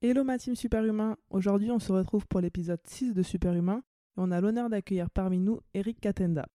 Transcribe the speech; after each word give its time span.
Hello 0.00 0.22
ma 0.22 0.38
team 0.38 0.54
Superhumain, 0.54 1.16
aujourd'hui 1.28 1.72
on 1.72 1.80
se 1.80 1.90
retrouve 1.90 2.24
pour 2.28 2.40
l'épisode 2.40 2.78
6 2.84 3.14
de 3.14 3.22
Superhumain 3.24 3.82
et 4.16 4.20
on 4.20 4.30
a 4.30 4.40
l'honneur 4.40 4.70
d'accueillir 4.70 5.10
parmi 5.10 5.40
nous 5.40 5.58
Eric 5.74 5.98
Katenda. 5.98 6.46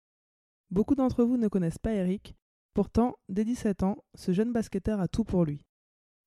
Beaucoup 0.71 0.95
d'entre 0.95 1.25
vous 1.25 1.37
ne 1.37 1.49
connaissent 1.49 1.81
pas 1.81 1.93
Eric, 1.93 2.37
pourtant 2.73 3.17
dès 3.29 3.45
17 3.45 3.83
ans, 3.83 3.97
ce 4.15 4.31
jeune 4.31 4.53
basketteur 4.53 5.01
a 5.01 5.09
tout 5.09 5.25
pour 5.25 5.45
lui. 5.45 5.65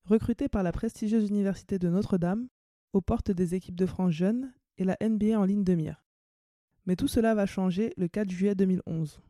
Recruté 0.04 0.50
par 0.50 0.62
la 0.62 0.74
prestigieuse 0.74 1.30
université 1.30 1.80
de 1.80 1.88
Notre-Dame, 1.88 2.50
aux 2.92 3.00
portes 3.00 3.32
des 3.32 3.56
équipes 3.56 3.78
de 3.78 3.86
France 3.86 4.12
jeunes 4.12 4.54
et 4.78 4.84
la 4.84 4.98
NBA 5.02 5.40
en 5.40 5.46
ligne 5.46 5.64
de 5.64 5.74
mire. 5.74 6.04
Mais 6.86 6.98
tout 6.98 7.08
cela 7.08 7.34
va 7.34 7.46
changer 7.46 7.94
le 7.96 8.10
4 8.10 8.30
juillet 8.30 8.56
2011. 8.56 9.22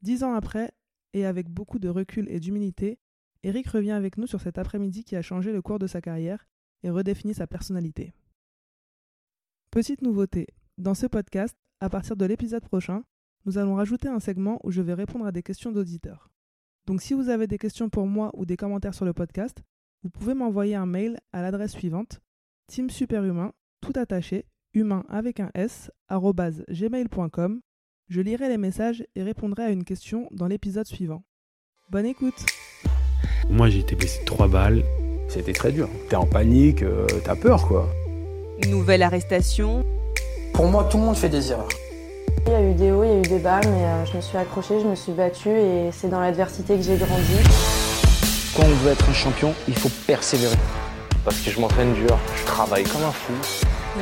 Dix 0.00 0.24
ans 0.24 0.32
après, 0.32 0.72
et 1.12 1.26
avec 1.26 1.50
beaucoup 1.50 1.78
de 1.78 1.90
recul 1.90 2.26
et 2.30 2.40
d'humilité, 2.40 2.98
Eric 3.42 3.68
revient 3.68 3.90
avec 3.90 4.16
nous 4.16 4.26
sur 4.26 4.40
cet 4.40 4.56
après-midi 4.56 5.04
qui 5.04 5.14
a 5.14 5.20
changé 5.20 5.52
le 5.52 5.60
cours 5.60 5.78
de 5.78 5.86
sa 5.86 6.00
carrière 6.00 6.46
et 6.82 6.90
redéfinit 6.90 7.34
sa 7.34 7.46
personnalité. 7.46 8.12
Petite 9.70 10.02
nouveauté, 10.02 10.46
dans 10.78 10.94
ce 10.94 11.06
podcast, 11.06 11.56
à 11.80 11.88
partir 11.88 12.16
de 12.16 12.24
l'épisode 12.24 12.64
prochain, 12.64 13.04
nous 13.44 13.58
allons 13.58 13.74
rajouter 13.74 14.08
un 14.08 14.20
segment 14.20 14.60
où 14.62 14.70
je 14.70 14.82
vais 14.82 14.94
répondre 14.94 15.26
à 15.26 15.32
des 15.32 15.42
questions 15.42 15.72
d'auditeurs. 15.72 16.30
Donc 16.86 17.00
si 17.00 17.14
vous 17.14 17.28
avez 17.28 17.46
des 17.46 17.58
questions 17.58 17.88
pour 17.88 18.06
moi 18.06 18.30
ou 18.34 18.44
des 18.44 18.56
commentaires 18.56 18.94
sur 18.94 19.04
le 19.04 19.12
podcast, 19.12 19.62
vous 20.02 20.10
pouvez 20.10 20.34
m'envoyer 20.34 20.74
un 20.74 20.86
mail 20.86 21.18
à 21.32 21.42
l'adresse 21.42 21.72
suivante 21.72 22.20
team 22.66 22.90
superhumain, 22.90 23.52
tout 23.80 23.92
attaché, 23.96 24.46
humain 24.72 25.04
avec 25.08 25.40
un 25.40 25.50
s, 25.54 25.90
gmail.com. 26.10 27.60
Je 28.08 28.20
lirai 28.20 28.48
les 28.48 28.58
messages 28.58 29.04
et 29.14 29.22
répondrai 29.22 29.64
à 29.64 29.70
une 29.70 29.84
question 29.84 30.28
dans 30.30 30.46
l'épisode 30.46 30.86
suivant. 30.86 31.24
Bonne 31.90 32.06
écoute 32.06 32.46
Moi 33.50 33.68
j'ai 33.68 33.80
été 33.80 33.94
blessé 33.94 34.24
trois 34.24 34.48
balles, 34.48 34.82
c'était 35.32 35.52
très 35.52 35.72
dur. 35.72 35.88
T'es 36.08 36.16
en 36.16 36.26
panique, 36.26 36.82
euh, 36.82 37.06
t'as 37.24 37.34
peur 37.34 37.66
quoi. 37.66 37.88
Nouvelle 38.68 39.02
arrestation. 39.02 39.82
Pour 40.52 40.66
moi, 40.66 40.86
tout 40.90 40.98
le 40.98 41.04
monde 41.04 41.16
fait 41.16 41.30
des 41.30 41.50
erreurs. 41.50 41.68
Il 42.46 42.52
y 42.52 42.56
a 42.56 42.62
eu 42.62 42.74
des 42.74 42.90
hauts, 42.90 43.04
il 43.04 43.10
y 43.10 43.14
a 43.14 43.18
eu 43.18 43.22
des 43.22 43.38
bas, 43.38 43.60
mais 43.64 43.84
euh, 43.84 44.04
je 44.04 44.16
me 44.16 44.20
suis 44.20 44.36
accrochée, 44.36 44.80
je 44.80 44.86
me 44.86 44.94
suis 44.94 45.12
battue 45.12 45.48
et 45.48 45.90
c'est 45.92 46.08
dans 46.08 46.20
l'adversité 46.20 46.76
que 46.76 46.82
j'ai 46.82 46.96
grandi. 46.96 47.36
Quand 48.54 48.64
on 48.64 48.84
veut 48.84 48.92
être 48.92 49.08
un 49.08 49.14
champion, 49.14 49.54
il 49.68 49.74
faut 49.74 49.90
persévérer. 50.06 50.56
Parce 51.24 51.38
que 51.38 51.50
je 51.50 51.60
m'entraîne 51.60 51.94
dur, 51.94 52.18
je 52.36 52.44
travaille 52.44 52.84
comme 52.84 53.04
un 53.04 53.12
fou. 53.12 53.32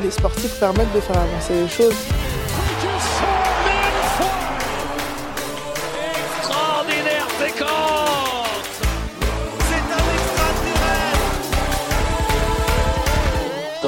Les 0.02 0.10
sportifs 0.10 0.58
permettent 0.58 0.92
de 0.94 1.00
faire 1.00 1.19
avancer 1.19 1.52
les 1.52 1.69
choses. 1.69 1.94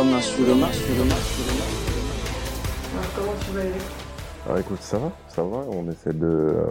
Sur 0.03 0.09
le 0.11 0.21
sur 0.21 0.45
le 0.45 0.51
sur 0.73 1.05
le. 1.05 1.11
Alors 2.93 3.09
comment 3.15 3.33
tu 3.41 3.51
vas 3.53 3.61
aller 3.61 3.71
Alors 4.47 4.59
écoute, 4.59 4.81
ça 4.81 4.99
va, 4.99 5.13
ça 5.29 5.43
va. 5.45 5.59
On 5.71 5.89
essaie 5.91 6.13
de, 6.13 6.27
euh, 6.27 6.67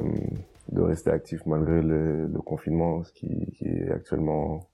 de 0.71 0.81
rester 0.81 1.11
actif 1.11 1.45
malgré 1.45 1.81
le, 1.81 2.27
le 2.27 2.41
confinement, 2.41 3.03
ce 3.05 3.13
qui, 3.13 3.51
qui 3.57 3.67
est 3.67 3.89
actuellement 3.89 4.67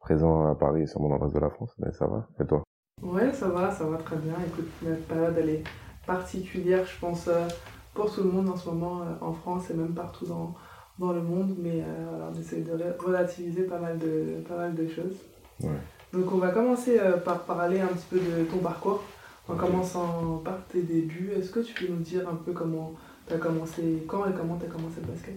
présent 0.00 0.50
à 0.50 0.54
Paris 0.56 0.82
et 0.82 0.86
sur 0.88 1.00
mon 1.00 1.14
adresse 1.14 1.32
de 1.32 1.38
la 1.38 1.50
France, 1.50 1.74
mais 1.78 1.92
ça 1.92 2.06
va. 2.08 2.26
Et 2.40 2.44
toi? 2.46 2.64
Ouais, 3.02 3.32
ça 3.32 3.48
va, 3.48 3.70
ça 3.70 3.84
va 3.84 3.98
très 3.98 4.16
bien. 4.16 4.34
Écoute, 4.46 4.68
la 4.82 4.96
période 4.96 5.36
elle 5.38 5.50
est 5.50 5.64
particulière, 6.06 6.84
je 6.86 6.98
pense, 7.00 7.28
euh, 7.28 7.46
pour 7.94 8.12
tout 8.12 8.22
le 8.24 8.30
monde 8.30 8.48
en 8.48 8.56
ce 8.56 8.68
moment 8.68 9.02
euh, 9.02 9.04
en 9.24 9.32
France 9.32 9.70
et 9.70 9.74
même 9.74 9.94
partout 9.94 10.26
dans, 10.26 10.54
dans 10.98 11.12
le 11.12 11.22
monde, 11.22 11.54
mais 11.58 11.82
euh, 11.82 12.06
voilà, 12.10 12.30
on 12.34 12.40
essaie 12.40 12.62
de 12.62 12.72
relativiser 12.98 13.62
pas 13.62 13.78
mal 13.78 13.96
de, 13.98 14.40
pas 14.48 14.56
mal 14.56 14.74
de 14.74 14.88
choses. 14.88 15.16
Ouais. 15.62 15.70
Donc 16.16 16.32
on 16.32 16.38
va 16.38 16.50
commencer 16.50 16.98
euh, 16.98 17.18
par 17.18 17.44
parler 17.44 17.80
un 17.80 17.88
petit 17.88 18.06
peu 18.08 18.18
de 18.18 18.44
ton 18.44 18.58
parcours, 18.58 19.04
en 19.48 19.54
commençant 19.54 20.38
par 20.38 20.66
tes 20.66 20.82
débuts. 20.82 21.32
Est-ce 21.36 21.50
que 21.50 21.60
tu 21.60 21.74
peux 21.74 21.92
nous 21.92 22.00
dire 22.00 22.26
un 22.26 22.36
peu 22.36 22.52
comment 22.52 22.94
tu 23.28 23.34
as 23.34 23.38
commencé, 23.38 24.02
quand 24.08 24.26
et 24.26 24.32
comment 24.32 24.56
tu 24.56 24.64
as 24.64 24.68
commencé 24.68 25.00
le 25.02 25.08
basket? 25.08 25.34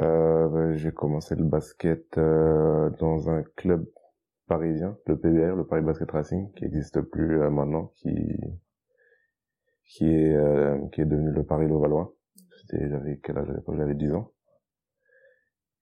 Euh, 0.00 0.48
ben, 0.48 0.74
J'ai 0.74 0.90
commencé 0.90 1.36
le 1.36 1.44
basket 1.44 2.18
euh, 2.18 2.90
dans 2.98 3.30
un 3.30 3.44
club 3.54 3.86
parisien, 4.48 4.96
le 5.06 5.16
PBR, 5.16 5.54
le 5.54 5.64
Paris 5.64 5.82
Basket 5.82 6.10
Racing, 6.10 6.50
qui 6.54 6.64
n'existe 6.64 7.00
plus 7.00 7.40
euh, 7.40 7.48
maintenant, 7.48 7.92
qui 7.94 8.10
qui 9.86 10.06
est 10.06 10.90
qui 10.90 11.02
est 11.02 11.04
devenu 11.04 11.30
le 11.30 11.44
Paris 11.44 11.68
Levallois. 11.68 12.12
C'était 12.56 12.88
j'avais 12.88 13.20
quel 13.22 13.38
âge 13.38 13.48
J'avais 13.76 13.94
10 13.94 14.14
ans. 14.14 14.32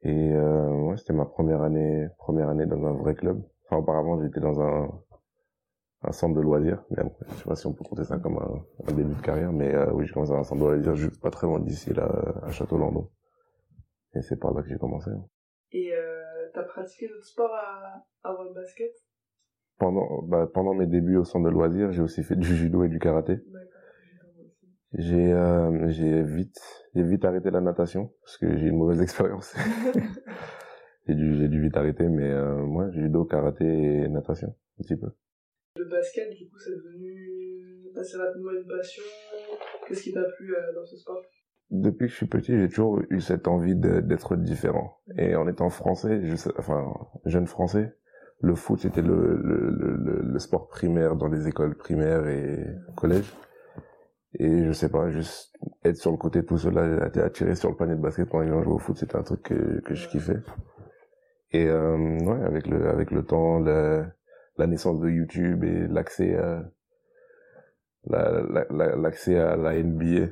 Et 0.03 0.35
ouais, 0.35 0.97
c'était 0.97 1.13
ma 1.13 1.27
première 1.27 1.63
année 1.63 2.09
première 2.19 2.49
année 2.49 2.67
dans 2.67 2.85
un 2.85 2.93
vrai 2.93 3.15
club. 3.15 3.41
Enfin 3.71 3.77
auparavant 3.77 4.21
j'étais 4.21 4.41
dans 4.41 4.61
un 4.61 4.91
un 6.03 6.13
centre 6.13 6.35
de 6.35 6.41
loisirs, 6.41 6.83
mais 6.91 7.01
après, 7.01 7.27
je 7.29 7.35
sais 7.35 7.45
pas 7.45 7.55
si 7.55 7.67
on 7.67 7.75
peut 7.75 7.85
compter 7.85 8.05
ça 8.05 8.19
comme 8.19 8.39
un, 8.39 8.91
un 8.91 8.93
début 8.95 9.15
de 9.15 9.21
carrière, 9.21 9.53
mais 9.53 9.75
euh, 9.75 9.93
oui, 9.93 10.07
j'ai 10.07 10.13
commencé 10.13 10.33
dans 10.33 10.39
un 10.39 10.45
centre 10.45 10.63
de 10.63 10.67
loisirs 10.67 10.95
juste 10.95 11.21
pas 11.21 11.31
très 11.31 11.47
loin 11.47 11.61
d'ici, 11.61 11.93
là, 11.93 12.09
à 12.43 12.51
Château-Landon. 12.51 13.11
Et 14.15 14.23
c'est 14.23 14.37
par 14.37 14.55
là 14.55 14.63
que 14.63 14.69
j'ai 14.69 14.79
commencé. 14.79 15.11
Et 15.73 15.93
euh, 15.93 16.49
t'as 16.55 16.63
pratiqué 16.63 17.07
d'autres 17.09 17.27
sports 17.27 17.53
à, 17.53 18.03
avant 18.25 18.45
le 18.45 18.55
basket? 18.55 18.91
Pendant, 19.79 20.23
bah, 20.23 20.49
pendant 20.53 20.75
mes 20.75 20.87
débuts 20.87 21.17
au 21.17 21.25
centre 21.25 21.45
de 21.45 21.51
loisirs, 21.51 21.93
j'ai 21.93 22.03
aussi 22.03 22.23
fait 22.23 22.37
du 22.37 22.57
judo 22.57 22.83
et 22.83 22.89
du 22.89 22.99
karaté. 22.99 23.39
J'ai 24.93 25.33
euh, 25.33 25.89
j'ai 25.91 26.25
vite 26.25 26.59
j'ai 26.97 27.05
vite 27.05 27.25
arrêté 27.25 27.53
la 27.53 27.61
natation 27.61 28.13
parce 28.23 28.39
que 28.39 28.57
j'ai 28.57 28.67
une 28.67 28.77
mauvaise 28.77 29.01
expérience. 29.03 29.55
j'ai 31.07 31.15
dû 31.15 31.37
j'ai 31.39 31.49
dû 31.49 31.61
vite 31.61 31.77
arrêter 31.77 32.09
mais 32.09 32.31
euh, 32.31 32.63
ouais, 32.63 32.93
judo, 32.93 33.25
karaté 33.25 33.65
et 33.65 34.09
natation 34.09 34.55
un 34.79 34.83
petit 34.83 34.97
peu. 34.97 35.09
Le 35.77 35.85
basket 35.85 36.31
du 36.37 36.49
coup 36.49 36.59
c'est 36.59 36.71
devenu 36.77 37.91
assez 37.99 38.17
rapidement 38.17 38.53
une 38.53 38.67
passion. 38.67 39.03
Qu'est-ce 39.87 40.03
qui 40.03 40.13
t'a 40.13 40.25
plu 40.37 40.55
euh, 40.55 40.75
dans 40.75 40.85
ce 40.85 40.97
sport? 40.97 41.23
Depuis 41.71 42.07
que 42.07 42.13
je 42.13 42.17
suis 42.17 42.27
petit, 42.27 42.59
j'ai 42.59 42.69
toujours 42.69 43.01
eu 43.11 43.21
cette 43.21 43.47
envie 43.47 43.77
de- 43.77 44.01
d'être 44.01 44.35
différent. 44.37 44.99
Et 45.17 45.37
en 45.37 45.47
étant 45.47 45.71
français, 45.71 46.21
je 46.25 46.35
enfin 46.59 46.93
jeune 47.27 47.47
français, 47.47 47.95
le 48.41 48.55
foot 48.57 48.81
c'était 48.81 49.03
le, 49.03 49.37
le, 49.43 50.23
le, 50.23 50.39
sport 50.41 50.67
primaire 50.69 51.15
dans 51.15 51.29
les 51.29 51.47
écoles 51.47 51.77
primaires 51.77 52.27
et 52.27 52.67
collèges. 52.97 53.33
Et 54.39 54.65
je 54.65 54.73
sais 54.73 54.89
pas, 54.89 55.11
juste 55.11 55.53
être 55.85 55.97
sur 55.97 56.11
le 56.11 56.17
côté 56.17 56.45
tout 56.45 56.57
seul, 56.59 56.79
attiré 57.23 57.55
sur 57.55 57.71
le 57.71 57.77
panier 57.77 57.95
de 57.95 58.01
basket 58.01 58.29
quand 58.29 58.41
les 58.41 58.49
gens 58.49 58.63
jouaient 58.63 58.75
au 58.75 58.79
foot, 58.79 58.97
c'était 58.97 59.17
un 59.17 59.23
truc 59.23 59.43
que, 59.43 59.81
que 59.81 59.95
je 59.95 60.09
kiffais. 60.09 60.39
Et 61.53 61.67
euh, 61.69 61.97
ouais, 61.97 62.43
avec 62.45 62.67
le 62.67 62.89
avec 62.89 63.11
le 63.13 63.25
temps, 63.25 63.61
la, 63.61 64.13
naissance 64.67 65.01
de 65.01 65.09
YouTube 65.09 65.65
et 65.65 65.87
l'accès 65.89 66.35
à 66.37 66.65
la- 68.07 68.43
la- 68.71 68.97
l'accès 68.97 69.39
à 69.39 69.57
la 69.57 69.75
NBA 69.75 70.29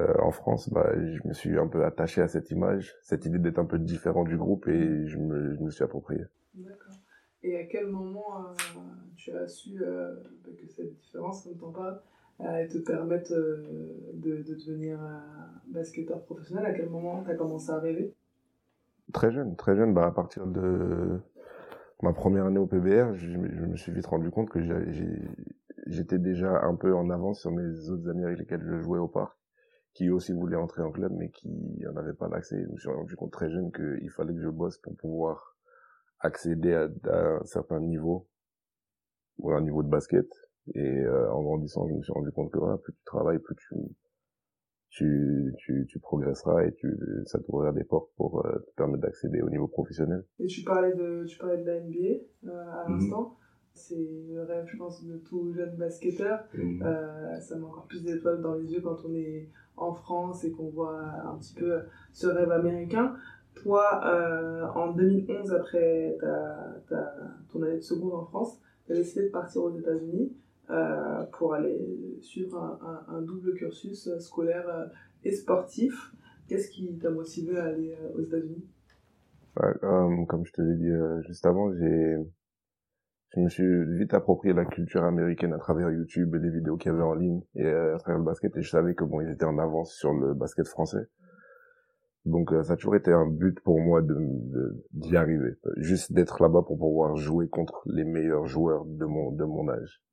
euh, 0.00 0.14
en 0.20 0.30
France, 0.30 0.68
bah, 0.70 0.90
je 0.94 1.26
me 1.28 1.32
suis 1.34 1.58
un 1.58 1.66
peu 1.68 1.84
attaché 1.84 2.20
à 2.20 2.28
cette 2.28 2.50
image, 2.50 2.94
cette 3.02 3.24
idée 3.26 3.38
d'être 3.38 3.58
un 3.58 3.64
peu 3.64 3.78
différent 3.78 4.24
du 4.24 4.36
groupe 4.36 4.66
et 4.68 5.06
je 5.06 5.18
me, 5.18 5.54
je 5.54 5.60
me 5.60 5.70
suis 5.70 5.84
approprié. 5.84 6.22
D'accord. 6.54 6.94
Et 7.42 7.56
à 7.58 7.64
quel 7.64 7.86
moment 7.88 8.48
euh, 8.48 8.80
tu 9.16 9.30
as 9.32 9.46
su 9.48 9.82
euh, 9.82 10.14
que 10.44 10.66
cette 10.68 10.94
différence, 10.98 11.48
comme 11.60 11.72
t'en 11.72 11.74
euh, 12.40 12.66
te 12.68 12.78
permette 12.78 13.30
euh, 13.30 14.10
de, 14.14 14.42
de 14.42 14.54
devenir 14.54 14.98
basketteur 15.68 16.22
professionnel? 16.24 16.66
À 16.66 16.72
quel 16.72 16.88
moment 16.88 17.22
tu 17.24 17.30
as 17.30 17.34
commencé 17.36 17.70
à 17.70 17.78
rêver? 17.78 18.14
Très 19.14 19.32
jeune, 19.32 19.56
très 19.56 19.76
jeune, 19.76 19.94
bah, 19.94 20.06
à 20.06 20.10
partir 20.10 20.46
de 20.46 21.18
ma 22.02 22.12
première 22.12 22.46
année 22.46 22.58
au 22.58 22.66
PBR, 22.66 23.14
je, 23.14 23.38
me- 23.38 23.76
suis 23.76 23.92
vite 23.92 24.06
rendu 24.06 24.30
compte 24.30 24.50
que 24.50 24.60
j'étais 25.86 26.18
déjà 26.18 26.62
un 26.64 26.74
peu 26.76 26.94
en 26.94 27.10
avance 27.10 27.40
sur 27.40 27.50
mes 27.52 27.88
autres 27.90 28.08
amis 28.10 28.24
avec 28.24 28.38
lesquels 28.38 28.62
je 28.64 28.80
jouais 28.80 28.98
au 28.98 29.08
parc, 29.08 29.36
qui 29.94 30.10
aussi 30.10 30.32
voulaient 30.32 30.56
entrer 30.56 30.82
en 30.82 30.92
club, 30.92 31.12
mais 31.16 31.30
qui 31.30 31.48
n'en 31.80 31.96
avaient 31.96 32.14
pas 32.14 32.28
l'accès. 32.28 32.62
Je 32.62 32.68
me 32.70 32.76
suis 32.78 32.90
rendu 32.90 33.16
compte 33.16 33.32
très 33.32 33.50
jeune 33.50 33.72
qu'il 33.72 34.10
fallait 34.10 34.34
que 34.34 34.42
je 34.42 34.48
bosse 34.50 34.78
pour 34.78 34.96
pouvoir 34.96 35.56
accéder 36.20 36.74
à, 36.74 36.88
à 37.10 37.18
un 37.40 37.44
certain 37.46 37.80
niveau, 37.80 38.28
ou 39.38 39.52
un 39.52 39.60
niveau 39.60 39.82
de 39.84 39.88
basket. 39.88 40.26
Et 40.74 40.80
euh, 40.80 41.30
en 41.32 41.42
grandissant, 41.42 41.86
je 41.88 41.94
me 41.94 42.02
suis 42.02 42.12
rendu 42.12 42.32
compte 42.32 42.50
que 42.50 42.58
voilà, 42.58 42.78
plus 42.78 42.92
tu 42.94 43.04
travailles, 43.04 43.38
plus 43.38 43.54
tu 43.56 43.74
tu, 44.96 45.52
tu, 45.58 45.86
tu 45.88 45.98
progresseras 45.98 46.64
et 46.64 46.72
tu, 46.74 46.88
ça 47.26 47.40
t'ouvrira 47.40 47.72
des 47.72 47.82
portes 47.82 48.10
pour 48.16 48.46
euh, 48.46 48.58
te 48.60 48.70
permettre 48.76 49.02
d'accéder 49.02 49.42
au 49.42 49.50
niveau 49.50 49.66
professionnel. 49.66 50.24
Et 50.38 50.46
tu 50.46 50.62
parlais 50.62 50.94
de, 50.94 51.24
tu 51.26 51.36
parlais 51.36 51.58
de 51.58 51.66
la 51.66 51.80
NBA 51.80 51.98
euh, 52.46 52.70
à 52.72 52.88
Mhm. 52.88 52.94
l'instant. 53.00 53.36
C'est 53.72 54.08
le 54.32 54.42
rêve, 54.44 54.66
je 54.68 54.76
pense, 54.76 55.04
de 55.04 55.16
tout 55.16 55.52
jeune 55.52 55.74
basketteur. 55.76 56.44
Euh, 56.56 57.40
ça 57.40 57.56
met 57.58 57.64
encore 57.64 57.86
plus 57.88 58.04
d'étoiles 58.04 58.40
dans 58.40 58.54
les 58.54 58.72
yeux 58.72 58.80
quand 58.82 58.98
on 59.04 59.12
est 59.14 59.48
en 59.76 59.92
France 59.92 60.44
et 60.44 60.52
qu'on 60.52 60.68
voit 60.70 61.00
un 61.02 61.36
petit 61.38 61.54
peu 61.54 61.80
ce 62.12 62.28
rêve 62.28 62.52
américain. 62.52 63.14
Toi, 63.56 64.00
en 64.76 64.92
2011, 64.92 65.52
après 65.52 66.16
ta, 66.20 66.76
ta, 66.88 67.14
ton 67.52 67.62
année 67.62 67.76
de 67.78 67.80
seconde 67.80 68.12
en 68.12 68.24
France, 68.24 68.60
tu 68.86 68.92
as 68.92 68.94
décidé 68.94 69.24
de 69.26 69.30
partir 69.32 69.64
aux 69.64 69.76
États-Unis 69.76 70.32
euh, 70.70 71.03
pour 71.38 71.54
aller 71.54 72.18
suivre 72.20 72.78
un, 73.08 73.22
double 73.22 73.54
cursus 73.54 74.08
scolaire 74.18 74.68
euh, 74.68 74.86
et 75.24 75.32
sportif. 75.32 76.12
Qu'est-ce 76.48 76.70
qui 76.70 76.98
t'a 76.98 77.10
motivé 77.10 77.56
à 77.56 77.64
aller 77.64 77.92
euh, 77.92 78.16
aux 78.16 78.20
États-Unis? 78.20 78.64
Euh, 79.62 80.24
comme 80.26 80.44
je 80.44 80.52
te 80.52 80.62
l'ai 80.62 80.76
dit 80.76 80.90
euh, 80.90 81.22
juste 81.22 81.46
avant, 81.46 81.72
j'ai 81.74 82.16
je 83.30 83.40
me 83.40 83.48
suis 83.48 83.98
vite 83.98 84.14
approprié 84.14 84.54
la 84.54 84.64
culture 84.64 85.02
américaine 85.02 85.52
à 85.54 85.58
travers 85.58 85.90
YouTube 85.90 86.36
et 86.36 86.38
les 86.38 86.50
vidéos 86.50 86.76
qu'il 86.76 86.92
y 86.92 86.94
avait 86.94 87.02
en 87.02 87.14
ligne 87.14 87.42
et 87.56 87.66
à 87.66 87.98
travers 87.98 88.18
le 88.18 88.24
basket 88.24 88.56
et 88.56 88.62
je 88.62 88.70
savais 88.70 88.94
que 88.94 89.02
bon 89.02 89.20
ils 89.22 89.30
étaient 89.30 89.44
en 89.44 89.58
avance 89.58 89.92
sur 89.92 90.12
le 90.12 90.34
basket 90.34 90.68
français. 90.68 91.08
Donc 92.26 92.54
ça 92.62 92.74
a 92.74 92.76
toujours 92.76 92.94
été 92.94 93.12
un 93.12 93.26
but 93.26 93.58
pour 93.60 93.80
moi 93.80 94.02
de 94.02 94.84
d'y 94.92 95.16
arriver. 95.16 95.56
Juste 95.78 96.12
d'être 96.12 96.40
là-bas 96.40 96.62
pour 96.62 96.78
pouvoir 96.78 97.16
jouer 97.16 97.48
contre 97.48 97.82
les 97.86 98.04
meilleurs 98.04 98.46
joueurs 98.46 98.84
de 98.84 99.04
mon 99.04 99.32
de 99.32 99.44
mon 99.44 99.68
âge 99.68 100.03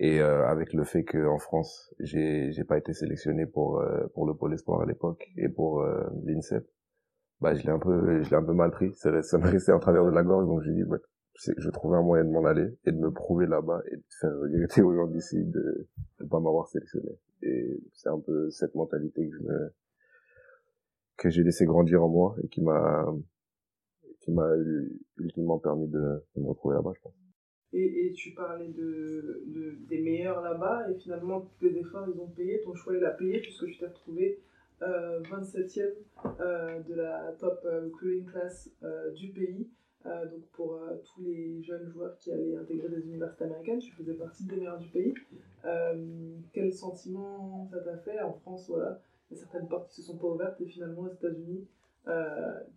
et 0.00 0.18
euh, 0.18 0.46
avec 0.48 0.72
le 0.72 0.84
fait 0.84 1.04
qu'en 1.04 1.38
France, 1.38 1.94
j'ai 2.00 2.52
j'ai 2.52 2.64
pas 2.64 2.78
été 2.78 2.94
sélectionné 2.94 3.44
pour 3.44 3.80
euh, 3.80 4.06
pour 4.14 4.26
le 4.26 4.34
pôle 4.34 4.54
espoir 4.54 4.80
à 4.80 4.86
l'époque 4.86 5.28
et 5.36 5.50
pour 5.50 5.82
euh, 5.82 6.02
l'INSEP, 6.24 6.66
bah 7.42 7.54
je 7.54 7.62
l'ai 7.64 7.68
un 7.70 7.78
peu 7.78 8.22
je 8.22 8.30
l'ai 8.30 8.36
un 8.36 8.42
peu 8.42 8.54
mal 8.54 8.70
pris. 8.70 8.94
Ça, 8.94 9.22
ça 9.22 9.38
resté 9.38 9.72
en 9.72 9.78
travers 9.78 10.06
de 10.06 10.10
la 10.10 10.22
gorge, 10.22 10.46
donc 10.46 10.62
j'ai 10.62 10.72
dit 10.72 10.84
bah, 10.84 10.96
je 11.34 11.66
vais 11.66 11.72
trouver 11.72 11.98
un 11.98 12.02
moyen 12.02 12.24
de 12.24 12.30
m'en 12.30 12.46
aller 12.46 12.66
et 12.86 12.92
de 12.92 12.96
me 12.96 13.10
prouver 13.12 13.46
là-bas 13.46 13.82
et 13.92 13.96
de 13.96 14.04
faire 14.20 14.30
regretter 14.40 14.80
aux 14.80 14.94
gens 14.94 15.06
de 15.06 15.88
ne 16.20 16.26
pas 16.26 16.40
m'avoir 16.40 16.66
sélectionné. 16.68 17.10
Et 17.42 17.78
c'est 17.92 18.08
un 18.08 18.20
peu 18.20 18.50
cette 18.50 18.74
mentalité 18.74 19.28
que 19.28 19.36
je 19.36 19.42
me 19.42 19.74
que 21.18 21.28
j'ai 21.28 21.42
laissé 21.42 21.66
grandir 21.66 22.02
en 22.02 22.08
moi 22.08 22.36
et 22.42 22.48
qui 22.48 22.62
m'a 22.62 23.04
qui 24.20 24.32
m'a 24.32 24.48
ultimement 25.18 25.58
permis 25.58 25.88
de 25.88 26.24
me 26.36 26.46
retrouver 26.46 26.76
là-bas, 26.76 26.92
je 26.96 27.00
pense. 27.02 27.19
Et, 27.72 28.06
et, 28.06 28.12
tu 28.12 28.32
parlais 28.32 28.68
de, 28.68 29.44
de 29.46 29.76
des 29.88 30.00
meilleurs 30.00 30.40
là-bas, 30.42 30.90
et 30.90 30.94
finalement, 30.94 31.48
les 31.62 31.76
efforts, 31.78 32.08
ils 32.12 32.20
ont 32.20 32.28
payé. 32.28 32.60
Ton 32.62 32.74
choix, 32.74 32.96
il 32.96 33.04
a 33.04 33.10
payé, 33.10 33.40
puisque 33.40 33.66
tu 33.66 33.78
t'es 33.78 33.86
retrouvé 33.86 34.40
euh, 34.82 35.20
27e 35.22 35.92
euh, 36.40 36.80
de 36.80 36.94
la 36.94 37.32
top 37.38 37.60
euh, 37.64 37.84
recruiting 37.84 38.26
class 38.26 38.70
euh, 38.82 39.10
du 39.12 39.28
pays. 39.28 39.68
Donc, 40.02 40.46
pour 40.52 40.80
tous 41.04 41.22
les 41.22 41.62
jeunes 41.62 41.86
joueurs 41.90 42.16
qui 42.16 42.32
allaient 42.32 42.56
intégrer 42.56 42.88
des 42.88 43.06
universités 43.06 43.44
américaines, 43.44 43.80
tu 43.80 43.92
faisais 43.92 44.14
partie 44.14 44.46
des 44.46 44.56
meilleurs 44.56 44.78
du 44.78 44.88
pays. 44.88 45.12
quel 46.54 46.72
sentiment 46.72 47.68
ça 47.70 47.80
t'a 47.80 47.98
fait 47.98 48.18
En 48.22 48.32
France, 48.32 48.70
voilà, 48.70 48.98
il 49.30 49.34
y 49.34 49.38
a 49.38 49.42
certaines 49.42 49.68
portes 49.68 49.90
qui 49.90 49.96
se 49.96 50.06
sont 50.06 50.16
pas 50.16 50.28
ouvertes, 50.28 50.58
et 50.62 50.64
finalement, 50.64 51.02
aux 51.02 51.12
États-Unis, 51.12 51.68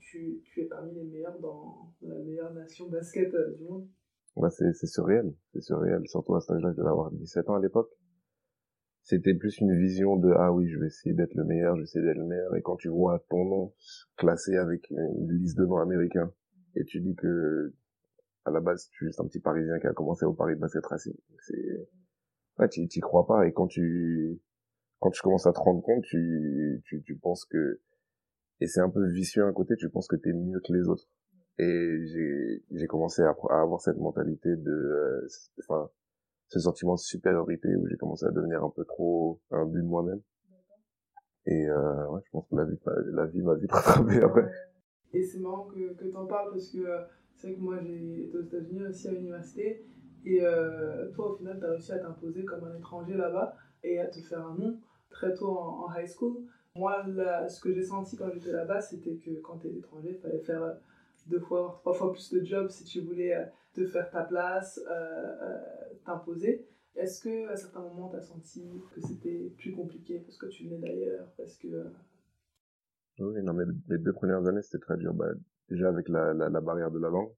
tu, 0.01 0.41
tu 0.43 0.61
es 0.63 0.65
parmi 0.65 0.95
les 0.95 1.05
meilleurs 1.05 1.39
dans, 1.39 1.93
dans 2.01 2.09
la 2.09 2.19
meilleure 2.19 2.53
nation 2.53 2.89
basket 2.89 3.33
du 3.57 3.63
monde. 3.63 3.87
C'est, 4.49 4.73
c'est 4.73 4.87
surréel. 4.87 5.33
C'est 5.53 5.61
surréel. 5.61 6.01
Surtout 6.07 6.35
à 6.35 6.41
cet 6.41 6.51
âge-là, 6.51 6.71
je 6.71 6.77
devais 6.77 6.89
avoir 6.89 7.11
17 7.11 7.49
ans 7.49 7.55
à 7.55 7.61
l'époque. 7.61 7.89
C'était 9.03 9.33
plus 9.33 9.59
une 9.59 9.77
vision 9.77 10.15
de, 10.15 10.31
ah 10.37 10.51
oui, 10.53 10.69
je 10.69 10.79
vais 10.79 10.87
essayer 10.87 11.13
d'être 11.13 11.33
le 11.35 11.43
meilleur, 11.43 11.75
je 11.75 11.81
vais 11.81 11.83
essayer 11.83 12.05
d'être 12.05 12.17
le 12.17 12.25
meilleur. 12.25 12.55
Et 12.55 12.61
quand 12.61 12.77
tu 12.77 12.87
vois 12.87 13.23
ton 13.29 13.43
nom 13.43 13.73
classé 14.15 14.55
avec 14.55 14.89
une 14.89 15.31
liste 15.33 15.57
de 15.57 15.65
noms 15.65 15.77
américains, 15.77 16.31
et 16.75 16.85
tu 16.85 17.01
dis 17.01 17.13
que, 17.15 17.73
à 18.45 18.51
la 18.51 18.61
base, 18.61 18.89
tu 18.91 19.03
es 19.03 19.07
juste 19.07 19.19
un 19.19 19.25
petit 19.25 19.41
Parisien 19.41 19.77
qui 19.79 19.87
a 19.87 19.93
commencé 19.93 20.25
au 20.25 20.33
Paris 20.33 20.55
Basket 20.55 20.85
Racing. 20.85 21.15
C'est, 21.39 21.87
ouais, 22.59 22.69
tu 22.69 22.87
t'y 22.87 23.01
crois 23.01 23.27
pas. 23.27 23.45
Et 23.45 23.51
quand 23.51 23.67
tu, 23.67 24.41
quand 24.99 25.11
tu 25.11 25.21
commences 25.21 25.47
à 25.47 25.53
te 25.53 25.59
rendre 25.59 25.83
compte, 25.83 26.03
tu, 26.05 26.81
tu, 26.85 27.03
tu 27.03 27.17
penses 27.17 27.45
que, 27.45 27.81
et 28.61 28.67
c'est 28.67 28.81
un 28.81 28.89
peu 28.89 29.05
vicieux 29.11 29.43
à 29.43 29.47
un 29.47 29.53
côté, 29.53 29.75
tu 29.75 29.89
penses 29.89 30.07
que 30.07 30.15
t'es 30.15 30.31
mieux 30.31 30.61
que 30.65 30.73
les 30.73 30.87
autres 30.87 31.09
et 31.59 32.05
j'ai 32.07 32.63
j'ai 32.71 32.87
commencé 32.87 33.21
à, 33.21 33.35
avoir 33.49 33.79
cette 33.79 33.97
mentalité 33.97 34.55
de 34.55 34.71
euh, 34.71 35.27
enfin 35.59 35.89
ce 36.47 36.59
sentiment 36.59 36.95
de 36.95 36.99
supériorité 36.99 37.75
où 37.75 37.87
j'ai 37.87 37.97
commencé 37.97 38.25
à 38.25 38.31
devenir 38.31 38.63
un 38.63 38.69
peu 38.69 38.85
trop 38.85 39.39
un 39.51 39.65
but 39.65 39.81
de 39.81 39.87
moi-même. 39.87 40.21
Et 41.45 41.67
euh, 41.69 42.07
ouais 42.09 42.21
je 42.25 42.31
pense 42.31 42.47
que 42.47 42.55
la 42.55 42.65
vie 42.65 42.79
la 43.11 43.25
vie 43.25 43.41
m'a 43.41 43.55
vite 43.55 43.71
rattrapé 43.71 44.21
après. 44.21 44.49
Et 45.13 45.23
c'est 45.23 45.39
marrant 45.39 45.65
que 45.65 45.93
que 45.93 46.05
t'en 46.05 46.25
parles 46.25 46.51
parce 46.51 46.69
que 46.69 46.79
euh, 46.79 47.01
c'est 47.35 47.47
vrai 47.47 47.55
que 47.55 47.61
moi 47.61 47.79
j'ai 47.81 48.23
été 48.23 48.37
aux 48.37 48.43
États-Unis 48.43 48.83
aussi 48.87 49.07
à 49.07 49.11
l'université. 49.11 49.85
Et 50.25 50.43
euh, 50.43 51.11
toi 51.11 51.33
au 51.33 51.35
final 51.35 51.59
t'as 51.59 51.69
réussi 51.69 51.91
à 51.91 51.99
t'imposer 51.99 52.45
comme 52.45 52.63
un 52.63 52.77
étranger 52.77 53.15
là-bas 53.15 53.55
et 53.83 53.99
à 53.99 54.07
te 54.07 54.19
faire 54.19 54.45
un 54.47 54.55
nom 54.55 54.79
très 55.09 55.33
tôt 55.33 55.49
en, 55.49 55.85
en 55.85 55.93
high 55.93 56.07
school. 56.07 56.37
Moi 56.75 57.05
là, 57.07 57.47
ce 57.47 57.59
que 57.59 57.71
j'ai 57.71 57.83
senti 57.83 58.15
quand 58.15 58.31
j'étais 58.31 58.51
là-bas 58.51 58.81
c'était 58.81 59.17
que 59.17 59.31
quand 59.41 59.57
t'es 59.57 59.69
étranger 59.69 60.15
fallait 60.15 60.39
faire 60.39 60.77
deux 61.27 61.39
fois, 61.39 61.77
trois 61.81 61.93
fois 61.93 62.11
plus 62.11 62.31
de 62.33 62.43
job 62.43 62.69
si 62.69 62.83
tu 62.83 63.01
voulais 63.01 63.35
euh, 63.35 63.45
te 63.73 63.85
faire 63.85 64.09
ta 64.09 64.23
place, 64.23 64.79
euh, 64.89 64.91
euh, 64.91 65.59
t'imposer. 66.05 66.67
Est-ce 66.95 67.21
que 67.21 67.49
à 67.49 67.55
certains 67.55 67.81
moments 67.81 68.09
tu 68.09 68.17
as 68.17 68.21
senti 68.21 68.63
que 68.93 69.01
c'était 69.01 69.51
plus 69.57 69.73
compliqué 69.73 70.19
parce 70.19 70.37
que 70.37 70.45
tu 70.47 70.65
venais 70.65 70.79
d'ailleurs, 70.79 71.27
parce 71.37 71.57
que 71.57 71.85
oui, 73.19 73.43
non, 73.43 73.53
mais 73.53 73.63
les 73.89 73.97
deux 73.97 74.13
premières 74.13 74.45
années 74.47 74.61
c'était 74.61 74.83
très 74.83 74.97
dur. 74.97 75.13
Bah, 75.13 75.29
déjà 75.69 75.89
avec 75.89 76.09
la, 76.09 76.33
la, 76.33 76.49
la, 76.49 76.61
barrière 76.61 76.91
de 76.91 76.99
la 76.99 77.09
langue, 77.09 77.31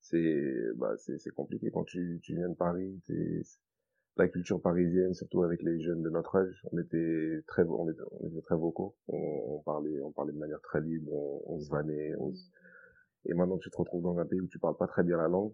c'est 0.00 0.72
bah 0.76 0.94
c'est 0.96 1.30
compliqué 1.34 1.70
quand 1.70 1.84
tu 1.84 2.20
tu 2.22 2.34
viens 2.34 2.48
de 2.48 2.54
Paris, 2.54 3.00
t'es 3.06 3.42
la 4.16 4.28
culture 4.28 4.60
parisienne, 4.60 5.14
surtout 5.14 5.42
avec 5.42 5.62
les 5.62 5.80
jeunes 5.80 6.02
de 6.02 6.10
notre 6.10 6.36
âge, 6.36 6.66
on 6.72 6.78
était 6.78 7.42
très, 7.46 7.64
on 7.64 7.88
était, 7.88 8.02
on 8.20 8.28
était 8.28 8.42
très 8.42 8.56
vocaux. 8.56 8.94
On, 9.08 9.16
on, 9.16 9.62
parlait, 9.62 10.00
on 10.02 10.12
parlait 10.12 10.32
de 10.32 10.38
manière 10.38 10.60
très 10.60 10.80
libre, 10.80 11.12
on, 11.12 11.42
on 11.46 11.60
se 11.60 11.70
vannait, 11.70 12.14
on 12.18 12.32
se, 12.34 12.42
et 13.26 13.34
maintenant 13.34 13.58
tu 13.58 13.70
te 13.70 13.76
retrouves 13.76 14.02
dans 14.02 14.18
un 14.18 14.26
pays 14.26 14.40
où 14.40 14.46
tu 14.46 14.58
parles 14.58 14.76
pas 14.76 14.86
très 14.86 15.02
bien 15.02 15.16
la 15.16 15.28
langue, 15.28 15.52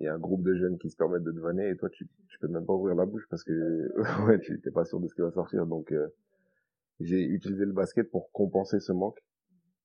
il 0.00 0.04
y 0.04 0.08
a 0.08 0.14
un 0.14 0.18
groupe 0.18 0.42
de 0.42 0.54
jeunes 0.54 0.78
qui 0.78 0.90
se 0.90 0.96
permettent 0.96 1.24
de 1.24 1.32
te 1.32 1.40
vanner 1.40 1.70
et 1.70 1.76
toi 1.76 1.88
tu, 1.90 2.08
tu 2.28 2.38
peux 2.38 2.48
même 2.48 2.64
pas 2.64 2.74
ouvrir 2.74 2.94
la 2.94 3.06
bouche 3.06 3.26
parce 3.30 3.42
que 3.42 3.92
ouais 4.26 4.38
tu 4.40 4.60
t'es 4.60 4.70
pas 4.70 4.84
sûr 4.84 5.00
de 5.00 5.08
ce 5.08 5.14
qui 5.14 5.22
va 5.22 5.30
sortir. 5.30 5.66
Donc 5.66 5.92
euh, 5.92 6.08
j'ai 7.00 7.22
utilisé 7.24 7.64
le 7.64 7.72
basket 7.72 8.10
pour 8.10 8.30
compenser 8.32 8.80
ce 8.80 8.92
manque 8.92 9.18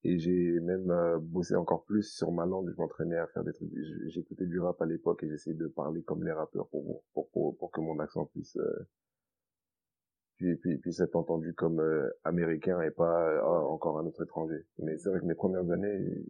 et 0.04 0.20
j'ai 0.20 0.60
même 0.60 0.92
euh, 0.92 1.18
bossé 1.20 1.56
encore 1.56 1.84
plus 1.86 2.04
sur 2.04 2.32
ma 2.32 2.46
langue. 2.46 2.70
Je 2.70 2.78
m'entraînais 2.78 3.18
à 3.18 3.28
faire 3.28 3.44
des 3.44 3.54
trucs. 3.54 3.72
J'écoutais 4.08 4.46
du 4.46 4.60
rap 4.60 4.80
à 4.82 4.86
l'époque 4.86 5.24
et 5.24 5.30
j'essayais 5.30 5.56
de 5.56 5.68
parler 5.68 6.04
comme 6.04 6.24
les 6.24 6.32
rappeurs 6.32 6.68
pour 6.68 7.04
pour 7.14 7.30
pour, 7.32 7.72
que 7.72 7.82
mon 7.82 7.98
accent 8.00 8.26
puisse 8.26 8.58
euh, 8.58 8.88
puis, 10.38 10.56
puis, 10.58 10.78
puis 10.78 11.02
être 11.02 11.16
entendu 11.16 11.54
comme 11.54 11.82
américain 12.24 12.82
et 12.82 12.92
pas 12.92 13.42
oh, 13.46 13.72
encore 13.74 13.98
un 14.00 14.06
autre 14.06 14.24
étranger. 14.24 14.66
Mais 14.80 14.98
c'est 14.98 15.10
vrai 15.10 15.20
que 15.20 15.26
mes 15.26 15.36
premières 15.36 15.70
années 15.72 16.26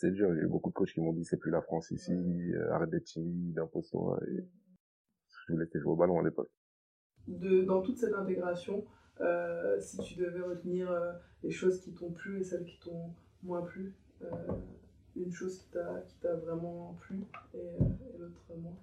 c'est 0.00 0.12
dur. 0.12 0.34
J'ai 0.34 0.40
eu 0.40 0.46
beaucoup 0.46 0.70
de 0.70 0.74
coachs 0.74 0.92
qui 0.92 1.00
m'ont 1.00 1.12
dit 1.12 1.24
c'est 1.24 1.36
plus 1.36 1.50
la 1.50 1.60
France 1.60 1.90
ici, 1.90 2.12
euh, 2.12 2.72
arrête 2.72 2.90
d'être 2.90 3.04
timide, 3.04 3.58
impose-toi. 3.58 4.18
Et 4.28 4.44
je 5.46 5.52
voulais 5.52 5.66
jouer 5.74 5.92
au 5.92 5.96
ballon 5.96 6.18
à 6.20 6.22
l'époque. 6.22 6.50
De, 7.28 7.62
dans 7.62 7.82
toute 7.82 7.98
cette 7.98 8.14
intégration, 8.14 8.84
euh, 9.20 9.78
si 9.78 9.98
tu 9.98 10.18
devais 10.18 10.40
retenir 10.40 10.90
euh, 10.90 11.12
les 11.42 11.50
choses 11.50 11.80
qui 11.80 11.92
t'ont 11.92 12.10
plu 12.10 12.40
et 12.40 12.44
celles 12.44 12.64
qui 12.64 12.80
t'ont 12.80 13.12
moins 13.42 13.62
plu, 13.62 13.94
euh, 14.22 14.26
une 15.16 15.32
chose 15.32 15.58
qui 15.58 15.70
t'a, 15.70 16.00
qui 16.06 16.18
t'a 16.20 16.34
vraiment 16.34 16.96
plu 17.00 17.22
et, 17.54 17.58
et 17.58 18.18
l'autre 18.18 18.42
moins? 18.56 18.76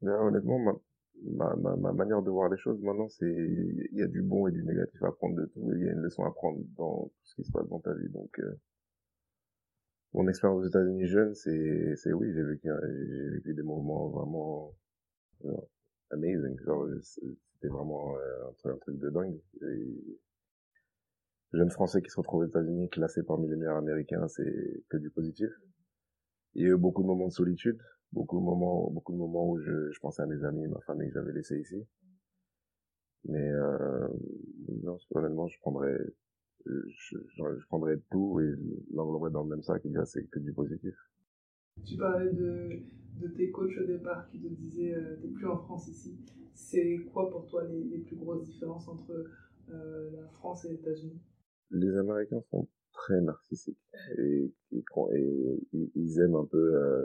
Bien, 0.00 0.20
Honnêtement, 0.20 0.58
ma, 0.58 1.56
ma, 1.56 1.76
ma, 1.76 1.92
manière 1.92 2.22
de 2.22 2.30
voir 2.30 2.48
les 2.48 2.56
choses 2.56 2.80
maintenant, 2.80 3.08
c'est 3.08 3.30
il 3.30 3.98
y 3.98 4.02
a 4.02 4.08
du 4.08 4.22
bon 4.22 4.46
et 4.46 4.52
du 4.52 4.62
négatif 4.64 5.02
à 5.02 5.10
prendre 5.10 5.36
de 5.36 5.46
tout 5.46 5.60
il 5.74 5.84
y 5.84 5.88
a 5.88 5.92
une 5.92 6.00
leçon 6.00 6.24
à 6.24 6.30
prendre 6.30 6.60
dans 6.76 7.04
tout 7.04 7.24
ce 7.24 7.34
qui 7.34 7.44
se 7.44 7.52
passe 7.52 7.68
dans 7.68 7.80
ta 7.80 7.92
vie. 7.94 8.08
Donc, 8.08 8.40
mon 10.14 10.28
expérience 10.28 10.62
aux 10.62 10.68
États-Unis 10.68 11.06
jeune, 11.06 11.34
c'est, 11.34 11.96
c'est 11.96 12.12
oui, 12.12 12.32
j'ai 12.34 12.42
vécu, 12.42 12.68
j'ai 12.68 13.28
vécu 13.30 13.54
des 13.54 13.62
moments 13.62 14.08
vraiment 14.08 14.74
genre, 15.42 15.68
amazing. 16.10 16.58
Genre, 16.60 16.86
c'était 17.00 17.68
vraiment 17.68 18.16
euh, 18.16 18.48
un, 18.64 18.76
truc, 18.76 18.98
de 18.98 19.10
dingue. 19.10 19.40
Et, 19.62 20.18
jeune 21.52 21.70
français 21.70 22.02
qui 22.02 22.10
se 22.10 22.16
retrouve 22.16 22.40
aux 22.40 22.46
États-Unis, 22.46 22.88
classé 22.90 23.22
parmi 23.22 23.48
les 23.48 23.56
meilleurs 23.56 23.76
américains, 23.76 24.26
c'est 24.28 24.84
que 24.88 24.96
du 24.96 25.10
positif. 25.10 25.50
Il 26.54 26.62
y 26.62 26.66
a 26.66 26.68
eu 26.68 26.76
beaucoup 26.76 27.02
de 27.02 27.06
moments 27.06 27.28
de 27.28 27.32
solitude, 27.32 27.80
beaucoup 28.12 28.38
de 28.38 28.44
moments, 28.44 28.90
beaucoup 28.90 29.12
de 29.12 29.18
moments 29.18 29.48
où 29.48 29.58
je, 29.58 29.98
pensais 30.00 30.22
à 30.22 30.26
mes 30.26 30.44
amis, 30.44 30.66
ma 30.66 30.80
famille 30.80 31.08
que 31.08 31.14
j'avais 31.14 31.32
laissé 31.32 31.58
ici. 31.58 31.86
Mais 33.24 33.50
euh, 33.50 34.08
non, 34.82 34.98
honnêtement, 35.14 35.46
je 35.48 35.58
prendrais 35.60 35.98
je, 36.66 37.18
je, 37.36 37.66
prendrais 37.66 37.98
tout 38.10 38.40
et 38.40 38.52
l'engloberais 38.92 39.30
dans 39.30 39.42
le 39.42 39.50
même 39.50 39.62
sac 39.62 39.84
et 39.84 39.88
dire 39.88 40.06
c'est 40.06 40.24
que 40.24 40.38
du 40.38 40.52
positif. 40.52 40.94
Tu 41.84 41.96
parlais 41.96 42.32
de, 42.32 42.82
de 43.20 43.28
tes 43.28 43.50
coachs 43.50 43.76
au 43.78 43.86
départ 43.86 44.28
qui 44.28 44.40
te 44.40 44.48
disaient 44.48 44.94
euh, 44.94 45.16
t'es 45.20 45.28
plus 45.28 45.46
en 45.46 45.58
France 45.58 45.88
ici. 45.88 46.18
C'est 46.54 47.06
quoi 47.12 47.30
pour 47.30 47.46
toi 47.46 47.64
les, 47.64 47.84
les 47.84 47.98
plus 47.98 48.16
grosses 48.16 48.44
différences 48.44 48.88
entre 48.88 49.24
euh, 49.70 50.10
la 50.12 50.28
France 50.28 50.64
et 50.64 50.68
les 50.68 50.74
États-Unis? 50.74 51.20
Les 51.70 51.96
Américains 51.96 52.42
sont 52.50 52.68
très 52.92 53.20
narcissiques 53.22 53.78
et, 54.18 54.52
et, 54.72 54.84
et 55.12 55.90
ils 55.94 56.20
aiment 56.20 56.36
un 56.36 56.44
peu 56.44 56.76
euh, 56.76 57.04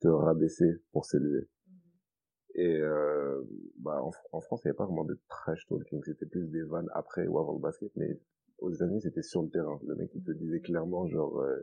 te 0.00 0.08
rabaisser 0.08 0.80
pour 0.92 1.04
s'élever. 1.04 1.42
Mm-hmm. 1.42 2.60
Et 2.60 2.80
euh, 2.80 3.42
bah 3.78 4.02
en, 4.02 4.10
en 4.32 4.40
France, 4.40 4.62
il 4.64 4.68
n'y 4.68 4.70
avait 4.70 4.76
pas 4.78 4.86
vraiment 4.86 5.04
de 5.04 5.20
trash 5.28 5.66
talking, 5.68 6.02
c'était 6.02 6.26
plus 6.26 6.48
des 6.48 6.62
vannes 6.62 6.88
après 6.94 7.26
ou 7.26 7.38
avant 7.38 7.52
le 7.52 7.60
basket, 7.60 7.92
mais 7.96 8.18
aux 8.58 8.70
États-Unis, 8.72 9.00
c'était 9.02 9.22
sur 9.22 9.42
le 9.42 9.50
terrain. 9.50 9.78
Le 9.86 9.94
mec, 9.94 10.10
il 10.14 10.22
te 10.22 10.32
disait 10.32 10.60
clairement, 10.60 11.06
genre, 11.08 11.40
euh, 11.40 11.56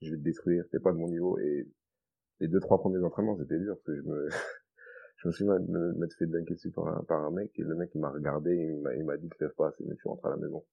je, 0.00 0.06
je, 0.06 0.10
vais 0.10 0.16
te 0.18 0.22
détruire, 0.22 0.64
t'es 0.70 0.78
pas 0.78 0.92
de 0.92 0.98
mon 0.98 1.08
niveau. 1.08 1.38
Et 1.38 1.68
les 2.40 2.48
deux, 2.48 2.60
trois 2.60 2.78
premiers 2.78 3.02
entraînements, 3.02 3.36
c'était 3.36 3.58
dur, 3.58 3.76
parce 3.76 3.86
que 3.86 3.96
je 3.96 4.02
me, 4.02 4.28
je 5.16 5.28
me 5.28 5.32
suis 5.32 5.44
m'être 5.44 6.14
fait 6.16 6.26
dunker 6.26 6.54
dessus 6.54 6.70
par 6.70 6.88
un, 6.88 7.02
par 7.04 7.24
un 7.24 7.30
mec, 7.30 7.52
et 7.58 7.62
le 7.62 7.74
mec, 7.74 7.90
il 7.94 8.00
m'a 8.00 8.10
regardé, 8.10 8.52
et 8.52 8.96
il 8.96 9.04
m'a, 9.04 9.16
dit, 9.16 9.28
te 9.28 9.44
lève 9.44 9.54
pas, 9.54 9.72
c'est 9.76 9.84
mieux, 9.84 9.96
tu 9.96 10.08
rentres 10.08 10.26
à 10.26 10.30
la 10.30 10.36
maison. 10.36 10.64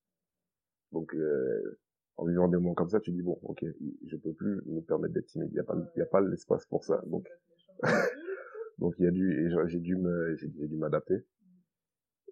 Donc, 0.92 1.14
euh, 1.16 1.80
en 2.18 2.26
vivant 2.26 2.48
des 2.48 2.58
moments 2.58 2.76
comme 2.76 2.90
ça, 2.90 3.00
tu 3.00 3.12
dis 3.12 3.22
bon, 3.22 3.40
ok, 3.44 3.66
je 4.06 4.16
peux 4.18 4.34
plus 4.34 4.62
me 4.66 4.82
permettre 4.82 5.14
d'être 5.14 5.26
timide. 5.26 5.50
Il 5.52 5.56
y 5.56 5.60
a 5.60 5.64
pas, 5.64 5.76
y 5.96 6.02
a 6.02 6.06
pas 6.06 6.22
l'espace 6.22 6.66
pour 6.68 6.84
ça. 6.84 7.02
Donc, 7.08 7.28
donc 8.78 8.94
il 9.00 9.06
y 9.06 9.08
a 9.08 9.12
dû, 9.12 9.52
j'ai 9.68 9.80
dû 9.80 9.96
me, 9.96 10.36
j'ai 10.36 10.48
dû 10.48 10.78
m'adapter. 10.78 11.26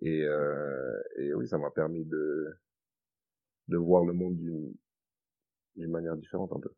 Et, 0.02 0.24
euh, 0.24 1.02
et 1.18 1.34
oui, 1.34 1.48
ça 1.48 1.58
m'a 1.58 1.72
permis 1.72 2.06
de, 2.06 2.48
de 3.68 3.78
voir 3.78 4.04
le 4.04 4.14
monde 4.14 4.36
d'une, 4.36 4.74
d'une 5.76 5.92
manière 5.92 6.18
différente 6.18 6.52
un 6.54 6.60
peu. 6.60 6.74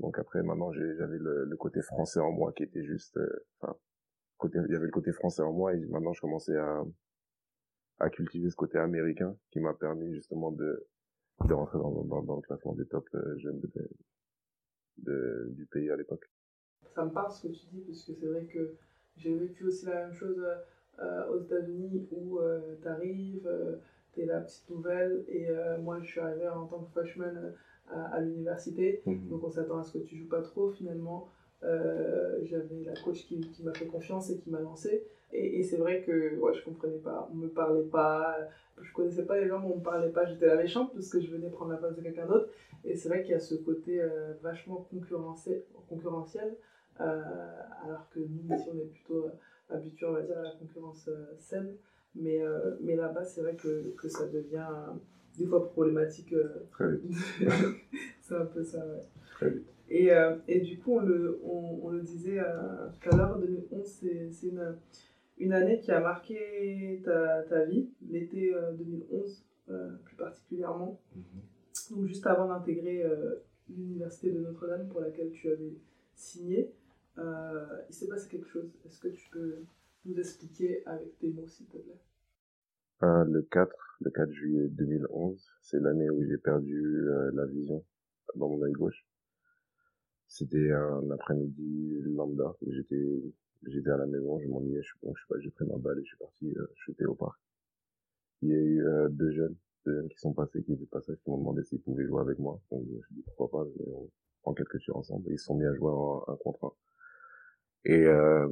Donc 0.00 0.18
après, 0.18 0.42
maintenant, 0.42 0.72
j'avais 0.72 1.18
le, 1.18 1.56
côté 1.56 1.82
français 1.82 2.20
en 2.20 2.32
moi 2.32 2.52
qui 2.52 2.64
était 2.64 2.84
juste, 2.84 3.16
euh, 3.18 3.46
enfin, 3.60 3.76
il 4.44 4.72
y 4.72 4.74
avait 4.74 4.86
le 4.86 4.90
côté 4.90 5.12
français 5.12 5.42
en 5.42 5.52
moi 5.52 5.74
et 5.74 5.86
maintenant 5.86 6.12
je 6.12 6.20
commençais 6.20 6.56
à, 6.56 6.82
à 8.00 8.10
cultiver 8.10 8.50
ce 8.50 8.56
côté 8.56 8.78
américain 8.78 9.36
qui 9.50 9.60
m'a 9.60 9.74
permis 9.74 10.12
justement 10.14 10.50
de, 10.50 10.88
de 11.46 11.54
rentrer 11.54 11.78
dans, 11.78 12.02
dans, 12.04 12.22
dans 12.22 12.36
le 12.36 12.42
classement 12.42 12.74
des 12.74 12.86
top 12.86 13.08
euh, 13.14 13.38
jeunes 13.38 13.60
de, 13.60 13.70
de, 14.98 15.46
du 15.50 15.66
pays 15.66 15.90
à 15.90 15.96
l'époque. 15.96 16.28
Ça 16.94 17.04
me 17.04 17.10
parle 17.10 17.30
ce 17.30 17.46
que 17.46 17.52
tu 17.52 17.66
dis, 17.66 17.80
parce 17.82 18.04
que 18.04 18.12
c'est 18.14 18.26
vrai 18.26 18.46
que 18.46 18.74
j'ai 19.16 19.36
vécu 19.36 19.66
aussi 19.66 19.86
la 19.86 20.06
même 20.06 20.12
chose 20.12 20.38
euh, 20.40 20.56
aux 21.00 21.38
États-Unis 21.40 22.06
où 22.12 22.38
euh, 22.38 22.60
tu 22.80 22.88
arrives, 22.88 23.46
euh, 23.46 23.76
tu 24.12 24.20
es 24.22 24.26
la 24.26 24.40
petite 24.40 24.68
nouvelle, 24.70 25.24
et 25.28 25.48
euh, 25.48 25.78
moi 25.78 25.98
je 26.00 26.06
suis 26.06 26.20
arrivé 26.20 26.46
en 26.48 26.66
tant 26.66 26.80
que 26.80 26.90
freshman 26.90 27.52
à, 27.90 28.14
à 28.14 28.20
l'université, 28.20 29.02
Mhm. 29.06 29.28
donc 29.30 29.44
on 29.44 29.50
s'attend 29.50 29.78
à 29.78 29.82
ce 29.82 29.98
que 29.98 30.04
tu 30.04 30.16
joues 30.16 30.28
pas 30.28 30.42
trop 30.42 30.70
finalement. 30.70 31.28
J'avais 32.42 32.82
la 32.84 32.94
coach 33.04 33.24
qui, 33.26 33.40
qui 33.40 33.62
m'a 33.62 33.72
fait 33.72 33.86
confiance 33.86 34.30
et 34.30 34.36
qui 34.36 34.50
m'a 34.50 34.60
lancé. 34.60 35.04
Et, 35.32 35.60
et 35.60 35.62
c'est 35.62 35.76
vrai 35.76 36.02
que 36.02 36.36
ouais, 36.38 36.52
je 36.52 36.62
comprenais 36.64 36.98
pas, 36.98 37.28
on 37.32 37.36
me 37.36 37.48
parlait 37.48 37.84
pas, 37.84 38.36
je 38.80 38.92
connaissais 38.92 39.24
pas 39.24 39.38
les 39.40 39.46
gens, 39.46 39.60
mais 39.60 39.72
on 39.72 39.76
me 39.78 39.82
parlait 39.82 40.10
pas, 40.10 40.26
j'étais 40.26 40.46
la 40.46 40.56
méchante 40.56 40.92
parce 40.92 41.08
que 41.08 41.20
je 41.20 41.30
venais 41.30 41.48
prendre 41.48 41.70
la 41.72 41.78
place 41.78 41.96
de 41.96 42.02
quelqu'un 42.02 42.26
d'autre. 42.26 42.48
Et 42.84 42.94
c'est 42.96 43.08
vrai 43.08 43.22
qu'il 43.22 43.30
y 43.30 43.34
a 43.34 43.40
ce 43.40 43.54
côté 43.54 44.00
euh, 44.00 44.32
vachement 44.42 44.86
concurrentiel, 44.90 45.62
concurrentiel 45.88 46.56
euh, 47.00 47.22
alors 47.84 48.08
que 48.10 48.18
nous 48.20 48.54
ici 48.54 48.68
on 48.74 48.78
est 48.78 48.84
plutôt 48.90 49.26
habitués, 49.72 50.06
on 50.06 50.12
va 50.12 50.22
dire, 50.22 50.38
à 50.38 50.42
la 50.42 50.50
concurrence 50.52 51.08
euh, 51.08 51.24
saine. 51.38 51.74
Mais, 52.14 52.42
euh, 52.42 52.76
mais 52.80 52.94
là-bas, 52.96 53.24
c'est 53.24 53.40
vrai 53.40 53.56
que, 53.56 53.90
que 53.96 54.08
ça 54.08 54.26
devient 54.28 54.66
des 55.38 55.46
fois 55.46 55.64
problématique. 55.70 56.32
euh, 56.34 56.48
Très 56.70 56.92
vite. 56.96 57.16
c'est 58.20 58.34
un 58.34 58.44
peu 58.46 58.62
ça, 58.62 58.78
ouais. 58.86 59.00
Très 59.34 59.50
vite. 59.50 59.66
Et, 59.88 60.10
et 60.48 60.60
du 60.60 60.78
coup, 60.78 60.96
on 60.96 61.00
le, 61.00 61.38
on, 61.44 61.80
on 61.82 61.90
le 61.90 62.00
disait 62.00 62.40
tout 63.00 63.10
à 63.10 63.16
l'heure, 63.16 63.38
2011, 63.38 63.84
c'est 63.86 64.30
c'est 64.30 64.46
une, 64.46 64.76
une 65.36 65.52
année 65.52 65.80
qui 65.80 65.90
a 65.92 66.00
marqué 66.00 67.02
ta, 67.04 67.42
ta 67.42 67.64
vie, 67.66 67.90
l'été 68.08 68.54
euh, 68.54 68.72
2011 68.72 69.44
euh, 69.68 69.90
plus 70.04 70.16
particulièrement. 70.16 70.98
Donc 71.90 72.06
juste 72.06 72.26
avant 72.26 72.48
d'intégrer 72.48 73.02
euh, 73.04 73.34
l'université 73.68 74.30
de 74.30 74.40
Notre-Dame 74.40 74.88
pour 74.88 75.00
laquelle 75.00 75.30
tu 75.30 75.50
avais 75.50 75.74
signé, 76.14 76.70
euh, 77.18 77.82
il 77.88 77.94
s'est 77.94 78.08
passé 78.08 78.28
quelque 78.28 78.48
chose. 78.48 78.70
Est-ce 78.86 79.00
que 79.00 79.08
tu 79.08 79.28
peux 79.30 79.64
nous 80.04 80.18
expliquer 80.18 80.84
avec 80.86 81.18
tes 81.18 81.30
mots, 81.30 81.46
s'il 81.46 81.66
te 81.66 81.76
plaît? 81.76 82.00
Euh, 83.02 83.24
le 83.24 83.42
4, 83.42 83.98
le 84.00 84.10
4 84.10 84.32
juillet 84.32 84.68
2011, 84.68 85.52
c'est 85.60 85.80
l'année 85.80 86.08
où 86.08 86.24
j'ai 86.24 86.38
perdu 86.38 87.08
euh, 87.08 87.30
la 87.34 87.46
vision 87.46 87.84
dans 88.36 88.48
mon 88.48 88.62
œil 88.62 88.72
gauche. 88.72 89.04
C'était 90.28 90.72
un 90.72 91.10
après-midi 91.10 92.00
lambda. 92.06 92.56
J'étais, 92.66 93.22
j'étais 93.66 93.90
à 93.90 93.98
la 93.98 94.06
maison, 94.06 94.40
je 94.40 94.48
m'ennuyais, 94.48 94.82
je, 94.82 94.92
bon, 95.02 95.14
je 95.14 95.20
sais 95.20 95.26
pas, 95.28 95.40
j'ai 95.40 95.50
pris 95.50 95.66
ma 95.66 95.76
balle 95.76 95.98
et 95.98 96.02
je 96.02 96.08
suis 96.08 96.16
parti 96.16 96.54
shooter 96.76 97.04
au 97.04 97.14
parc. 97.14 97.38
Il 98.40 98.48
y 98.48 98.54
a 98.54 98.56
eu 98.56 98.82
deux 99.10 99.30
jeunes, 99.30 99.54
deux 99.84 99.94
jeunes 99.94 100.08
qui 100.08 100.18
sont 100.18 100.32
passés, 100.32 100.62
qui 100.62 100.72
étaient 100.72 100.86
passage, 100.86 101.16
qui 101.22 101.30
m'ont 101.30 101.38
demandé 101.38 101.62
s'ils 101.64 101.80
pouvaient 101.80 102.06
jouer 102.06 102.22
avec 102.22 102.38
moi. 102.38 102.58
Je 102.70 102.76
dit 103.10 103.22
pourquoi 103.26 103.50
pas, 103.50 103.70
on 103.86 104.08
prend 104.40 104.54
quelques 104.54 104.80
tirs 104.80 104.96
ensemble. 104.96 105.28
Et 105.28 105.34
ils 105.34 105.38
sont 105.38 105.54
mis 105.54 105.66
à 105.66 105.74
jouer 105.74 105.90
en 105.90 106.24
un 106.28 106.36
contre 106.36 106.64
un. 106.64 106.72
Et 107.84 108.04
euh, 108.06 108.48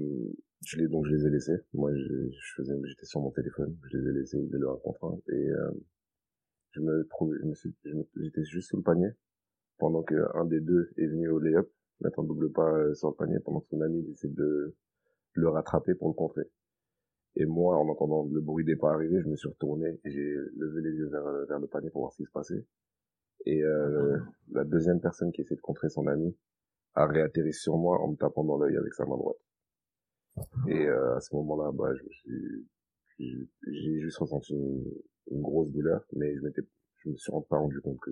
je 0.66 0.78
les 0.78 0.88
donc 0.88 1.06
je 1.06 1.14
les 1.14 1.26
ai 1.26 1.30
laissés. 1.30 1.56
Moi, 1.72 1.94
je, 1.94 2.28
je 2.30 2.54
faisais, 2.56 2.74
j'étais 2.84 3.06
sur 3.06 3.20
mon 3.20 3.30
téléphone, 3.30 3.76
je 3.90 3.98
les 3.98 4.08
ai 4.08 4.12
laissés, 4.12 4.38
ils 4.38 4.46
étaient 4.46 4.64
un 4.64 4.76
contre 4.82 5.04
un. 5.04 5.18
Et 5.32 5.50
euh, 5.50 5.70
je 6.72 6.80
me 6.80 7.06
trouvais, 7.08 7.38
je 7.40 7.46
me 7.46 7.54
suis, 7.54 7.74
j'étais 8.16 8.44
juste 8.44 8.70
sous 8.70 8.76
le 8.76 8.82
panier 8.82 9.10
pendant 9.78 10.02
que 10.02 10.14
un 10.36 10.44
des 10.44 10.60
deux 10.60 10.90
est 10.96 11.06
venu 11.06 11.28
au 11.28 11.38
lay-up, 11.38 11.68
mettre 12.00 12.20
un 12.20 12.24
double 12.24 12.52
pas 12.52 12.70
euh, 12.70 12.94
sur 12.94 13.08
le 13.08 13.14
panier 13.14 13.38
pendant 13.40 13.60
que 13.60 13.68
son 13.68 13.80
ami 13.80 14.06
essaie 14.10 14.28
de 14.28 14.76
le 15.32 15.48
rattraper 15.48 15.94
pour 15.94 16.08
le 16.08 16.14
contrer. 16.14 16.44
Et 17.36 17.46
moi, 17.46 17.76
en 17.78 17.88
entendant 17.88 18.28
le 18.30 18.40
bruit 18.40 18.64
des 18.64 18.76
pas 18.76 18.92
arriver, 18.92 19.20
je 19.22 19.28
me 19.28 19.36
suis 19.36 19.48
retourné 19.48 20.00
et 20.04 20.10
j'ai 20.10 20.34
levé 20.56 20.82
les 20.82 20.96
yeux 20.96 21.08
vers, 21.08 21.26
euh, 21.26 21.44
vers 21.46 21.58
le 21.58 21.66
panier 21.66 21.90
pour 21.90 22.02
voir 22.02 22.12
ce 22.12 22.18
qui 22.18 22.26
se 22.26 22.32
passait. 22.32 22.66
Et 23.46 23.62
euh, 23.62 24.18
la 24.52 24.64
deuxième 24.64 25.00
personne 25.00 25.32
qui 25.32 25.40
essaie 25.40 25.54
de 25.54 25.60
contrer 25.60 25.88
son 25.88 26.06
ami 26.06 26.36
a 26.94 27.06
réatterri 27.06 27.52
sur 27.52 27.76
moi 27.76 28.00
en 28.00 28.08
me 28.08 28.16
tapant 28.16 28.44
dans 28.44 28.58
l'œil 28.58 28.76
avec 28.76 28.94
sa 28.94 29.04
main 29.04 29.16
droite. 29.16 29.36
Et 30.68 30.86
euh, 30.86 31.16
à 31.16 31.20
ce 31.20 31.34
moment-là, 31.36 31.70
bah, 31.72 31.92
je 31.94 32.02
me 32.02 32.10
suis, 32.10 33.48
j'ai 33.66 34.00
juste 34.00 34.18
ressenti 34.18 34.54
une, 34.54 34.84
grosse 35.42 35.70
douleur, 35.70 36.04
mais 36.14 36.34
je 36.36 36.40
m'étais, 36.42 36.62
je 36.98 37.10
me 37.10 37.16
suis 37.16 37.32
pas 37.48 37.58
rendu 37.58 37.80
compte 37.80 37.98
que 38.00 38.10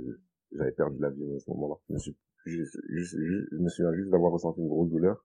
j'avais 0.53 0.73
perdu 0.73 0.99
la 1.01 1.11
vie 1.11 1.35
à 1.35 1.39
ce 1.41 1.51
moment-là. 1.51 1.75
Je 1.89 1.95
me 1.95 1.99
suis, 1.99 2.17
juste, 2.47 2.79
juste- 2.89 3.17
je 3.19 3.57
me 3.57 3.69
souviens 3.69 3.93
juste 3.95 4.11
d'avoir 4.11 4.33
ressenti 4.33 4.61
une 4.61 4.69
grosse 4.69 4.91
douleur. 4.91 5.25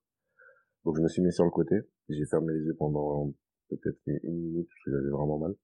Donc 0.85 0.97
je 0.97 1.01
me 1.01 1.07
suis 1.07 1.21
mis 1.21 1.31
sur 1.31 1.45
le 1.45 1.51
côté, 1.51 1.75
j'ai 2.09 2.25
fermé 2.25 2.53
les 2.53 2.65
yeux 2.65 2.75
pendant 2.75 3.33
peut-être 3.69 3.97
une 4.05 4.37
minute 4.37 4.67
parce 4.67 4.83
que 4.83 4.91
j'avais 4.91 5.09
vraiment 5.09 5.39
mal. 5.39 5.55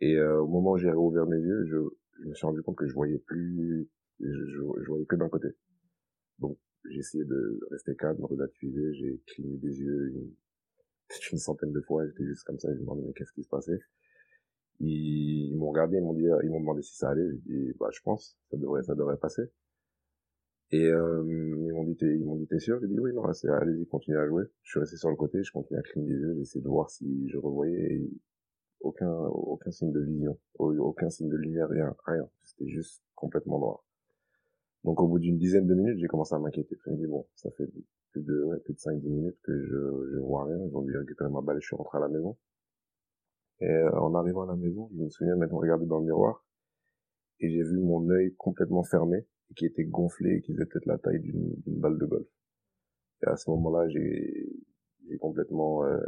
Et 0.00 0.16
euh, 0.16 0.42
au 0.42 0.48
moment 0.48 0.72
où 0.72 0.78
j'ai 0.78 0.90
réouvert 0.90 1.26
mes 1.26 1.38
yeux, 1.38 1.64
je, 1.66 1.76
je 2.22 2.28
me 2.28 2.34
suis 2.34 2.46
rendu 2.46 2.62
compte 2.62 2.76
que 2.76 2.86
je 2.86 2.94
voyais 2.94 3.18
plus, 3.18 3.88
je, 4.20 4.26
je, 4.26 4.82
je 4.82 4.88
voyais 4.88 5.06
que 5.06 5.16
d'un 5.16 5.28
côté. 5.28 5.48
Donc 6.40 6.58
j'ai 6.90 6.98
essayé 7.00 7.24
de 7.24 7.60
rester 7.70 7.94
calme, 7.96 8.18
de 8.18 8.92
j'ai 8.94 9.20
cligné 9.26 9.56
des 9.58 9.80
yeux 9.80 10.08
une, 10.14 10.30
une 11.32 11.38
centaine 11.38 11.72
de 11.72 11.80
fois, 11.82 12.06
j'étais 12.06 12.24
juste 12.26 12.44
comme 12.44 12.58
ça, 12.60 12.68
je 12.70 12.76
me 12.76 12.80
demandais 12.82 13.02
mais 13.06 13.12
qu'est-ce 13.14 13.32
qui 13.32 13.44
se 13.44 13.48
passait? 13.48 13.80
Ils, 14.78 15.52
m'ont 15.56 15.70
regardé, 15.70 15.96
ils 15.96 16.02
m'ont 16.04 16.14
dit, 16.14 16.28
ils 16.44 16.48
m'ont 16.50 16.60
demandé 16.60 16.82
si 16.82 16.94
ça 16.96 17.10
allait, 17.10 17.28
j'ai 17.28 17.38
dit 17.38 17.72
bah 17.80 17.88
je 17.92 18.00
pense, 18.02 18.38
ça 18.52 18.56
devrait, 18.56 18.84
ça 18.84 18.94
devrait 18.94 19.16
passer. 19.16 19.50
Et 20.72 20.84
euh, 20.88 21.22
ils 21.26 21.72
m'ont 21.72 21.84
dit, 21.84 21.96
t'es- 21.96 22.16
ils 22.18 22.24
m'ont 22.24 22.36
dit, 22.36 22.46
t'es 22.46 22.58
sûr? 22.58 22.78
J'ai 22.80 22.88
dit 22.88 22.98
oui, 23.00 23.12
non, 23.14 23.24
allez-y, 23.24 23.86
continuez 23.86 24.18
à 24.18 24.26
jouer. 24.26 24.44
Je 24.62 24.70
suis 24.72 24.80
resté 24.80 24.96
sur 24.98 25.08
le 25.08 25.16
côté, 25.16 25.42
je 25.42 25.50
continuais 25.52 25.80
à 25.80 25.82
cligner 25.82 26.08
des 26.08 26.20
yeux, 26.20 26.34
j'essayais 26.36 26.62
de 26.62 26.68
voir 26.68 26.90
si 26.90 27.28
je 27.30 27.38
revoyais, 27.38 27.94
et 27.94 28.10
aucun, 28.80 29.10
aucun 29.12 29.72
signe 29.72 29.92
de 29.92 30.00
vision, 30.00 30.38
au- 30.58 30.76
aucun 30.78 31.10
signe 31.10 31.30
de 31.30 31.36
lumière, 31.38 31.68
rien, 31.70 31.94
rien. 32.06 32.28
C'était 32.44 32.68
juste 32.70 33.02
complètement 33.16 33.60
noir. 33.60 33.83
Donc 34.84 35.00
au 35.00 35.08
bout 35.08 35.18
d'une 35.18 35.38
dizaine 35.38 35.66
de 35.66 35.74
minutes, 35.74 35.98
j'ai 35.98 36.06
commencé 36.06 36.34
à 36.34 36.38
m'inquiéter. 36.38 36.76
Je 36.84 36.90
me 36.90 36.96
dis 36.96 37.06
bon, 37.06 37.26
ça 37.34 37.50
fait 37.52 37.66
plus 38.12 38.22
de, 38.22 38.42
ouais, 38.44 38.58
plus 38.60 38.74
de 38.74 38.78
5-10 38.78 39.08
minutes 39.08 39.38
que 39.42 39.64
je, 39.66 40.12
je 40.12 40.18
vois 40.18 40.44
rien. 40.44 40.56
Ont 40.56 40.82
dû 40.82 40.96
récupérer 40.96 41.30
ma 41.30 41.40
balle 41.40 41.56
et 41.56 41.60
je 41.60 41.66
suis 41.66 41.76
rentré 41.76 41.98
à 41.98 42.02
la 42.02 42.08
maison. 42.08 42.36
Et 43.60 43.66
euh, 43.66 43.90
en 43.98 44.14
arrivant 44.14 44.42
à 44.42 44.46
la 44.46 44.56
maison, 44.56 44.90
je 44.92 45.02
me 45.02 45.08
souviens 45.08 45.36
m'être 45.36 45.54
regardé 45.54 45.86
dans 45.86 45.98
le 45.98 46.04
miroir 46.04 46.44
et 47.40 47.50
j'ai 47.50 47.62
vu 47.62 47.78
mon 47.78 48.08
œil 48.10 48.34
complètement 48.36 48.82
fermé 48.82 49.26
et 49.50 49.54
qui 49.54 49.66
était 49.66 49.84
gonflé 49.84 50.36
et 50.36 50.40
qui 50.42 50.52
faisait 50.52 50.66
peut-être 50.66 50.86
la 50.86 50.98
taille 50.98 51.20
d'une 51.20 51.54
d'une 51.62 51.80
balle 51.80 51.98
de 51.98 52.06
golf. 52.06 52.26
Et 53.22 53.26
à 53.26 53.36
ce 53.36 53.50
moment-là, 53.50 53.88
j'ai 53.88 54.48
j'ai 55.08 55.18
complètement 55.18 55.84
euh, 55.84 55.98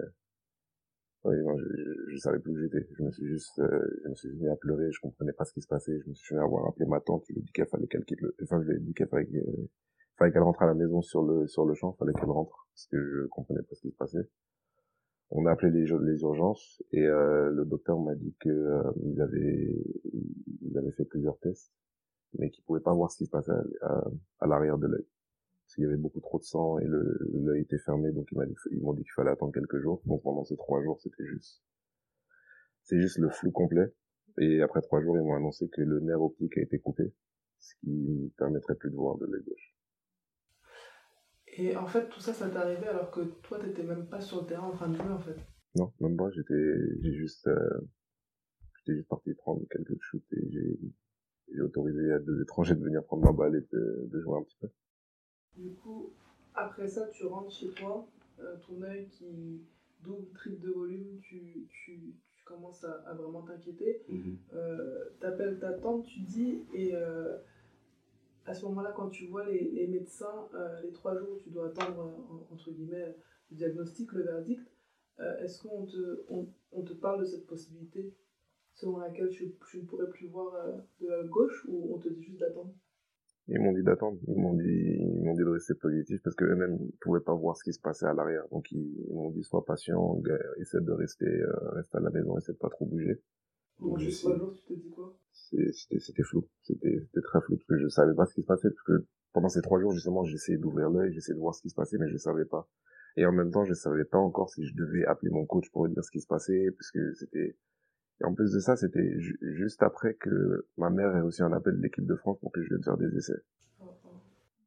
ouais, 1.27 1.43
non, 1.43 1.57
je, 1.59 2.11
je, 2.13 2.17
savais 2.19 2.39
plus 2.39 2.53
où 2.53 2.59
j'étais. 2.59 2.87
Je 2.97 3.03
me 3.03 3.11
suis 3.11 3.27
juste 3.27 3.59
euh, 3.59 4.01
je 4.05 4.09
me 4.09 4.15
suis 4.15 4.33
mis 4.33 4.49
à 4.49 4.57
pleurer, 4.57 4.91
je 4.91 5.01
comprenais 5.01 5.33
pas 5.33 5.45
ce 5.45 5.53
qui 5.53 5.61
se 5.61 5.69
passait, 5.69 5.99
je 6.01 6.09
me 6.09 6.15
suis 6.15 6.35
mis 6.35 6.41
à 6.41 6.45
avoir 6.45 6.67
appelé 6.69 6.87
ma 6.87 7.01
tante, 7.01 7.25
je 7.29 7.35
lui 7.35 7.41
ai 7.41 7.43
dit 7.43 7.53
qu'il 7.53 7.67
fallait 7.67 7.87
qu'elle 7.87 8.05
quitte 8.05 8.21
le 8.21 8.35
enfin 8.43 8.61
je 8.63 8.71
lui 8.71 8.77
ai 8.77 8.81
dit 8.81 8.95
qu'il 8.95 9.07
fallait 9.07 9.27
qu'elle 9.27 9.69
fallait 10.19 10.33
qu'elle 10.33 10.43
rentre 10.43 10.63
à 10.63 10.67
la 10.67 10.75
maison 10.75 11.03
sur 11.03 11.23
le 11.23 11.47
sur 11.47 11.67
le 11.67 11.75
champ, 11.75 11.93
fallait 11.95 12.13
qu'elle 12.15 12.31
rentre 12.31 12.69
parce 12.73 12.87
que 12.87 12.99
je 12.99 13.27
comprenais 13.29 13.63
pas 13.63 13.75
ce 13.75 13.83
qui 13.83 13.91
se 13.91 13.97
passait. 13.97 14.29
On 15.31 15.45
a 15.47 15.53
appelé 15.53 15.73
les, 15.73 15.87
les 15.87 16.21
urgences 16.23 16.83
et 16.93 17.05
euh, 17.05 17.51
le 17.51 17.65
docteur 17.65 17.99
m'a 17.99 18.15
dit 18.15 18.35
que 18.41 18.49
euh, 18.49 19.23
avaient 19.23 19.77
ils 20.63 20.79
avaient 20.79 20.93
fait 20.93 21.05
plusieurs 21.05 21.39
tests 21.39 21.73
mais 22.39 22.51
qu'ils 22.51 22.65
pouvaient 22.65 22.81
pas 22.81 22.95
voir 22.95 23.11
ce 23.11 23.19
qui 23.19 23.27
se 23.27 23.31
passait 23.31 23.53
à, 23.83 24.05
à 24.41 24.47
l'arrière 24.47 24.79
de 24.79 24.87
l'œil 24.87 25.07
parce 25.67 25.75
qu'il 25.75 25.85
y 25.85 25.87
avait 25.87 25.97
beaucoup 25.97 26.21
trop 26.21 26.39
de 26.39 26.45
sang 26.45 26.79
et 26.79 26.85
le 26.85 27.19
l'œil 27.35 27.63
était 27.63 27.79
fermé 27.79 28.13
donc 28.13 28.29
ils 28.71 28.81
m'ont 28.81 28.95
dit 28.95 29.03
qu'il 29.03 29.13
fallait 29.13 29.31
attendre 29.33 29.53
quelques 29.53 29.81
jours 29.81 30.01
donc 30.07 30.23
pendant 30.23 30.45
ces 30.45 30.57
trois 30.57 30.81
jours 30.83 31.01
c'était 31.01 31.27
juste 31.27 31.63
c'est 32.85 33.01
juste 33.01 33.19
le 33.19 33.29
flou 33.31 33.51
complet 33.51 33.93
et 34.39 34.63
après 34.63 34.81
trois 34.81 35.03
jours 35.03 35.19
ils 35.19 35.25
m'ont 35.25 35.35
annoncé 35.35 35.69
que 35.69 35.81
le 35.83 36.01
nerf 36.01 36.23
optique 36.23 36.57
a 36.57 36.63
été 36.63 36.79
coupé 36.79 37.13
ce 37.59 37.75
qui 37.81 37.91
me 37.91 38.29
permettrait 38.39 38.77
plus 38.77 38.91
de 38.91 38.97
voir 38.97 39.19
de 39.19 39.27
l'œil 39.27 39.43
gauche 39.43 39.75
Et 41.49 41.77
en 41.77 41.87
fait, 41.87 42.09
tout 42.09 42.21
ça, 42.21 42.33
ça 42.35 42.49
t'est 42.49 42.57
arrivé 42.57 42.87
alors 42.87 43.11
que 43.11 43.21
toi, 43.21 43.59
t'étais 43.59 43.83
même 43.83 44.07
pas 44.07 44.21
sur 44.21 44.43
le 44.43 44.47
terrain 44.47 44.69
en 44.69 44.73
train 44.73 44.89
de 44.89 44.97
jouer, 44.97 45.09
en 45.11 45.19
fait? 45.19 45.37
Non, 45.77 45.93
même 46.01 46.17
pas. 46.17 46.31
J'étais, 46.33 46.75
j'ai 47.01 47.13
juste, 47.15 47.47
euh, 47.47 47.81
j'étais 48.79 48.97
juste 48.97 49.09
parti 49.09 49.35
prendre 49.35 49.63
quelques 49.71 50.01
shoots 50.01 50.33
et 50.33 50.51
j'ai, 50.51 50.79
j'ai 51.55 51.61
autorisé 51.61 52.13
à 52.13 52.19
deux 52.19 52.43
étrangers 52.43 52.75
de 52.75 52.85
venir 52.85 53.05
prendre 53.05 53.25
ma 53.25 53.33
balle 53.33 53.57
et 53.57 53.75
de, 53.75 54.09
de 54.11 54.21
jouer 54.21 54.39
un 54.39 54.43
petit 54.43 54.57
peu. 54.61 54.69
Du 55.57 55.71
coup, 55.83 56.13
après 56.55 56.89
ça, 56.89 57.07
tu 57.09 57.27
rentres 57.27 57.51
chez 57.53 57.69
toi, 57.71 58.07
euh, 58.41 58.57
ton 58.67 58.83
œil 58.83 59.07
qui 59.09 59.61
double, 60.05 60.31
triple 60.35 60.61
de 60.61 60.71
volume, 60.71 61.19
tu, 61.21 61.67
tu, 61.71 62.15
tu 62.31 62.45
commences 62.45 62.85
à, 62.85 62.93
à 63.07 63.15
vraiment 63.15 63.43
t'inquiéter. 63.43 64.03
Euh, 64.55 65.05
T'appelles 65.21 65.59
ta 65.59 65.73
tante, 65.73 66.05
tu 66.05 66.21
dis, 66.21 66.63
et, 66.75 66.95
euh, 66.95 67.39
à 68.45 68.55
ce 68.55 68.65
moment-là, 68.67 68.93
quand 68.95 69.09
tu 69.09 69.27
vois 69.27 69.45
les, 69.47 69.71
les 69.71 69.87
médecins, 69.89 70.49
les 70.85 70.93
trois 70.93 71.17
jours 71.19 71.31
où 71.33 71.39
tu 71.39 71.51
dois 71.51 71.67
attendre, 71.69 72.13
entre 72.53 72.71
guillemets, 72.71 73.17
le 73.51 73.57
diagnostic, 73.57 74.13
le 74.13 74.23
verdict, 74.23 74.69
est-ce 75.41 75.63
qu'on 75.63 75.85
te, 75.87 76.25
on, 76.29 76.47
on, 76.73 76.83
te 76.83 76.93
parle 76.93 77.21
de 77.21 77.25
cette 77.25 77.47
possibilité 77.47 78.13
selon 78.75 78.99
laquelle 78.99 79.31
tu, 79.31 79.53
tu 79.71 79.79
ne 79.81 79.85
pourrais 79.87 80.09
plus 80.09 80.29
voir 80.29 80.53
de 81.01 81.09
la 81.09 81.25
gauche 81.25 81.65
ou 81.67 81.93
on 81.95 81.99
te 81.99 82.09
dit 82.09 82.23
juste 82.23 82.39
d'attendre? 82.39 82.73
Ils 83.49 83.61
m'ont 83.61 83.73
dit 83.73 83.83
d'attendre, 83.83 84.19
ils 84.27 84.37
m'ont 84.37 84.55
dit, 84.55 84.97
ils 84.99 85.23
m'ont 85.23 85.35
dit 85.35 85.45
de 85.45 85.49
rester 85.49 85.75
positif 85.75 86.21
parce 86.23 86.35
qu'eux-mêmes 86.35 86.79
ne 86.81 86.91
pouvaient 87.01 87.21
pas 87.21 87.35
voir 87.35 87.57
ce 87.57 87.63
qui 87.63 87.73
se 87.73 87.81
passait 87.81 88.07
à 88.07 88.13
l'arrière. 88.13 88.47
Donc 88.51 88.71
ils, 88.73 89.07
m'ont 89.13 89.31
dit 89.31 89.45
sois 89.45 89.65
patient, 89.65 90.21
essaie 90.61 90.81
de 90.81 90.93
rester, 90.93 91.27
reste 91.73 91.95
à 91.95 92.01
la 92.01 92.11
maison, 92.11 92.37
essaie 92.39 92.53
de 92.53 92.59
pas 92.59 92.71
trop 92.71 92.87
bouger. 92.87 93.23
Donc, 93.81 94.01
ces 94.01 94.11
trois 94.11 94.37
jours, 94.37 94.55
tu 94.55 94.63
te 94.63 94.73
dis 94.73 94.91
quoi? 94.91 95.19
C'était 95.33 95.99
c'était 96.01 96.23
flou. 96.23 96.49
C'était 96.63 96.99
c'était 96.99 97.21
très 97.21 97.41
flou 97.41 97.57
parce 97.57 97.67
que 97.67 97.79
je 97.79 97.89
savais 97.89 98.15
pas 98.15 98.27
ce 98.27 98.35
qui 98.35 98.43
se 98.43 98.47
passait 98.47 98.71
parce 98.71 98.83
que 98.83 99.07
pendant 99.33 99.49
ces 99.49 99.61
trois 99.61 99.79
jours 99.81 99.93
justement 99.93 100.25
j'essayais 100.25 100.59
d'ouvrir 100.59 100.89
l'œil 100.89 101.13
j'essayais 101.13 101.35
de 101.35 101.41
voir 101.41 101.55
ce 101.55 101.61
qui 101.61 101.69
se 101.69 101.75
passait 101.75 101.99
mais 101.99 102.09
je 102.09 102.17
savais 102.17 102.47
pas. 102.47 102.69
Et 103.17 103.27
en 103.27 103.33
même 103.33 103.51
temps 103.51 103.65
je 103.65 103.75
savais 103.75 104.05
pas 104.05 104.19
encore 104.19 104.49
si 104.51 104.67
je 104.67 104.75
devais 104.75 105.05
appeler 105.05 105.31
mon 105.31 105.45
coach 105.45 105.71
pour 105.71 105.87
lui 105.87 105.93
dire 105.93 106.03
ce 106.03 106.11
qui 106.11 106.21
se 106.21 106.27
passait 106.27 106.71
parce 106.77 106.91
que 106.91 107.15
c'était 107.15 107.57
et 108.21 108.25
en 108.25 108.35
plus 108.35 108.53
de 108.53 108.61
ça 108.61 108.77
c'était 108.77 109.19
juste 109.43 109.83
après 109.83 110.15
que 110.15 110.67
ma 110.77 110.91
mère 110.91 111.17
ait 111.17 111.21
reçu 111.21 111.43
un 111.43 111.53
appel 111.53 111.77
de 111.77 111.83
l'équipe 111.83 112.07
de 112.07 112.17
France 112.17 112.39
pour 112.41 112.53
que 112.53 112.63
je 112.63 112.69
vienne 112.69 112.83
faire 112.83 112.97
des 112.97 113.15
essais 113.17 113.43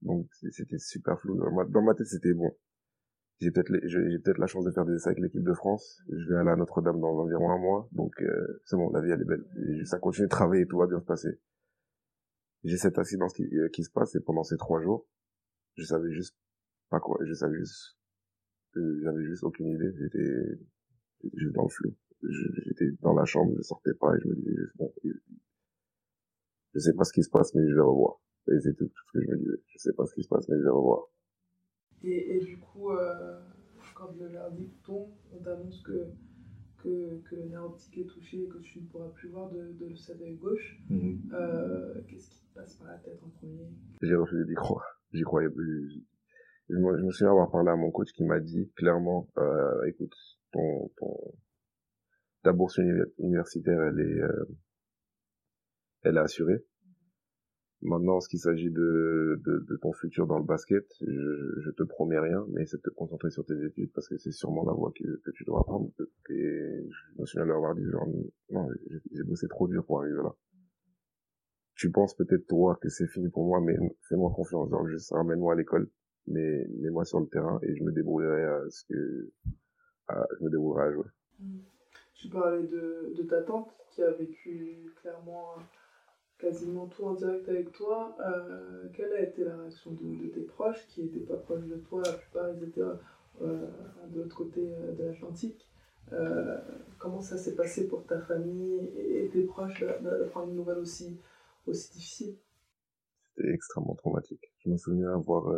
donc 0.02 0.28
c'était 0.52 0.78
super 0.78 1.20
flou 1.20 1.36
dans 1.38 1.82
ma, 1.82 1.94
tête 1.94 2.08
c'était 2.08 2.34
bon 2.34 2.52
j'ai 3.40 3.52
peut-être 3.52 4.38
la 4.38 4.48
chance 4.48 4.66
de 4.66 4.72
faire 4.72 4.86
des 4.86 4.96
essais 4.96 5.10
avec 5.10 5.20
l'équipe 5.20 5.44
de 5.44 5.54
France. 5.54 6.04
Je 6.10 6.28
vais 6.28 6.36
aller 6.36 6.50
à 6.50 6.58
Notre-Dame 6.58 7.00
dans 7.00 7.18
environ 7.20 7.50
un 7.50 7.58
mois, 7.58 7.88
donc 7.94 8.22
euh, 8.22 8.62
c'est 8.66 8.76
bon, 8.76 8.90
la 8.92 9.00
vie 9.00 9.12
elle 9.12 9.22
est 9.22 9.26
belle. 9.26 9.46
Et 9.66 9.86
ça 9.86 9.98
continue 9.98 10.28
de 10.28 10.30
travailler, 10.30 10.66
tout 10.68 10.78
va 10.78 10.88
bien 10.88 11.00
se 11.00 11.06
passer. 11.06 11.40
J'ai 12.66 12.78
cet 12.78 12.98
accident 13.00 13.28
qui, 13.28 13.44
euh, 13.44 13.70
qui 13.70 13.86
se 13.86 13.90
passe 13.90 14.14
et 14.16 14.20
pendant 14.20 14.44
ces 14.44 14.58
trois 14.58 14.82
jours, 14.82 15.08
je 15.78 15.86
savais 15.86 16.12
juste 16.12 16.36
pas 16.90 17.00
quoi, 17.00 17.18
je 17.24 17.34
savais 17.34 17.58
juste, 17.58 17.96
euh, 18.76 19.00
j'avais 19.04 19.24
juste 19.24 19.44
aucune 19.44 19.68
idée. 19.68 19.94
J'étais, 19.98 20.60
juste 21.36 21.56
dans 21.56 21.64
le 21.64 21.70
flou. 21.70 21.96
J'étais 22.22 22.92
dans 23.02 23.14
la 23.14 23.26
chambre, 23.26 23.54
je 23.58 23.62
sortais 23.62 23.94
pas 23.94 24.14
et 24.16 24.20
je 24.22 24.28
me 24.28 24.36
disais 24.36 24.56
juste 24.56 24.76
bon, 24.78 24.94
je 26.74 26.80
sais 26.80 26.94
pas 26.94 27.04
ce 27.04 27.14
qui 27.14 27.24
se 27.24 27.30
passe 27.30 27.54
mais 27.56 27.68
je 27.68 27.74
vais 27.74 27.82
revoir. 27.82 28.20
Et 28.48 28.60
c'est 28.60 28.74
tout, 28.74 28.88
tout 28.88 29.04
ce 29.08 29.12
que 29.20 29.24
je 29.24 29.32
me 29.32 29.38
disais. 29.38 29.62
Je 29.68 29.78
sais 29.78 29.94
pas 29.94 30.06
ce 30.06 30.14
qui 30.14 30.24
se 30.24 30.28
passe 30.28 30.48
mais 30.50 30.58
je 30.58 30.64
vais 30.64 30.70
revoir. 30.70 31.04
Et, 32.04 32.36
et, 32.36 32.40
du 32.40 32.58
coup, 32.58 32.92
euh, 32.92 33.40
quand 33.94 34.12
le 34.18 34.28
verdict 34.28 34.84
tombe, 34.86 35.10
on 35.34 35.44
t'annonce 35.44 35.82
que, 35.82 36.08
que, 36.78 37.20
que, 37.30 37.36
le 37.36 37.50
nerf 37.50 37.66
optique 37.66 37.98
est 37.98 38.06
touché 38.06 38.44
et 38.44 38.48
que 38.48 38.58
tu 38.60 38.80
ne 38.80 38.88
pourras 38.88 39.10
plus 39.10 39.30
voir 39.30 39.50
de, 39.50 39.74
de 39.74 39.94
cet 39.96 40.22
œil 40.22 40.36
gauche. 40.36 40.80
Mhm. 40.90 41.30
Euh, 41.34 42.02
Qu'est-ce 42.08 42.30
qui 42.30 42.40
te 42.40 42.54
passe 42.56 42.76
par 42.76 42.88
la 42.88 42.98
tête 43.00 43.20
en 43.22 43.30
premier? 43.30 43.68
J'ai 44.02 44.16
refusé 44.16 44.46
d'y 44.46 44.54
croire. 44.54 44.86
J'y 45.12 45.24
croyais 45.24 45.50
plus. 45.50 46.06
Je, 46.70 46.76
me, 46.76 46.98
je 46.98 47.04
me 47.04 47.12
souviens 47.12 47.32
avoir 47.32 47.52
parlé 47.52 47.70
à 47.70 47.76
mon 47.76 47.92
coach 47.92 48.12
qui 48.14 48.24
m'a 48.24 48.40
dit 48.40 48.72
clairement, 48.78 49.28
euh, 49.38 49.84
écoute, 49.88 50.16
ton, 50.54 50.90
ton, 50.98 51.18
ta 52.44 52.54
bourse 52.54 52.80
universitaire, 53.18 53.82
elle 53.82 54.00
est, 54.00 54.22
euh, 54.22 54.46
elle 56.04 56.18
est 56.18 56.22
assurée. 56.22 56.66
Maintenant, 57.82 58.20
ce 58.20 58.28
qu'il 58.28 58.40
s'agit 58.40 58.70
de, 58.70 59.42
de, 59.46 59.60
de, 59.60 59.76
ton 59.78 59.94
futur 59.94 60.28
dans 60.28 60.38
le 60.38 60.44
basket, 60.44 60.86
je, 61.00 61.62
je 61.62 61.70
te 61.72 61.84
promets 61.84 62.20
rien, 62.20 62.46
mais 62.50 62.66
c'est 62.66 62.76
de 62.78 62.82
te 62.82 62.90
concentrer 62.90 63.30
sur 63.30 63.46
tes 63.46 63.64
études 63.64 63.92
parce 63.94 64.10
que 64.10 64.18
c'est 64.18 64.34
sûrement 64.34 64.66
la 64.66 64.74
voie 64.74 64.92
que, 64.94 65.32
tu 65.32 65.46
dois 65.46 65.64
prendre. 65.64 65.90
Et 66.30 66.34
je 66.34 67.22
me 67.22 67.26
souviens 67.26 67.44
de 67.44 67.48
leur 67.48 67.58
avoir 67.58 67.76
dit 67.76 67.90
genre, 67.90 68.08
non, 68.50 68.68
j'ai 69.12 69.24
bossé 69.24 69.48
trop 69.48 69.70
dur 69.70 69.86
pour 69.86 70.02
arriver 70.02 70.18
là. 70.18 70.36
Tu 71.76 71.90
penses 71.90 72.14
peut-être 72.16 72.48
toi 72.48 72.78
que 72.82 72.90
c'est 72.90 73.08
fini 73.08 73.30
pour 73.30 73.46
moi, 73.46 73.62
mais 73.62 73.78
fais-moi 74.10 74.34
confiance, 74.36 74.70
genre 74.70 74.86
juste 74.86 75.12
ramène-moi 75.14 75.54
à 75.54 75.56
l'école, 75.56 75.90
mais 76.28 76.68
mets-moi 76.82 77.06
sur 77.06 77.22
le 77.22 77.28
terrain 77.28 77.62
et 77.64 77.74
je 77.78 77.84
me 77.84 77.94
débrouillerai 77.94 78.44
à 78.44 78.70
ce 78.70 78.84
que, 78.90 79.32
à, 80.10 80.28
je 80.38 80.44
me 80.44 80.50
débrouillerai 80.50 80.84
à 80.84 80.92
jouer. 80.92 81.08
Tu 82.20 82.28
parlais 82.28 82.64
de, 82.64 83.14
de 83.16 83.24
ta 83.24 83.42
tante 83.42 83.74
qui 83.90 84.04
a 84.04 84.12
vécu 84.12 84.94
clairement 85.02 85.56
quasiment 86.40 86.88
tout 86.88 87.04
en 87.04 87.14
direct 87.14 87.48
avec 87.48 87.72
toi. 87.72 88.16
Euh, 88.22 88.88
quelle 88.94 89.14
a 89.14 89.22
été 89.22 89.44
la 89.44 89.56
réaction 89.58 89.92
de, 89.92 90.28
tes 90.28 90.42
proches 90.42 90.86
qui 90.88 91.04
n'étaient 91.04 91.20
pas 91.20 91.38
proches 91.38 91.66
de 91.66 91.76
toi 91.76 92.02
La 92.06 92.14
plupart, 92.14 92.50
ils 92.50 92.64
étaient 92.64 92.82
euh, 92.82 93.68
de 94.10 94.22
l'autre 94.22 94.36
côté 94.36 94.74
euh, 94.74 94.94
de 94.94 95.04
l'Atlantique? 95.04 95.66
comment 96.98 97.22
ça 97.22 97.38
s'est 97.38 97.54
passé 97.54 97.88
pour 97.88 98.04
ta 98.08 98.20
famille 98.20 98.80
et 98.98 99.30
tes 99.32 99.44
proches 99.44 99.84
d'apprendre 100.02 100.50
une 100.50 100.56
nouvelle 100.56 100.80
aussi, 100.80 101.20
aussi 101.68 101.92
difficile? 101.92 102.36
C'était 103.36 103.54
extrêmement 103.54 103.94
traumatique. 103.94 104.52
Je 104.58 104.72
me 104.72 104.78
souviens 104.78 105.14
avoir, 105.14 105.54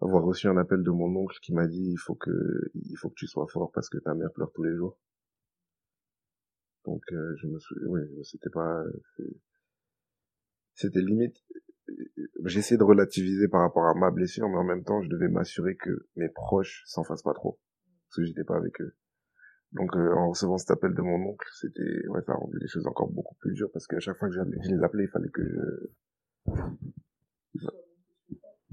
avoir 0.00 0.24
reçu 0.24 0.48
un 0.48 0.56
appel 0.56 0.82
de 0.82 0.90
mon 0.90 1.14
oncle 1.14 1.38
qui 1.40 1.54
m'a 1.54 1.68
dit 1.68 1.92
il 1.92 1.98
faut 1.98 2.16
que 2.16 2.32
il 2.74 2.96
faut 2.96 3.10
que 3.10 3.14
tu 3.14 3.28
sois 3.28 3.46
fort 3.46 3.70
parce 3.70 3.88
que 3.88 3.98
ta 3.98 4.12
mère 4.14 4.32
pleure 4.32 4.50
tous 4.50 4.64
les 4.64 4.74
jours. 4.74 4.98
Donc 6.84 7.02
euh, 7.12 7.34
je 7.36 7.46
me 7.46 7.58
souviens, 7.58 7.86
oui, 7.88 8.00
c'était 8.24 8.50
pas, 8.50 8.82
c'était 10.74 11.00
limite. 11.00 11.36
J'essayais 12.44 12.78
de 12.78 12.84
relativiser 12.84 13.48
par 13.48 13.60
rapport 13.60 13.86
à 13.86 13.94
ma 13.94 14.10
blessure, 14.10 14.48
mais 14.48 14.56
en 14.56 14.64
même 14.64 14.84
temps, 14.84 15.02
je 15.02 15.08
devais 15.08 15.28
m'assurer 15.28 15.76
que 15.76 16.08
mes 16.16 16.28
proches 16.28 16.82
s'en 16.86 17.04
fassent 17.04 17.22
pas 17.22 17.34
trop, 17.34 17.60
parce 18.08 18.16
que 18.16 18.24
j'étais 18.24 18.44
pas 18.44 18.56
avec 18.56 18.80
eux. 18.80 18.94
Donc 19.72 19.96
euh, 19.96 20.12
en 20.14 20.30
recevant 20.30 20.58
cet 20.58 20.70
appel 20.70 20.94
de 20.94 21.02
mon 21.02 21.30
oncle, 21.30 21.46
c'était, 21.60 22.06
ouais, 22.08 22.22
ça 22.22 22.32
a 22.32 22.36
rendu 22.36 22.58
les 22.58 22.68
choses 22.68 22.86
encore 22.86 23.10
beaucoup 23.10 23.36
plus 23.36 23.54
dures, 23.54 23.70
parce 23.72 23.86
qu'à 23.86 24.00
chaque 24.00 24.16
fois 24.16 24.28
que 24.28 24.34
je 24.34 24.40
les 24.40 24.82
appelais, 24.82 25.04
il 25.04 25.08
fallait 25.08 25.30
que 25.30 25.42
je, 27.54 27.66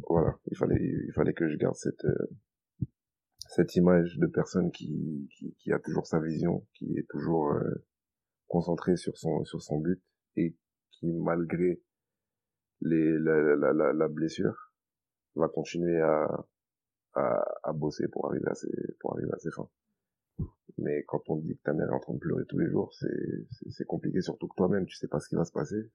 voilà, 0.08 0.38
il 0.48 0.58
fallait, 0.58 0.82
il 0.82 1.14
fallait 1.14 1.34
que 1.34 1.48
je 1.48 1.58
garde 1.58 1.76
cette 1.76 2.06
euh, 2.06 2.30
cette 3.50 3.76
image 3.76 4.18
de 4.20 4.28
personne 4.28 4.72
qui, 4.72 5.28
qui, 5.36 5.56
qui 5.56 5.72
a 5.74 5.80
toujours 5.80 6.06
sa 6.06 6.20
vision, 6.20 6.66
qui 6.76 6.98
est 6.98 7.08
toujours 7.10 7.52
concentré 8.50 8.98
sur 8.98 9.18
son 9.18 9.46
sur 9.46 9.62
son 9.62 9.80
but 9.80 10.02
et 10.36 10.56
qui 10.92 11.08
malgré 11.14 11.82
les 12.82 13.18
la, 13.20 13.56
la, 13.56 13.74
la, 13.74 13.94
la 13.94 14.08
blessure 14.08 14.74
va 15.36 15.48
continuer 15.48 16.02
à, 16.02 16.46
à, 17.14 17.74
bosser 17.74 18.08
pour 18.08 18.28
arriver 18.28 18.48
à 18.48 18.56
ses 18.56 18.72
pour 19.00 19.14
arriver 19.14 19.32
à 19.34 19.38
ses 19.38 19.52
fins. 19.52 19.70
Mais 20.78 21.04
quand 21.04 21.22
on 21.30 21.38
dit 21.38 21.58
que 21.58 21.64
ta 21.64 21.74
mère 21.74 21.90
est 21.90 21.94
en 21.94 22.00
train 22.00 22.14
de 22.14 22.20
pleurer 22.20 22.46
tous 22.48 22.58
les 22.58 22.70
jours 22.70 22.94
c'est 22.94 23.48
c'est 23.70 23.86
compliqué 23.86 24.22
surtout 24.22 24.48
que 24.48 24.56
toi-même 24.56 24.86
tu 24.86 24.96
sais 24.96 25.08
pas 25.08 25.20
ce 25.20 25.30
qui 25.30 25.36
va 25.36 25.46
se 25.46 25.52
passer. 25.52 25.90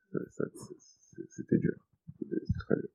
C'était 1.29 1.59
dur. 1.59 1.75
C'était 2.19 2.40
très 2.59 2.77
dur. 2.77 2.88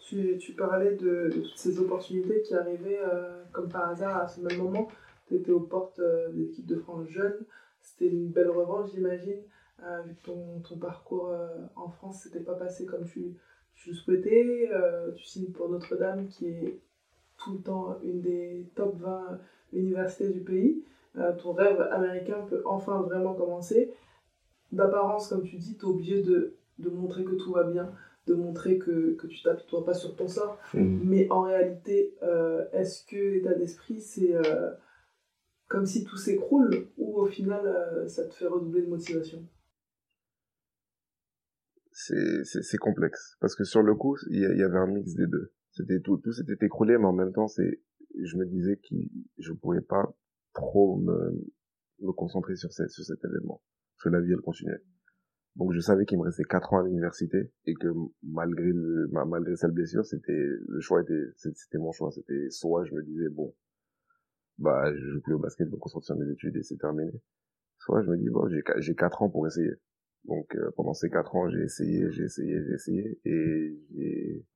Tu, 0.00 0.38
tu 0.38 0.54
parlais 0.54 0.96
de, 0.96 1.28
de, 1.28 1.40
toutes 1.42 1.58
ces 1.58 1.78
opportunités 1.80 2.40
qui 2.42 2.54
arrivaient 2.54 3.00
euh, 3.00 3.44
comme 3.52 3.68
par 3.68 3.90
hasard 3.90 4.16
à 4.16 4.26
ce 4.26 4.40
même 4.40 4.56
moment. 4.58 4.88
Tu 5.26 5.34
étais 5.34 5.50
aux 5.50 5.60
portes 5.60 5.98
euh, 5.98 6.30
de 6.30 6.38
l'équipe 6.38 6.64
de 6.64 6.76
France 6.76 7.08
jeune 7.08 7.44
c'était 7.88 8.10
une 8.12 8.28
belle 8.28 8.50
revanche, 8.50 8.90
j'imagine. 8.92 9.42
Euh, 9.84 10.02
vu 10.02 10.14
que 10.14 10.26
ton, 10.26 10.60
ton 10.60 10.76
parcours 10.76 11.28
euh, 11.28 11.48
en 11.76 11.88
France 11.88 12.22
s'était 12.22 12.40
pas 12.40 12.54
passé 12.54 12.84
comme 12.84 13.04
tu, 13.04 13.36
tu 13.74 13.90
le 13.90 13.94
souhaitais. 13.94 14.68
Euh, 14.72 15.12
tu 15.12 15.24
signes 15.24 15.52
pour 15.52 15.68
Notre-Dame, 15.68 16.28
qui 16.28 16.48
est 16.48 16.80
tout 17.36 17.54
le 17.54 17.60
temps 17.60 17.98
une 18.02 18.20
des 18.20 18.66
top 18.74 18.96
20 18.98 19.38
universités 19.72 20.30
du 20.30 20.40
pays. 20.40 20.82
ton 21.40 21.52
rêve 21.52 21.80
américain 21.92 22.44
peut 22.48 22.62
enfin 22.64 23.02
vraiment 23.02 23.34
commencer. 23.34 23.92
D'apparence, 24.72 25.28
comme 25.28 25.44
tu 25.44 25.56
dis, 25.56 25.76
tu 25.76 25.86
es 25.86 25.88
obligé 25.88 26.22
de, 26.22 26.56
de, 26.78 26.90
montrer 26.90 27.24
que 27.24 27.34
tout 27.34 27.52
va 27.52 27.64
bien, 27.64 27.92
de 28.26 28.34
montrer 28.34 28.78
que, 28.78 29.14
que 29.14 29.26
tu 29.26 29.42
t'apitoies 29.42 29.84
pas 29.84 29.94
sur 29.94 30.16
ton 30.16 30.26
sort. 30.26 30.58
Mmh. 30.74 31.00
Mais 31.04 31.30
en 31.30 31.42
réalité, 31.42 32.14
est-ce 32.72 33.06
que 33.06 33.16
l'état 33.16 33.54
d'esprit, 33.54 34.00
c'est 34.00 34.34
comme 35.68 35.86
si 35.86 36.04
tout 36.04 36.16
s'écroule 36.16 36.88
ou 36.96 37.18
au 37.18 37.26
final 37.26 37.66
euh, 37.66 38.08
ça 38.08 38.26
te 38.26 38.34
fait 38.34 38.46
redoubler 38.46 38.82
de 38.82 38.88
motivation. 38.88 39.46
C'est 41.92 42.78
complexe. 42.78 43.36
Parce 43.40 43.54
que 43.54 43.64
sur 43.64 43.82
le 43.82 43.94
coup 43.94 44.16
il 44.30 44.40
y, 44.40 44.62
avait 44.62 44.78
un 44.78 44.86
mix 44.86 45.14
des 45.14 45.26
deux. 45.26 45.52
C'était 45.70 46.00
tout 46.00 46.16
tout 46.18 46.32
s'était 46.32 46.64
écroulé 46.64 46.96
mais 46.98 47.04
en 47.04 47.12
même 47.12 47.32
temps 47.32 47.48
c'est 47.48 47.82
je 48.20 48.36
me 48.36 48.46
disais 48.46 48.76
que 48.76 48.96
je 49.38 49.52
pouvais 49.52 49.82
pas 49.82 50.04
trop 50.54 50.96
me, 50.96 52.12
concentrer 52.12 52.56
sur, 52.56 52.72
cet 52.72 53.24
événement. 53.24 53.62
Parce 53.94 54.04
que 54.04 54.08
la 54.08 54.20
vie 54.20 54.32
elle 54.32 54.40
continuait. 54.40 54.82
Donc 55.56 55.72
je 55.72 55.80
savais 55.80 56.06
qu'il 56.06 56.18
me 56.18 56.22
restait 56.22 56.44
quatre 56.44 56.72
ans 56.72 56.78
à 56.78 56.84
l'université 56.84 57.52
et 57.66 57.74
que 57.74 57.88
malgré 58.22 58.72
malgré 59.26 59.56
cette 59.56 59.72
blessure 59.72 60.06
c'était 60.06 60.32
le 60.32 60.80
choix 60.80 61.02
était 61.02 61.24
c'était 61.36 61.78
mon 61.78 61.92
choix. 61.92 62.10
C'était 62.10 62.48
soit 62.50 62.84
je 62.84 62.94
me 62.94 63.02
disais 63.02 63.28
bon 63.28 63.54
bah 64.58 64.92
je 64.94 65.06
joue 65.06 65.20
plus 65.20 65.34
au 65.34 65.38
basket, 65.38 65.68
je 65.68 65.72
me 65.72 65.78
concentre 65.78 66.04
sur 66.04 66.16
mes 66.16 66.30
études 66.30 66.56
et 66.56 66.62
c'est 66.62 66.76
terminé. 66.76 67.12
Soit 67.78 68.02
je 68.02 68.10
me 68.10 68.16
dis 68.16 68.28
bon 68.28 68.48
j'ai 68.48 68.62
j'ai 68.78 68.94
quatre 68.94 69.22
ans 69.22 69.30
pour 69.30 69.46
essayer. 69.46 69.72
Donc 70.24 70.54
euh, 70.56 70.70
pendant 70.76 70.94
ces 70.94 71.10
quatre 71.10 71.34
ans 71.36 71.48
j'ai 71.48 71.62
essayé, 71.62 72.10
j'ai 72.10 72.24
essayé, 72.24 72.62
j'ai 72.64 72.74
essayé 72.74 73.20
et 73.24 73.78
j'ai 73.94 74.46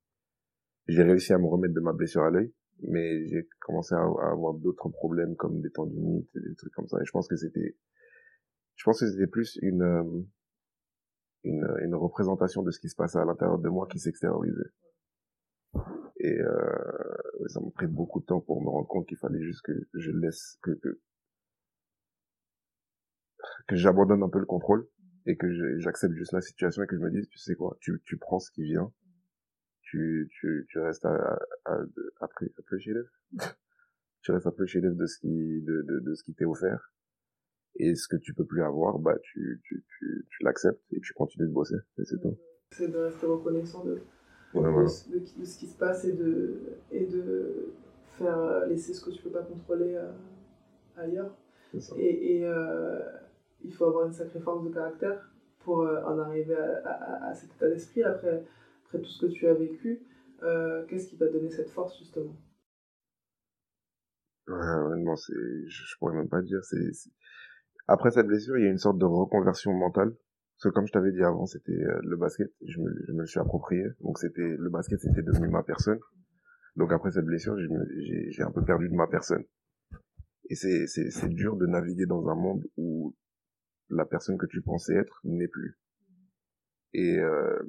j'ai 0.87 1.03
réussi 1.03 1.31
à 1.33 1.37
me 1.37 1.47
remettre 1.47 1.73
de 1.73 1.79
ma 1.79 1.93
blessure 1.93 2.23
à 2.23 2.29
l'œil, 2.29 2.53
mais 2.81 3.25
j'ai 3.27 3.47
commencé 3.61 3.95
à, 3.95 4.01
avoir 4.01 4.53
d'autres 4.55 4.89
problèmes 4.89 5.35
comme 5.37 5.61
des 5.61 5.71
tendinites, 5.71 6.29
des 6.35 6.55
trucs 6.55 6.73
comme 6.73 6.87
ça. 6.87 6.97
Et 7.01 7.05
je 7.05 7.11
pense 7.11 7.27
que 7.27 7.37
c'était 7.37 7.77
je 8.75 8.83
pense 8.83 8.99
que 8.99 9.09
c'était 9.09 9.27
plus 9.27 9.57
une 9.61 9.83
euh, 9.83 10.21
une, 11.45 11.67
une 11.83 11.95
représentation 11.95 12.63
de 12.63 12.71
ce 12.71 12.79
qui 12.79 12.89
se 12.89 12.95
passait 12.95 13.19
à 13.19 13.25
l'intérieur 13.25 13.59
de 13.59 13.69
moi 13.69 13.87
qui 13.87 13.99
s'extériorisait. 13.99 14.71
Et 16.23 16.39
euh, 16.39 17.47
ça 17.47 17.59
m'a 17.59 17.69
pris 17.71 17.85
beaucoup 17.85 18.21
de 18.21 18.25
temps 18.25 18.39
pour 18.39 18.61
me 18.61 18.69
rendre 18.69 18.87
compte 18.87 19.05
qu'il 19.05 19.17
fallait 19.17 19.41
juste 19.41 19.61
que 19.61 19.73
je 19.93 20.09
laisse, 20.09 20.57
que, 20.63 20.71
que, 20.71 20.95
j'abandonne 23.75 24.23
un 24.23 24.29
peu 24.29 24.39
le 24.39 24.45
contrôle 24.45 24.87
et 25.25 25.35
que 25.35 25.77
j'accepte 25.79 26.13
juste 26.13 26.31
la 26.31 26.39
situation 26.39 26.81
et 26.81 26.87
que 26.87 26.95
je 26.95 27.01
me 27.01 27.11
dise, 27.11 27.27
tu 27.27 27.37
sais 27.39 27.55
quoi, 27.55 27.77
tu, 27.81 28.01
tu 28.05 28.17
prends 28.17 28.39
ce 28.39 28.51
qui 28.51 28.63
vient, 28.63 28.93
tu, 29.81 30.29
tu, 30.39 30.65
tu 30.69 30.79
restes 30.79 31.03
à, 31.03 31.39
à, 31.65 31.75
à, 32.21 32.29
tu 34.21 34.31
restes 34.31 34.47
appreciative 34.47 34.95
de 34.95 35.05
ce 35.05 35.19
qui, 35.19 35.61
de, 35.61 35.99
de, 35.99 36.13
ce 36.15 36.23
qui 36.23 36.33
t'est 36.33 36.45
offert. 36.45 36.93
Et 37.75 37.95
ce 37.95 38.07
que 38.07 38.15
tu 38.15 38.33
peux 38.33 38.45
plus 38.45 38.63
avoir, 38.63 38.97
bah, 38.97 39.17
tu, 39.23 39.61
tu, 39.65 39.83
tu, 39.99 40.43
l'acceptes 40.43 40.81
et 40.91 41.01
tu 41.01 41.11
continues 41.13 41.47
de 41.47 41.53
bosser, 41.53 41.75
c'est 42.05 42.21
tout. 42.21 42.37
C'est 42.71 42.87
de 42.87 42.97
rester 42.97 43.25
reconnaissant 43.25 43.83
de, 43.83 44.01
de, 44.61 45.45
ce 45.45 45.57
qui 45.57 45.67
se 45.67 45.77
passe 45.77 46.05
et 46.05 46.13
de, 46.13 46.77
et 46.91 47.05
de 47.05 47.73
faire 48.17 48.37
euh, 48.37 48.65
laisser 48.67 48.93
ce 48.93 49.03
que 49.03 49.11
tu 49.11 49.21
peux 49.21 49.31
pas 49.31 49.43
contrôler 49.43 49.95
euh, 49.95 50.11
ailleurs. 50.95 51.35
Et, 51.97 52.37
et 52.37 52.45
euh, 52.45 52.99
il 53.63 53.73
faut 53.73 53.85
avoir 53.85 54.05
une 54.05 54.13
sacrée 54.13 54.39
force 54.39 54.63
de 54.63 54.69
caractère 54.69 55.29
pour 55.59 55.79
en 55.79 56.19
arriver 56.19 56.55
à, 56.55 57.29
à, 57.29 57.33
cet 57.33 57.55
état 57.55 57.69
d'esprit 57.69 58.03
après, 58.03 58.43
après 58.85 58.99
tout 58.99 59.09
ce 59.09 59.25
que 59.25 59.31
tu 59.31 59.47
as 59.47 59.53
vécu. 59.53 60.05
Qu'est-ce 60.89 61.07
qui 61.07 61.17
t'a 61.17 61.27
donné 61.27 61.49
cette 61.49 61.69
force 61.69 61.97
justement? 61.97 62.35
Honnêtement, 64.47 65.15
c'est, 65.15 65.33
je, 65.33 65.83
je, 65.85 65.97
pourrais 65.97 66.15
même 66.15 66.27
pas 66.27 66.41
dire, 66.41 66.61
c'est, 66.63 66.91
après 67.87 68.11
cette 68.11 68.27
blessure, 68.27 68.57
il 68.57 68.65
y 68.65 68.67
a 68.67 68.71
une 68.71 68.77
sorte 68.77 68.97
de 68.97 69.05
reconversion 69.05 69.73
mentale. 69.73 70.13
Parce 70.63 70.71
que 70.71 70.79
comme 70.79 70.87
je 70.87 70.93
t'avais 70.93 71.11
dit 71.11 71.21
avant, 71.21 71.45
c'était 71.45 71.73
euh, 71.73 71.99
le 72.03 72.15
basket, 72.15 72.49
je 72.65 72.79
me, 72.79 72.89
je 73.05 73.11
me 73.11 73.19
le 73.19 73.25
suis 73.25 73.39
approprié. 73.41 73.83
Donc 73.99 74.17
c'était, 74.17 74.55
le 74.57 74.69
basket, 74.69 74.97
c'était 74.97 75.21
devenu 75.21 75.49
ma 75.49 75.61
personne. 75.61 75.99
Donc 76.77 76.93
après 76.93 77.11
cette 77.11 77.25
blessure, 77.25 77.57
j'ai 77.57 78.43
un 78.43 78.51
peu 78.51 78.63
perdu 78.63 78.87
de 78.87 78.95
ma 78.95 79.07
personne. 79.07 79.43
Et 80.49 80.55
c'est, 80.55 81.27
dur 81.27 81.57
de 81.57 81.65
naviguer 81.65 82.05
dans 82.05 82.29
un 82.29 82.35
monde 82.35 82.63
où 82.77 83.13
la 83.89 84.05
personne 84.05 84.37
que 84.37 84.45
tu 84.45 84.61
pensais 84.61 84.95
être 84.95 85.19
n'est 85.25 85.49
plus. 85.49 85.77
Et 86.93 87.19
euh, 87.19 87.59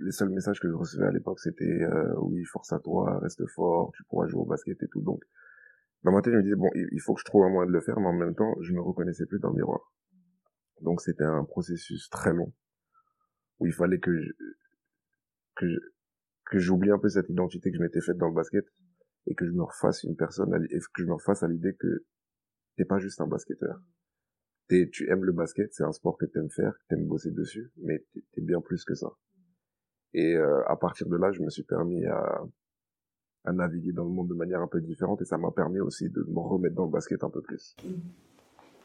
les 0.00 0.10
seuls 0.10 0.30
messages 0.30 0.58
que 0.58 0.68
je 0.68 0.74
recevais 0.74 1.06
à 1.06 1.12
l'époque, 1.12 1.38
c'était 1.38 1.64
euh, 1.64 2.12
oui, 2.22 2.42
force 2.42 2.72
à 2.72 2.80
toi, 2.80 3.20
reste 3.20 3.46
fort, 3.50 3.92
tu 3.94 4.02
pourras 4.08 4.26
jouer 4.26 4.40
au 4.40 4.46
basket 4.46 4.82
et 4.82 4.88
tout. 4.88 5.02
Donc 5.02 5.22
dans 6.02 6.10
ma 6.10 6.22
tête, 6.22 6.32
je 6.32 6.38
me 6.38 6.42
disais, 6.42 6.56
bon, 6.56 6.70
il 6.74 7.00
faut 7.00 7.14
que 7.14 7.20
je 7.20 7.24
trouve 7.24 7.44
un 7.44 7.50
moyen 7.50 7.68
de 7.68 7.72
le 7.72 7.80
faire, 7.80 8.00
mais 8.00 8.08
en 8.08 8.12
même 8.12 8.34
temps, 8.34 8.56
je 8.60 8.72
me 8.72 8.80
reconnaissais 8.80 9.26
plus 9.26 9.38
dans 9.38 9.50
le 9.50 9.56
miroir. 9.56 9.92
Donc 10.82 11.00
c'était 11.00 11.24
un 11.24 11.44
processus 11.44 12.08
très 12.10 12.32
long, 12.32 12.52
où 13.58 13.66
il 13.66 13.72
fallait 13.72 13.98
que 13.98 14.16
je, 14.16 14.32
que 15.56 15.68
je, 15.68 15.78
que 16.46 16.58
j'oublie 16.58 16.90
un 16.90 16.98
peu 16.98 17.08
cette 17.08 17.28
identité 17.28 17.70
que 17.70 17.76
je 17.76 17.82
m'étais 17.82 18.00
faite 18.00 18.18
dans 18.18 18.28
le 18.28 18.34
basket, 18.34 18.66
et 19.26 19.34
que 19.34 19.46
je 19.46 19.52
me 19.52 19.62
refasse 19.62 20.02
une 20.02 20.16
personne, 20.16 20.52
et 20.70 20.78
que 20.78 21.02
je 21.02 21.06
me 21.06 21.14
refasse 21.14 21.42
à 21.42 21.48
l'idée 21.48 21.74
que 21.74 22.04
t'es 22.76 22.84
pas 22.84 22.98
juste 22.98 23.20
un 23.20 23.26
basketteur. 23.26 23.80
T'es, 24.68 24.88
tu 24.90 25.08
aimes 25.10 25.24
le 25.24 25.32
basket, 25.32 25.72
c'est 25.72 25.84
un 25.84 25.92
sport 25.92 26.16
que 26.18 26.26
t'aimes 26.26 26.50
faire, 26.50 26.72
que 26.72 26.84
t'aimes 26.88 27.06
bosser 27.06 27.30
dessus, 27.30 27.70
mais 27.76 28.04
t'es, 28.12 28.24
es 28.36 28.40
bien 28.40 28.60
plus 28.60 28.84
que 28.84 28.94
ça. 28.94 29.12
Et 30.14 30.36
euh, 30.36 30.62
à 30.66 30.76
partir 30.76 31.08
de 31.08 31.16
là, 31.16 31.32
je 31.32 31.42
me 31.42 31.50
suis 31.50 31.62
permis 31.62 32.04
à, 32.06 32.42
à 33.44 33.52
naviguer 33.52 33.92
dans 33.92 34.04
le 34.04 34.10
monde 34.10 34.28
de 34.28 34.34
manière 34.34 34.60
un 34.60 34.68
peu 34.68 34.80
différente 34.80 35.20
et 35.22 35.24
ça 35.24 35.38
m'a 35.38 35.50
permis 35.50 35.80
aussi 35.80 36.10
de 36.10 36.22
me 36.28 36.40
remettre 36.40 36.74
dans 36.74 36.84
le 36.84 36.90
basket 36.90 37.22
un 37.24 37.30
peu 37.30 37.42
plus. 37.42 37.76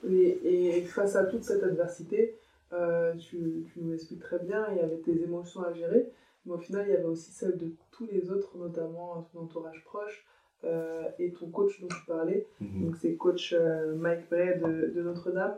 Et, 0.09 0.77
et 0.77 0.81
face 0.83 1.15
à 1.15 1.25
toute 1.25 1.43
cette 1.43 1.63
adversité, 1.63 2.37
euh, 2.73 3.13
tu, 3.15 3.65
tu, 3.71 3.79
nous 3.79 3.93
expliques 3.93 4.21
très 4.21 4.39
bien, 4.39 4.67
il 4.71 4.77
y 4.77 4.81
avait 4.81 4.97
tes 4.97 5.23
émotions 5.23 5.63
à 5.63 5.71
gérer, 5.71 6.09
mais 6.45 6.53
au 6.53 6.57
final, 6.57 6.85
il 6.87 6.91
y 6.91 6.95
avait 6.95 7.05
aussi 7.05 7.31
celles 7.31 7.57
de 7.57 7.71
tous 7.91 8.07
les 8.11 8.29
autres, 8.29 8.57
notamment 8.57 9.27
ton 9.31 9.41
entourage 9.41 9.83
proche 9.85 10.25
euh, 10.65 11.03
et 11.19 11.31
ton 11.31 11.47
coach 11.49 11.79
dont 11.81 11.87
tu 11.87 12.05
parlais. 12.05 12.45
Mm-hmm. 12.61 12.83
Donc, 12.83 12.95
c'est 12.97 13.15
coach 13.15 13.53
euh, 13.53 13.95
Mike 13.95 14.29
Bray 14.29 14.59
de, 14.59 14.91
de 14.93 15.01
Notre-Dame 15.01 15.55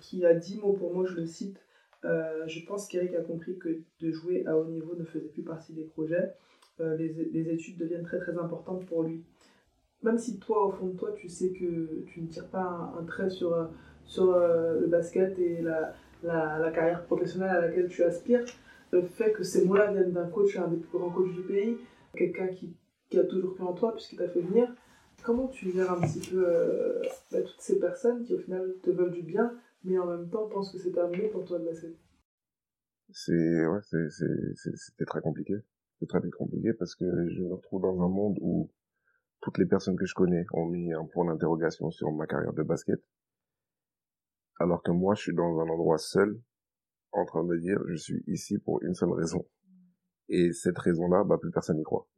qui 0.00 0.24
a 0.24 0.32
dit 0.32 0.58
mots 0.58 0.72
pour 0.72 0.94
moi, 0.94 1.04
je 1.04 1.14
le 1.14 1.26
cite. 1.26 1.60
Je 2.04 2.66
pense 2.66 2.88
qu'Eric 2.88 3.14
a 3.14 3.20
compris 3.20 3.58
que 3.58 3.80
de 4.00 4.10
jouer 4.10 4.46
à 4.46 4.56
haut 4.56 4.64
niveau 4.64 4.94
ne 4.96 5.04
faisait 5.04 5.28
plus 5.28 5.42
partie 5.42 5.74
des 5.74 5.84
projets. 5.84 6.32
Les, 6.78 7.12
les, 7.30 7.50
études 7.50 7.76
deviennent 7.76 8.02
très 8.02 8.18
très 8.18 8.38
importantes 8.38 8.86
pour 8.86 9.02
lui. 9.02 9.22
Même 10.02 10.18
si 10.18 10.38
toi, 10.38 10.66
au 10.66 10.70
fond 10.72 10.88
de 10.88 10.96
toi, 10.96 11.12
tu 11.12 11.28
sais 11.28 11.50
que 11.50 12.02
tu 12.06 12.22
ne 12.22 12.26
tires 12.26 12.48
pas 12.48 12.92
un, 12.98 13.04
trait 13.04 13.30
sur, 13.30 13.54
euh, 13.54 13.66
sur 14.04 14.34
euh, 14.34 14.80
le 14.80 14.86
basket 14.88 15.38
et 15.38 15.62
la, 15.62 15.94
la, 16.24 16.58
la, 16.58 16.70
carrière 16.72 17.04
professionnelle 17.04 17.50
à 17.50 17.60
laquelle 17.60 17.88
tu 17.88 18.02
aspires, 18.02 18.44
le 18.90 19.02
fait 19.02 19.32
que 19.32 19.44
ces 19.44 19.64
mots-là 19.64 19.92
viennent 19.92 20.12
d'un 20.12 20.28
coach, 20.28 20.56
un 20.56 20.68
des 20.68 20.76
plus 20.76 20.98
grands 20.98 21.10
coachs 21.10 21.32
du 21.32 21.42
pays, 21.42 21.76
quelqu'un 22.16 22.48
qui, 22.48 22.74
qui, 23.10 23.18
a 23.18 23.24
toujours 23.24 23.54
cru 23.54 23.64
en 23.64 23.74
toi 23.74 23.92
puisqu'il 23.92 24.18
t'a 24.18 24.28
fait 24.28 24.40
venir, 24.40 24.74
comment 25.22 25.46
tu 25.46 25.70
gères 25.70 25.92
un 25.92 26.00
petit 26.00 26.30
peu 26.30 26.44
bah, 27.30 27.40
toutes 27.42 27.60
ces 27.60 27.78
personnes 27.78 28.24
qui 28.24 28.34
au 28.34 28.38
final 28.38 28.74
te 28.82 28.90
veulent 28.90 29.12
du 29.12 29.22
bien, 29.22 29.54
mais 29.84 29.98
en 29.98 30.06
même 30.06 30.28
temps 30.28 30.48
pensent 30.48 30.72
que 30.72 30.78
c'est 30.78 30.92
terminé 30.92 31.28
pour 31.28 31.44
toi 31.44 31.60
de 31.60 31.64
basket 31.64 31.94
C'est 33.12 33.66
ouais, 33.66 33.80
c'était 33.84 35.04
très 35.06 35.20
compliqué. 35.20 35.54
C'est 36.00 36.08
très 36.08 36.20
compliqué 36.30 36.72
parce 36.72 36.96
que 36.96 37.04
je 37.28 37.42
me 37.42 37.54
retrouve 37.54 37.82
dans 37.82 38.02
un 38.02 38.08
monde 38.08 38.36
où 38.40 38.68
toutes 39.42 39.58
les 39.58 39.66
personnes 39.66 39.96
que 39.96 40.06
je 40.06 40.14
connais 40.14 40.46
ont 40.52 40.66
mis 40.66 40.92
un 40.92 41.04
point 41.04 41.26
d'interrogation 41.26 41.90
sur 41.90 42.10
ma 42.12 42.26
carrière 42.26 42.52
de 42.52 42.62
basket. 42.62 43.00
Alors 44.60 44.82
que 44.82 44.92
moi, 44.92 45.14
je 45.14 45.22
suis 45.22 45.34
dans 45.34 45.58
un 45.58 45.68
endroit 45.68 45.98
seul, 45.98 46.40
en 47.10 47.26
train 47.26 47.44
de 47.44 47.56
dire, 47.56 47.80
je 47.88 47.96
suis 47.96 48.22
ici 48.28 48.58
pour 48.58 48.82
une 48.82 48.94
seule 48.94 49.10
raison. 49.10 49.44
Et 50.28 50.52
cette 50.52 50.78
raison-là, 50.78 51.24
bah, 51.24 51.38
plus 51.38 51.50
personne 51.50 51.76
n'y 51.76 51.82
croit. 51.82 52.08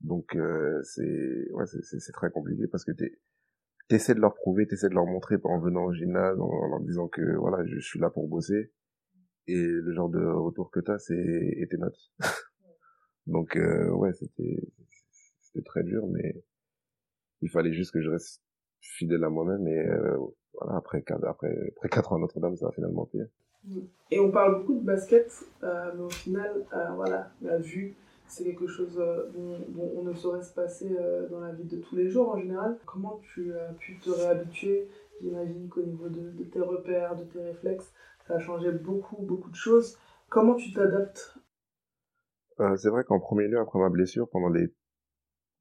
Donc, 0.00 0.36
euh, 0.36 0.80
c'est, 0.84 1.50
ouais, 1.52 1.64
c'est, 1.66 2.12
très 2.12 2.30
compliqué 2.30 2.68
parce 2.68 2.84
que 2.84 2.92
t'es, 2.92 3.18
t'essaies 3.88 4.14
de 4.14 4.20
leur 4.20 4.34
prouver, 4.34 4.66
t'essaies 4.68 4.88
de 4.88 4.94
leur 4.94 5.06
montrer 5.06 5.36
en 5.42 5.58
venant 5.58 5.86
au 5.86 5.92
gymnase, 5.92 6.38
en, 6.38 6.68
leur 6.68 6.80
disant 6.80 7.08
que, 7.08 7.36
voilà, 7.36 7.64
je, 7.66 7.80
suis 7.80 7.98
là 7.98 8.10
pour 8.10 8.28
bosser. 8.28 8.72
Et 9.48 9.56
le 9.56 9.92
genre 9.92 10.08
de 10.08 10.24
retour 10.24 10.70
que 10.70 10.80
t'as, 10.80 10.98
c'est, 10.98 11.16
et 11.16 11.66
tes 11.68 11.78
notes. 11.78 12.12
Donc 13.26 13.56
euh, 13.56 13.90
ouais, 13.90 14.12
c'était 14.12 14.60
c'était 15.56 15.64
très 15.64 15.82
dur, 15.82 16.06
mais 16.06 16.42
il 17.40 17.50
fallait 17.50 17.72
juste 17.72 17.92
que 17.92 18.00
je 18.00 18.10
reste 18.10 18.42
fidèle 18.80 19.24
à 19.24 19.30
moi-même 19.30 19.66
et 19.66 19.78
euh, 19.78 20.16
voilà 20.54 20.76
après 20.76 21.02
après 21.08 21.72
après 21.76 21.88
quatre 21.88 22.12
ans 22.12 22.16
à 22.16 22.20
Notre-Dame, 22.20 22.56
ça 22.56 22.68
a 22.68 22.72
finalement 22.72 23.06
pire. 23.06 23.26
Et 24.10 24.20
on 24.20 24.30
parle 24.30 24.60
beaucoup 24.60 24.74
de 24.74 24.84
basket, 24.84 25.44
euh, 25.64 25.90
mais 25.96 26.02
au 26.02 26.10
final, 26.10 26.64
euh, 26.72 26.90
voilà, 26.94 27.32
la 27.42 27.58
vue, 27.58 27.96
c'est 28.28 28.44
quelque 28.44 28.68
chose 28.68 28.94
dont, 29.34 29.58
dont, 29.70 29.92
on 29.96 30.02
ne 30.04 30.12
saurait 30.12 30.42
se 30.42 30.54
passer 30.54 30.96
dans 31.30 31.40
la 31.40 31.52
vie 31.52 31.64
de 31.64 31.78
tous 31.78 31.96
les 31.96 32.08
jours 32.08 32.28
en 32.28 32.38
général. 32.38 32.78
Comment 32.86 33.20
tu 33.34 33.52
as 33.54 33.72
pu 33.72 33.98
te 33.98 34.10
réhabituer? 34.10 34.88
J'imagine 35.20 35.68
qu'au 35.68 35.82
niveau 35.82 36.08
de, 36.08 36.30
de, 36.30 36.44
tes 36.44 36.60
repères, 36.60 37.16
de 37.16 37.24
tes 37.24 37.40
réflexes, 37.40 37.92
ça 38.28 38.34
a 38.34 38.38
changé 38.38 38.70
beaucoup, 38.70 39.22
beaucoup 39.22 39.50
de 39.50 39.56
choses. 39.56 39.98
Comment 40.28 40.54
tu 40.54 40.72
t'adaptes? 40.72 41.36
Euh, 42.60 42.76
c'est 42.76 42.88
vrai 42.88 43.04
qu'en 43.04 43.20
premier 43.20 43.48
lieu, 43.48 43.58
après 43.58 43.78
ma 43.78 43.90
blessure, 43.90 44.28
pendant 44.28 44.48
les, 44.48 44.72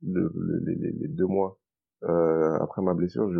le, 0.05 0.31
les, 0.65 0.75
les, 0.75 0.91
les, 0.91 1.07
deux 1.07 1.25
mois 1.25 1.59
euh, 2.03 2.57
après 2.59 2.81
ma 2.81 2.93
blessure, 2.93 3.31
je, 3.31 3.39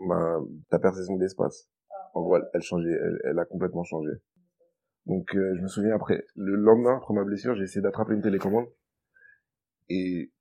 ma, 0.00 0.38
ta 0.70 0.78
perception 0.78 1.16
d'espace, 1.16 1.68
en 2.14 2.22
gros, 2.22 2.36
elle, 2.36 2.48
elle 2.54 2.62
changeait, 2.62 2.90
elle, 2.90 3.18
elle, 3.24 3.38
a 3.38 3.44
complètement 3.44 3.84
changé. 3.84 4.10
Donc, 5.06 5.34
euh, 5.34 5.54
je 5.56 5.62
me 5.62 5.68
souviens 5.68 5.94
après, 5.94 6.24
le 6.34 6.56
lendemain 6.56 6.96
après 6.96 7.14
ma 7.14 7.24
blessure, 7.24 7.54
j'ai 7.54 7.64
essayé 7.64 7.82
d'attraper 7.82 8.14
une 8.14 8.22
télécommande 8.22 8.66
et 9.88 10.32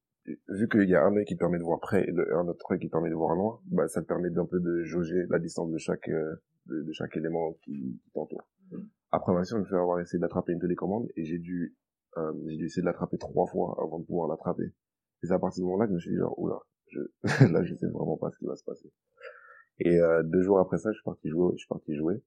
vu 0.49 0.67
qu'il 0.67 0.89
y 0.89 0.95
a 0.95 1.03
un 1.03 1.15
œil 1.15 1.25
qui 1.25 1.35
permet 1.35 1.59
de 1.59 1.63
voir 1.63 1.79
près 1.79 2.03
et 2.03 2.13
un 2.33 2.47
autre 2.47 2.71
œil 2.71 2.79
qui 2.79 2.89
permet 2.89 3.09
de 3.09 3.15
voir 3.15 3.35
loin, 3.35 3.59
bah, 3.65 3.87
ça 3.87 4.01
te 4.01 4.07
permet 4.07 4.29
d'un 4.29 4.45
peu 4.45 4.59
de 4.59 4.83
jauger 4.83 5.25
la 5.29 5.39
distance 5.39 5.71
de 5.71 5.77
chaque 5.77 6.09
euh, 6.09 6.35
de, 6.65 6.81
de, 6.81 6.91
chaque 6.93 7.15
élément 7.15 7.53
qui, 7.63 7.99
qui 8.03 8.11
t'entoure. 8.11 8.47
Mmh. 8.71 8.77
Après 9.11 9.31
ma 9.31 9.39
blessure, 9.39 9.57
je 9.57 9.61
me 9.61 9.65
suis 9.67 9.75
avoir 9.75 9.99
essayé 9.99 10.19
d'attraper 10.19 10.53
une 10.53 10.59
télécommande 10.59 11.07
et 11.15 11.25
j'ai 11.25 11.37
dû 11.37 11.75
euh, 12.17 12.33
j'ai 12.47 12.57
dû 12.57 12.65
essayer 12.65 12.81
de 12.81 12.87
l'attraper 12.87 13.17
trois 13.17 13.45
fois 13.45 13.77
avant 13.79 13.99
de 13.99 14.05
pouvoir 14.05 14.27
l'attraper. 14.27 14.73
Et 15.25 15.27
c'est 15.27 15.33
à 15.33 15.39
partir 15.39 15.63
de 15.63 15.65
ce 15.65 15.71
moment-là 15.71 15.85
que 15.85 15.91
je 15.91 15.95
me 15.95 15.99
suis 15.99 16.11
dit 16.11 16.17
genre, 16.17 16.37
oula, 16.37 16.59
je, 16.89 16.99
là 17.51 17.63
je 17.63 17.73
sais 17.73 17.87
vraiment 17.87 18.15
pas 18.15 18.29
ce 18.29 18.37
qui 18.37 18.45
va 18.45 18.55
se 18.55 18.63
passer. 18.63 18.91
Et 19.79 19.99
euh, 19.99 20.21
deux 20.21 20.43
jours 20.43 20.59
après 20.59 20.77
ça, 20.77 20.91
je 20.91 20.97
suis 20.97 21.03
parti 21.03 21.29
jouer, 21.29 21.53
je 21.53 21.57
suis 21.57 21.67
parti 21.67 21.95
jouer. 21.95 22.21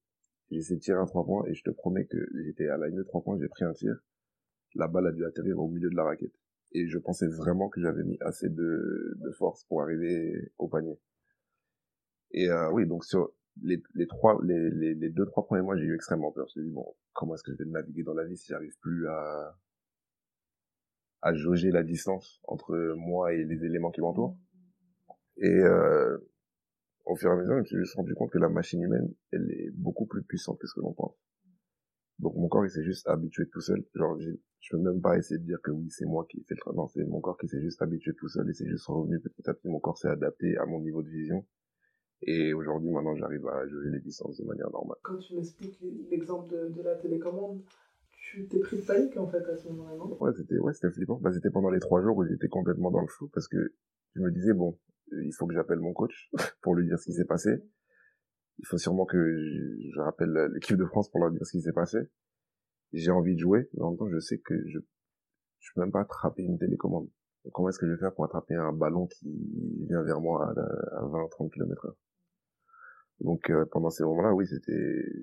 J'ai 0.50 0.58
essayé 0.58 0.76
de 0.76 0.82
tirer 0.82 0.98
un 0.98 1.06
trois 1.06 1.24
points 1.24 1.44
et 1.46 1.54
je 1.54 1.62
te 1.62 1.70
promets 1.70 2.06
que 2.06 2.18
j'étais 2.44 2.66
à 2.66 2.76
la 2.76 2.88
ligne 2.88 2.98
de 2.98 3.04
trois 3.04 3.22
points, 3.22 3.38
j'ai 3.38 3.48
pris 3.48 3.64
un 3.64 3.72
tir. 3.72 3.94
La 4.74 4.88
balle 4.88 5.06
a 5.06 5.12
dû 5.12 5.24
atterrir 5.24 5.60
au 5.60 5.68
milieu 5.68 5.90
de 5.90 5.94
la 5.96 6.04
raquette. 6.04 6.34
Et 6.72 6.88
je 6.88 6.98
pensais 6.98 7.28
vraiment 7.28 7.68
que 7.68 7.80
j'avais 7.80 8.02
mis 8.02 8.18
assez 8.20 8.48
de, 8.48 9.14
de 9.16 9.30
force 9.30 9.64
pour 9.64 9.80
arriver 9.80 10.50
au 10.58 10.66
panier. 10.66 10.98
Et 12.32 12.50
euh, 12.50 12.70
oui, 12.72 12.84
donc 12.84 13.04
sur 13.04 13.32
les, 13.62 13.80
les 13.94 14.08
trois, 14.08 14.38
les, 14.42 14.70
les, 14.70 14.94
les 14.94 15.08
deux 15.08 15.24
trois 15.26 15.46
premiers 15.46 15.62
mois, 15.62 15.76
j'ai 15.76 15.84
eu 15.84 15.94
extrêmement 15.94 16.32
peur. 16.32 16.46
Je 16.48 16.60
me 16.60 16.64
suis 16.64 16.70
dit 16.70 16.74
bon, 16.74 16.94
comment 17.14 17.34
est-ce 17.34 17.44
que 17.44 17.52
je 17.52 17.58
vais 17.58 17.70
naviguer 17.70 18.02
dans 18.02 18.14
la 18.14 18.24
vie 18.24 18.36
si 18.36 18.48
j'arrive 18.48 18.76
plus 18.80 19.06
à 19.06 19.56
à 21.22 21.34
jauger 21.34 21.70
la 21.70 21.82
distance 21.82 22.40
entre 22.44 22.94
moi 22.96 23.32
et 23.32 23.44
les 23.44 23.64
éléments 23.64 23.90
qui 23.90 24.00
m'entourent. 24.00 24.36
Et 25.38 25.48
euh, 25.48 26.18
au 27.06 27.16
fur 27.16 27.30
et 27.30 27.32
à 27.32 27.36
mesure, 27.36 27.54
je 27.54 27.60
me 27.60 27.64
suis 27.64 27.78
juste 27.78 27.94
rendu 27.94 28.14
compte 28.14 28.30
que 28.30 28.38
la 28.38 28.48
machine 28.48 28.82
humaine, 28.82 29.12
elle 29.32 29.50
est 29.50 29.70
beaucoup 29.70 30.06
plus 30.06 30.22
puissante 30.22 30.58
que 30.58 30.66
ce 30.66 30.74
que 30.74 30.80
l'on 30.80 30.92
pense. 30.92 31.16
Donc 32.18 32.34
mon 32.34 32.48
corps 32.48 32.66
il 32.66 32.70
s'est 32.70 32.84
juste 32.84 33.06
habitué 33.08 33.48
tout 33.48 33.60
seul. 33.60 33.84
Genre 33.94 34.18
je 34.18 34.70
peux 34.70 34.78
même 34.82 35.00
pas 35.00 35.16
essayer 35.16 35.38
de 35.38 35.44
dire 35.44 35.60
que 35.62 35.70
oui 35.70 35.88
c'est 35.90 36.04
moi 36.04 36.26
qui 36.28 36.42
fais 36.44 36.54
le 36.54 36.60
travail. 36.60 36.76
Non 36.76 36.88
c'est 36.88 37.04
mon 37.04 37.20
corps 37.20 37.38
qui 37.38 37.48
s'est 37.48 37.60
juste 37.60 37.80
habitué 37.80 38.12
tout 38.14 38.28
seul 38.28 38.48
et 38.50 38.54
c'est 38.54 38.66
juste 38.66 38.86
revenu 38.86 39.20
petit 39.20 39.48
à 39.48 39.54
petit. 39.54 39.68
Mon 39.68 39.78
corps 39.78 39.98
s'est 39.98 40.08
adapté 40.08 40.56
à 40.56 40.66
mon 40.66 40.80
niveau 40.80 41.02
de 41.02 41.08
vision. 41.08 41.46
Et 42.22 42.52
aujourd'hui 42.52 42.90
maintenant 42.90 43.14
j'arrive 43.14 43.46
à 43.46 43.66
jouer 43.68 43.90
les 43.90 44.00
distances 44.00 44.36
de 44.36 44.44
manière 44.44 44.70
normale. 44.70 44.96
Quand 45.02 45.18
tu 45.18 45.36
m'expliques 45.36 45.80
l'exemple 46.10 46.50
de, 46.50 46.68
de 46.70 46.82
la 46.82 46.96
télécommande, 46.96 47.62
tu 48.30 48.46
t'es 48.46 48.60
pris 48.60 48.76
de 48.76 48.82
panique 48.82 49.16
en 49.16 49.26
fait 49.26 49.44
à 49.44 49.56
ce 49.56 49.68
moment-là, 49.68 50.04
Ouais 50.20 50.32
c'était 50.36 50.58
ouais 50.58 50.72
c'était 50.72 50.90
flippant. 50.90 51.18
Bah, 51.20 51.32
c'était 51.32 51.50
pendant 51.50 51.70
les 51.70 51.80
trois 51.80 52.02
jours 52.02 52.16
où 52.16 52.24
j'étais 52.24 52.48
complètement 52.48 52.90
dans 52.90 53.00
le 53.00 53.08
flou 53.08 53.28
parce 53.28 53.48
que 53.48 53.74
je 54.14 54.20
me 54.20 54.30
disais 54.30 54.52
bon 54.52 54.78
il 55.12 55.32
faut 55.32 55.46
que 55.46 55.54
j'appelle 55.54 55.78
mon 55.78 55.92
coach 55.92 56.30
pour 56.62 56.74
lui 56.74 56.86
dire 56.86 56.98
ce 56.98 57.04
qui 57.04 57.14
s'est 57.14 57.24
passé 57.24 57.62
il 58.58 58.66
faut 58.66 58.78
sûrement 58.78 59.06
que 59.06 59.18
je, 59.94 60.00
rappelle 60.00 60.50
l'équipe 60.52 60.76
de 60.76 60.84
France 60.84 61.10
pour 61.10 61.20
leur 61.20 61.30
dire 61.30 61.44
ce 61.46 61.52
qui 61.52 61.62
s'est 61.62 61.72
passé. 61.72 61.98
J'ai 62.92 63.10
envie 63.10 63.34
de 63.34 63.40
jouer, 63.40 63.68
mais 63.74 63.82
en 63.82 63.90
même 63.90 63.98
temps, 63.98 64.08
je 64.08 64.18
sais 64.18 64.38
que 64.38 64.54
je, 64.66 64.78
je 65.60 65.70
peux 65.74 65.80
même 65.80 65.92
pas 65.92 66.00
attraper 66.00 66.42
une 66.42 66.58
télécommande. 66.58 67.08
Comment 67.52 67.68
est-ce 67.68 67.78
que 67.78 67.86
je 67.86 67.92
vais 67.92 67.98
faire 67.98 68.14
pour 68.14 68.24
attraper 68.24 68.54
un 68.54 68.72
ballon 68.72 69.06
qui 69.06 69.86
vient 69.88 70.02
vers 70.02 70.20
moi 70.20 70.52
à, 70.96 71.04
20, 71.06 71.28
30 71.30 71.52
km 71.52 71.86
heure? 71.86 71.96
Donc, 73.20 73.50
euh, 73.50 73.64
pendant 73.72 73.90
ces 73.90 74.04
moments-là, 74.04 74.32
oui, 74.34 74.46
c'était, 74.46 74.72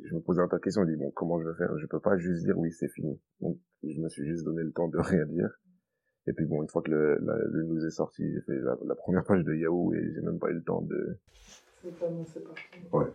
je 0.04 0.16
me 0.16 0.20
posais 0.20 0.42
un 0.42 0.48
tas 0.48 0.58
de 0.58 0.62
questions. 0.62 0.84
Je 0.84 0.92
dis, 0.92 0.98
bon, 0.98 1.12
comment 1.12 1.40
je 1.42 1.48
vais 1.48 1.56
faire? 1.56 1.78
Je 1.78 1.86
peux 1.86 2.00
pas 2.00 2.18
juste 2.18 2.44
dire, 2.44 2.58
oui, 2.58 2.72
c'est 2.72 2.90
fini. 2.90 3.20
Donc, 3.40 3.58
je 3.84 4.00
me 4.00 4.10
suis 4.10 4.26
juste 4.26 4.44
donné 4.44 4.64
le 4.64 4.72
temps 4.72 4.88
de 4.88 4.98
rien 5.00 5.26
dire. 5.26 5.50
Et 6.28 6.34
puis 6.34 6.46
bon, 6.46 6.64
une 6.64 6.70
fois 6.70 6.82
que 6.82 6.90
le, 6.90 7.20
la, 7.22 7.38
le 7.38 7.64
news 7.66 7.86
est 7.86 7.92
sorti, 7.92 8.24
j'ai 8.34 8.42
fait 8.42 8.60
la, 8.60 8.76
la, 8.84 8.96
première 8.96 9.24
page 9.24 9.44
de 9.44 9.54
Yahoo 9.54 9.94
et 9.94 10.12
j'ai 10.12 10.22
même 10.22 10.40
pas 10.40 10.50
eu 10.50 10.56
le 10.56 10.64
temps 10.64 10.82
de... 10.82 11.20
C'est 11.84 12.00
pas 12.00 12.08
c'est 12.26 12.44
pas 12.44 12.98
Ouais 12.98 13.06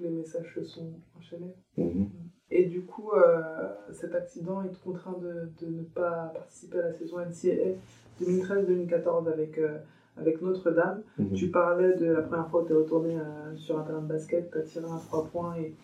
les 0.00 0.10
messages 0.10 0.54
se 0.54 0.62
sont 0.62 0.92
enchaînés. 1.16 1.54
Mhm. 1.76 2.08
Et 2.50 2.64
du 2.66 2.84
coup, 2.84 3.10
euh, 3.12 3.74
cet 3.92 4.14
accident, 4.14 4.62
te 4.66 4.82
contraint 4.82 5.18
de, 5.18 5.50
de, 5.60 5.66
ne 5.66 5.82
pas 5.82 6.32
participer 6.34 6.78
à 6.78 6.82
la 6.82 6.92
saison 6.92 7.18
NCAA 7.18 7.76
2013-2014 8.20 9.30
avec, 9.30 9.58
euh, 9.58 9.78
avec 10.20 10.42
Notre-Dame. 10.42 11.02
Mhm. 11.18 11.32
Tu 11.32 11.50
parlais 11.50 11.94
de 11.94 12.06
la 12.06 12.22
première 12.22 12.48
fois 12.48 12.62
où 12.62 12.66
tu 12.66 12.72
es 12.72 12.76
retourné 12.76 13.16
euh, 13.16 13.54
sur 13.56 13.78
un 13.78 13.82
terrain 13.84 14.02
de 14.02 14.08
basket, 14.08 14.50
tu 14.50 14.58
as 14.58 14.62
tiré 14.62 14.86
un 14.86 14.98
3 14.98 15.26
points 15.26 15.56
et 15.56 15.74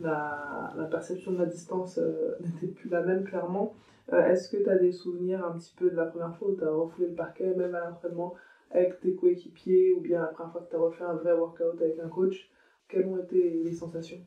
la, 0.00 0.72
la 0.76 0.84
perception 0.84 1.32
de 1.32 1.38
la 1.38 1.46
distance 1.46 1.98
n'était 2.40 2.72
plus 2.72 2.88
la 2.88 3.02
même, 3.02 3.24
clairement. 3.24 3.74
Est-ce 4.12 4.50
que 4.50 4.62
tu 4.62 4.68
as 4.68 4.76
des 4.76 4.92
souvenirs 4.92 5.44
un 5.44 5.56
petit 5.58 5.74
peu 5.78 5.90
de 5.90 5.96
la 5.96 6.04
première 6.04 6.36
fois 6.36 6.48
où 6.48 6.56
tu 6.56 6.64
as 6.64 6.70
refoulé 6.70 7.08
le 7.08 7.14
parquet, 7.14 7.54
même 7.54 7.74
à 7.74 7.88
l'entraînement, 7.88 8.34
avec 8.70 9.00
tes 9.00 9.14
coéquipiers, 9.14 9.92
ou 9.94 10.00
bien 10.00 10.20
la 10.20 10.26
première 10.26 10.52
fois 10.52 10.60
que 10.62 10.70
tu 10.70 10.76
as 10.76 10.78
refait 10.78 11.04
un 11.04 11.14
vrai 11.14 11.32
workout 11.32 11.80
avec 11.80 11.98
un 11.98 12.08
coach? 12.08 12.50
Quelles 12.88 13.06
ont 13.06 13.16
été 13.16 13.62
les 13.64 13.72
sensations? 13.72 14.20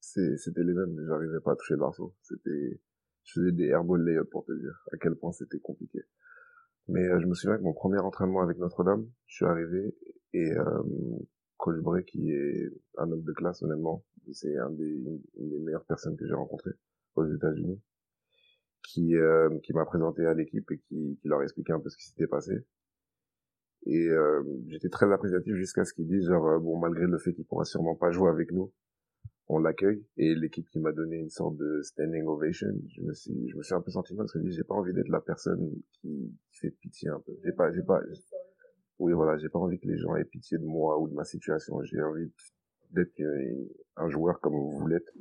C'était 0.00 0.62
les 0.62 0.72
mêmes, 0.72 0.98
j'arrivais 1.06 1.40
pas 1.40 1.52
à 1.52 1.56
toucher 1.56 1.76
le. 1.76 2.14
C'était, 2.22 2.80
je 3.24 3.32
faisais 3.32 3.52
des 3.52 3.66
airball 3.66 4.02
layups 4.02 4.30
pour 4.30 4.44
te 4.44 4.52
dire 4.52 4.84
à 4.92 4.96
quel 4.96 5.16
point 5.16 5.32
c'était 5.32 5.58
compliqué. 5.58 6.00
Mais 6.88 7.04
euh, 7.04 7.20
je 7.20 7.26
me 7.26 7.34
souviens 7.34 7.56
que 7.58 7.62
mon 7.62 7.74
premier 7.74 7.98
entraînement 7.98 8.40
avec 8.40 8.58
Notre-Dame, 8.58 9.06
je 9.26 9.34
suis 9.36 9.44
arrivé 9.44 9.94
et 10.32 10.52
euh, 10.52 10.82
Coach 11.58 11.76
qui 12.06 12.30
est 12.30 12.70
un 12.96 13.10
homme 13.10 13.22
de 13.22 13.32
classe 13.32 13.62
honnêtement, 13.62 14.04
c'est 14.32 14.56
un 14.56 14.70
des, 14.70 14.88
une, 15.36 15.48
des 15.50 15.58
meilleures 15.58 15.84
personnes 15.84 16.16
que 16.16 16.26
j'ai 16.26 16.34
rencontrées 16.34 16.72
aux 17.14 17.26
États-Unis, 17.26 17.80
qui 18.82 19.16
euh, 19.16 19.58
qui 19.62 19.72
m'a 19.72 19.84
présenté 19.84 20.24
à 20.24 20.34
l'équipe 20.34 20.70
et 20.70 20.78
qui, 20.78 21.18
qui 21.20 21.28
leur 21.28 21.40
a 21.40 21.42
expliqué 21.42 21.72
un 21.72 21.80
peu 21.80 21.88
ce 21.88 21.96
qui 21.96 22.06
s'était 22.06 22.26
passé. 22.26 22.52
Et 23.86 24.08
euh, 24.08 24.42
j'étais 24.68 24.88
très 24.88 25.10
appréciatif 25.12 25.54
jusqu'à 25.54 25.84
ce 25.84 25.94
qu'ils 25.94 26.08
disent, 26.08 26.26
genre, 26.26 26.46
euh, 26.48 26.58
bon, 26.58 26.78
malgré 26.78 27.06
le 27.06 27.18
fait 27.18 27.32
qu'il 27.32 27.44
pourra 27.44 27.64
sûrement 27.64 27.94
pas 27.94 28.10
jouer 28.10 28.28
avec 28.28 28.50
nous, 28.52 28.72
on 29.48 29.58
l'accueille. 29.58 30.04
Et 30.16 30.34
l'équipe 30.34 30.68
qui 30.68 30.78
m'a 30.78 30.92
donné 30.92 31.16
une 31.16 31.30
sorte 31.30 31.56
de 31.56 31.80
standing 31.82 32.26
ovation, 32.26 32.68
je 32.88 33.02
me 33.02 33.14
suis, 33.14 33.48
je 33.48 33.56
me 33.56 33.62
suis 33.62 33.74
un 33.74 33.80
peu 33.80 33.90
senti 33.90 34.14
mal 34.14 34.26
parce 34.26 34.32
que 34.32 34.50
j'ai 34.50 34.64
pas 34.64 34.74
envie 34.74 34.92
d'être 34.92 35.08
la 35.08 35.20
personne 35.20 35.72
qui, 35.92 36.34
fait 36.52 36.70
pitié 36.70 37.08
un 37.08 37.20
peu. 37.20 37.32
J'ai 37.44 37.52
pas, 37.52 37.72
j'ai 37.72 37.82
pas, 37.82 38.00
oui, 38.98 39.12
voilà, 39.12 39.38
j'ai 39.38 39.48
pas 39.48 39.60
envie 39.60 39.78
que 39.78 39.86
les 39.86 39.96
gens 39.96 40.16
aient 40.16 40.24
pitié 40.24 40.58
de 40.58 40.64
moi 40.64 40.98
ou 41.00 41.08
de 41.08 41.14
ma 41.14 41.24
situation. 41.24 41.80
J'ai 41.84 42.02
envie 42.02 42.30
d'être 42.90 43.12
un 43.96 44.08
joueur 44.08 44.40
comme 44.40 44.54
vous 44.54 44.86
l'êtes. 44.86 45.12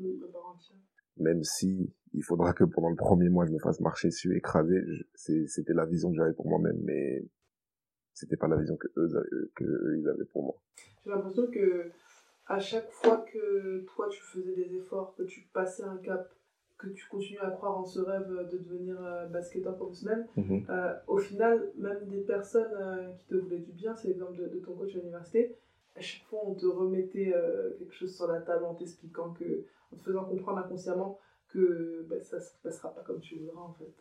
Même 1.18 1.44
si 1.44 1.94
il 2.14 2.24
faudra 2.24 2.54
que 2.54 2.64
pendant 2.64 2.90
le 2.90 2.96
premier 2.96 3.30
mois 3.30 3.46
je 3.46 3.52
me 3.52 3.60
fasse 3.60 3.80
marcher 3.80 4.10
dessus, 4.10 4.36
écraser, 4.36 4.82
c'était 5.16 5.74
la 5.74 5.86
vision 5.86 6.12
que 6.12 6.18
j'avais 6.18 6.34
pour 6.34 6.48
moi-même, 6.48 6.80
mais 6.84 7.24
c'était 8.14 8.38
pas 8.38 8.48
la 8.48 8.58
vision 8.58 8.78
que 8.78 8.88
eux, 8.98 9.52
que 9.56 9.64
eux 9.64 9.98
ils 10.00 10.08
avaient 10.08 10.26
pour 10.26 10.44
moi. 10.44 10.56
J'ai 11.04 11.12
l'impression 11.12 11.48
que 11.48 11.92
à 12.48 12.60
chaque 12.60 12.90
fois 12.90 13.26
que 13.32 13.86
toi 13.86 14.08
tu 14.10 14.22
faisais 14.22 14.56
des 14.56 14.76
efforts, 14.76 15.16
que 15.16 15.24
tu 15.24 15.48
passais 15.54 15.84
un 15.84 15.98
cap, 15.98 16.32
que 16.78 16.88
tu 16.88 17.08
continues 17.10 17.40
à 17.40 17.52
croire 17.52 17.78
en 17.78 17.86
ce 17.86 18.00
rêve 18.00 18.28
de 18.28 18.58
devenir 18.58 19.04
euh, 19.04 19.28
basketteur 19.28 19.76
professionnel, 19.76 20.28
mhm. 20.38 20.66
euh, 20.70 20.94
au 21.08 21.18
final, 21.18 21.72
même 21.78 22.08
des 22.08 22.22
personnes 22.22 22.74
euh, 22.80 23.12
qui 23.14 23.28
te 23.28 23.36
voulaient 23.36 23.60
du 23.60 23.72
bien, 23.72 23.96
c'est 23.96 24.10
l'exemple 24.10 24.38
de, 24.38 24.60
ton 24.60 24.76
coach 24.76 24.96
à 24.96 25.00
l'université, 25.00 25.56
à 25.96 26.02
chaque 26.02 26.26
fois 26.28 26.40
on 26.46 26.54
te 26.54 26.66
remettait 26.66 27.34
quelque 27.80 27.94
chose 27.94 28.16
sur 28.16 28.28
la 28.28 28.42
table 28.42 28.66
en 28.66 28.76
t'expliquant 28.76 29.32
que, 29.34 29.66
en 29.92 29.98
te 29.98 30.04
faisant 30.04 30.26
comprendre 30.26 30.60
inconsciemment 30.60 31.20
que 31.50 32.06
ben, 32.10 32.22
ça 32.24 32.38
ne 32.38 32.42
se 32.42 32.52
passera 32.62 32.94
pas 32.94 33.02
comme 33.02 33.20
tu 33.20 33.40
voudras 33.40 33.62
en 33.62 33.74
fait. 33.74 33.94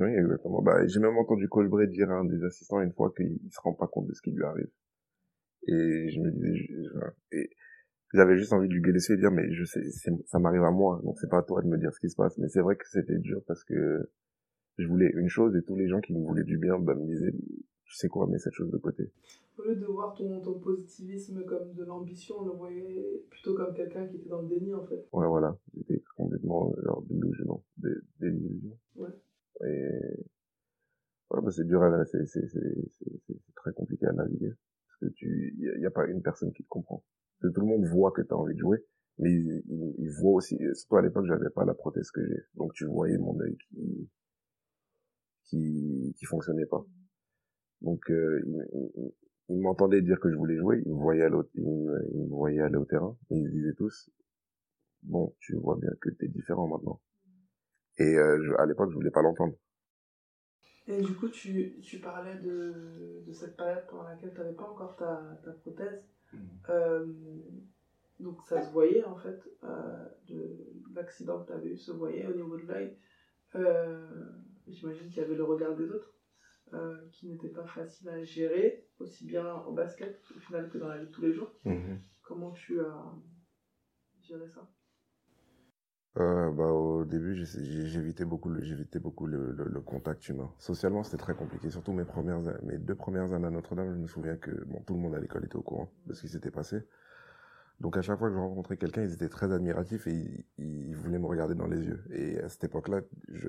Oui, 0.00 0.10
exactement. 0.10 0.60
Bah, 0.60 0.86
j'ai 0.86 1.00
même 1.00 1.16
entendu 1.16 1.48
Colbray 1.48 1.86
dire 1.86 2.10
à 2.10 2.14
un 2.14 2.24
des 2.24 2.42
assistants 2.44 2.80
une 2.80 2.92
fois 2.92 3.12
qu'il 3.16 3.38
se 3.50 3.60
rend 3.60 3.74
pas 3.74 3.86
compte 3.86 4.08
de 4.08 4.12
ce 4.12 4.20
qui 4.20 4.32
lui 4.32 4.44
arrive. 4.44 4.70
Et 5.68 6.10
je 6.10 6.20
me 6.20 6.30
disais, 6.30 6.68
et 7.32 7.50
j'avais 8.16 8.36
juste 8.36 8.52
envie 8.52 8.68
de 8.68 8.72
lui 8.72 8.80
gueuler 8.80 8.98
et 9.08 9.16
dire, 9.16 9.30
mais 9.30 9.52
je 9.52 9.64
sais, 9.64 9.82
ça 10.26 10.38
m'arrive 10.38 10.64
à 10.64 10.70
moi, 10.70 11.00
donc 11.04 11.18
c'est 11.20 11.28
pas 11.28 11.38
à 11.38 11.42
toi 11.42 11.62
de 11.62 11.68
me 11.68 11.78
dire 11.78 11.92
ce 11.94 12.00
qui 12.00 12.10
se 12.10 12.16
passe. 12.16 12.36
Mais 12.38 12.48
c'est 12.48 12.60
vrai 12.60 12.76
que 12.76 12.88
c'était 12.88 13.18
dur 13.18 13.42
parce 13.46 13.62
que 13.64 14.10
je 14.78 14.86
voulais 14.86 15.10
une 15.14 15.28
chose 15.28 15.56
et 15.56 15.62
tous 15.62 15.76
les 15.76 15.88
gens 15.88 16.00
qui 16.00 16.14
me 16.14 16.24
voulaient 16.24 16.44
du 16.44 16.58
bien, 16.58 16.78
bah, 16.78 16.94
me 16.94 17.06
disaient, 17.06 17.32
tu 17.84 17.94
sais 17.94 18.08
quoi, 18.08 18.26
mets 18.26 18.38
cette 18.38 18.52
chose 18.52 18.70
de 18.70 18.78
côté. 18.78 19.10
Au 19.58 19.62
lieu 19.62 19.76
de 19.76 19.86
voir 19.86 20.14
ton, 20.14 20.40
ton 20.42 20.58
positivisme 20.58 21.44
comme 21.44 21.72
de 21.72 21.84
l'ambition, 21.84 22.36
on 22.40 22.44
le 22.44 22.52
voyait 22.52 23.24
plutôt 23.30 23.54
comme 23.54 23.72
quelqu'un 23.74 24.06
qui 24.06 24.16
était 24.16 24.28
dans 24.28 24.42
le 24.42 24.48
déni, 24.48 24.74
en 24.74 24.84
fait. 24.84 25.06
Ouais, 25.12 25.26
voilà. 25.26 25.56
J'étais 25.74 26.02
complètement, 26.16 26.74
genre, 26.82 27.02
délusion. 27.08 27.62
Désillusion. 28.20 28.76
Ouais. 28.96 29.08
Et 29.64 29.88
ouais, 31.30 31.40
bah 31.42 31.50
c'est 31.50 31.66
dur, 31.66 31.82
à, 31.82 32.04
c'est, 32.04 32.26
c'est, 32.26 32.46
c'est, 32.46 32.60
très 33.54 33.72
compliqué 33.72 34.06
à 34.06 34.12
naviguer. 34.12 34.52
Parce 34.88 35.00
que 35.00 35.16
tu, 35.16 35.54
il 35.58 35.80
y, 35.80 35.86
a 35.86 35.90
pas 35.90 36.06
une 36.06 36.22
personne 36.22 36.52
qui 36.52 36.62
te 36.62 36.68
comprend. 36.68 37.02
Que 37.40 37.48
tout 37.48 37.60
le 37.60 37.66
monde 37.66 37.84
voit 37.86 38.12
que 38.12 38.22
tu 38.22 38.32
as 38.32 38.36
envie 38.36 38.54
de 38.54 38.60
jouer, 38.60 38.78
mais 39.18 39.32
il, 39.32 39.62
il, 39.98 40.10
voit 40.20 40.34
aussi, 40.34 40.58
surtout 40.74 40.96
à 40.96 41.02
l'époque, 41.02 41.26
j'avais 41.26 41.50
pas 41.50 41.64
la 41.64 41.74
prothèse 41.74 42.10
que 42.10 42.24
j'ai. 42.26 42.42
Donc 42.54 42.72
tu 42.74 42.84
voyais 42.86 43.18
mon 43.18 43.38
œil 43.40 43.56
qui, 43.56 44.10
qui, 45.44 46.14
qui 46.16 46.24
fonctionnait 46.24 46.66
pas. 46.66 46.84
Donc, 47.80 48.10
euh, 48.10 48.42
il, 48.46 49.12
il, 49.48 49.60
m'entendait 49.60 50.02
dire 50.02 50.18
que 50.20 50.30
je 50.30 50.36
voulais 50.36 50.56
jouer, 50.56 50.82
il 50.84 50.92
me 50.92 50.98
voyait 50.98 51.22
aller 52.62 52.76
au 52.76 52.84
terrain, 52.84 53.16
et 53.30 53.36
ils 53.36 53.50
disaient 53.50 53.74
tous, 53.74 54.10
bon, 55.02 55.34
tu 55.40 55.54
vois 55.56 55.76
bien 55.76 55.90
que 56.00 56.10
t'es 56.10 56.28
différent 56.28 56.68
maintenant. 56.68 57.00
Et 57.98 58.14
euh, 58.16 58.54
à 58.58 58.66
l'époque, 58.66 58.90
je 58.90 58.94
voulais 58.94 59.10
pas 59.10 59.22
l'entendre. 59.22 59.54
Et 60.88 61.00
du 61.02 61.14
coup, 61.14 61.28
tu, 61.28 61.80
tu 61.80 61.98
parlais 61.98 62.36
de, 62.38 63.24
de 63.26 63.32
cette 63.32 63.56
période 63.56 63.84
pendant 63.88 64.04
laquelle 64.04 64.32
tu 64.32 64.38
n'avais 64.38 64.54
pas 64.54 64.68
encore 64.68 64.96
ta, 64.96 65.40
ta 65.44 65.50
prothèse. 65.52 66.04
Mmh. 66.36 66.70
Euh, 66.70 67.06
donc 68.20 68.42
ça 68.42 68.60
se 68.60 68.70
voyait 68.70 69.04
en 69.04 69.16
fait, 69.16 69.48
euh, 69.64 70.08
de 70.26 70.72
l'accident 70.94 71.40
que 71.42 71.46
tu 71.48 71.52
avais 71.52 71.70
eu 71.70 71.76
se 71.76 71.92
voyait 71.92 72.26
au 72.26 72.32
niveau 72.32 72.56
de 72.56 72.66
l'œil. 72.66 72.96
Euh, 73.54 74.30
J'imagine 74.66 75.08
qu'il 75.08 75.18
y 75.18 75.24
avait 75.24 75.36
le 75.36 75.44
regard 75.44 75.74
des 75.76 75.90
autres 75.90 76.12
qui 77.12 77.28
n'était 77.28 77.48
pas 77.48 77.64
facile 77.64 78.08
à 78.08 78.20
gérer, 78.22 78.88
aussi 78.98 79.24
bien 79.24 79.62
au 79.62 79.72
basket 79.72 80.20
au 80.34 80.38
final 80.40 80.68
que 80.68 80.78
dans 80.78 80.88
la 80.88 80.98
vie 80.98 81.06
de 81.06 81.12
tous 81.12 81.22
les 81.22 81.32
jours. 81.32 81.52
Mmh. 81.64 81.94
Comment 82.22 82.50
tu 82.50 82.80
as 82.80 83.14
géré 84.20 84.48
ça? 84.48 84.68
Euh, 86.18 86.50
bah, 86.50 86.68
au 86.68 87.04
début, 87.04 87.36
j'évitais 87.36 88.24
beaucoup, 88.24 88.48
le, 88.48 89.80
contact 89.84 90.28
humain. 90.28 90.50
Socialement, 90.58 91.02
c'était 91.02 91.18
très 91.18 91.34
compliqué. 91.34 91.70
Surtout 91.70 91.92
mes 91.92 92.04
deux 92.78 92.94
premières 92.94 93.32
années 93.32 93.46
à 93.46 93.50
Notre-Dame, 93.50 93.92
je 93.92 93.98
me 93.98 94.06
souviens 94.06 94.36
que 94.36 94.50
tout 94.86 94.94
le 94.94 95.00
monde 95.00 95.14
à 95.14 95.20
l'école 95.20 95.44
était 95.44 95.56
au 95.56 95.62
courant 95.62 95.90
de 96.06 96.14
ce 96.14 96.22
qui 96.22 96.28
s'était 96.28 96.50
passé. 96.50 96.82
Donc 97.80 97.98
à 97.98 98.02
chaque 98.02 98.18
fois 98.18 98.28
que 98.28 98.34
je 98.34 98.38
rencontrais 98.38 98.78
quelqu'un, 98.78 99.02
ils 99.02 99.12
étaient 99.12 99.28
très 99.28 99.52
admiratifs 99.52 100.06
et 100.06 100.46
ils, 100.56 100.96
voulaient 100.96 101.18
me 101.18 101.26
regarder 101.26 101.54
dans 101.54 101.66
les 101.66 101.84
yeux. 101.84 102.02
Et 102.10 102.40
à 102.40 102.48
cette 102.48 102.64
époque-là, 102.64 103.02
je, 103.28 103.48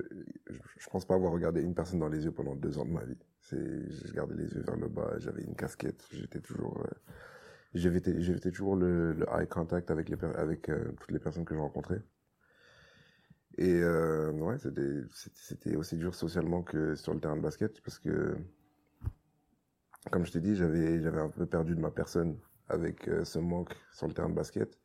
je, 0.49 0.89
pense 0.89 1.05
pas 1.05 1.15
avoir 1.15 1.31
regardé 1.31 1.61
une 1.61 1.73
personne 1.73 1.99
dans 1.99 2.09
les 2.09 2.25
yeux 2.25 2.33
pendant 2.33 2.53
deux 2.53 2.77
ans 2.77 2.85
de 2.85 2.91
ma 2.91 3.05
vie. 3.05 3.17
Je 3.49 4.13
gardais 4.13 4.35
les 4.35 4.53
yeux 4.53 4.63
vers 4.63 4.75
le 4.75 4.89
bas, 4.89 5.13
j'avais 5.19 5.43
une 5.43 5.55
casquette, 5.55 6.05
j'étais 6.11 6.41
toujours, 6.41 6.81
euh, 6.81 7.11
j'évitais, 7.73 8.51
toujours 8.51 8.75
le, 8.75 9.25
eye 9.31 9.47
contact 9.47 9.91
avec 9.91 10.11
euh, 10.11 10.91
toutes 10.99 11.11
les 11.11 11.19
personnes 11.19 11.45
que 11.45 11.55
je 11.55 11.61
rencontrais. 11.61 12.01
Et 13.57 13.73
euh, 13.81 14.31
ouais, 14.33 14.57
c'était 14.59 15.75
aussi 15.75 15.97
dur 15.97 16.13
socialement 16.13 16.61
que 16.61 16.95
sur 16.95 17.13
le 17.13 17.19
terrain 17.19 17.37
de 17.37 17.41
basket 17.41 17.81
parce 17.81 17.97
que 17.97 18.37
comme 20.11 20.25
je 20.25 20.31
t'ai 20.31 20.39
dit, 20.39 20.55
j'avais 20.55 21.19
un 21.19 21.29
peu 21.29 21.45
perdu 21.45 21.75
de 21.75 21.81
ma 21.81 21.91
personne 21.91 22.39
avec 22.69 23.07
euh, 23.07 23.25
ce 23.25 23.39
manque 23.39 23.75
sur 23.91 24.07
le 24.07 24.13
terrain 24.13 24.29
de 24.29 24.35
basket 24.35 24.79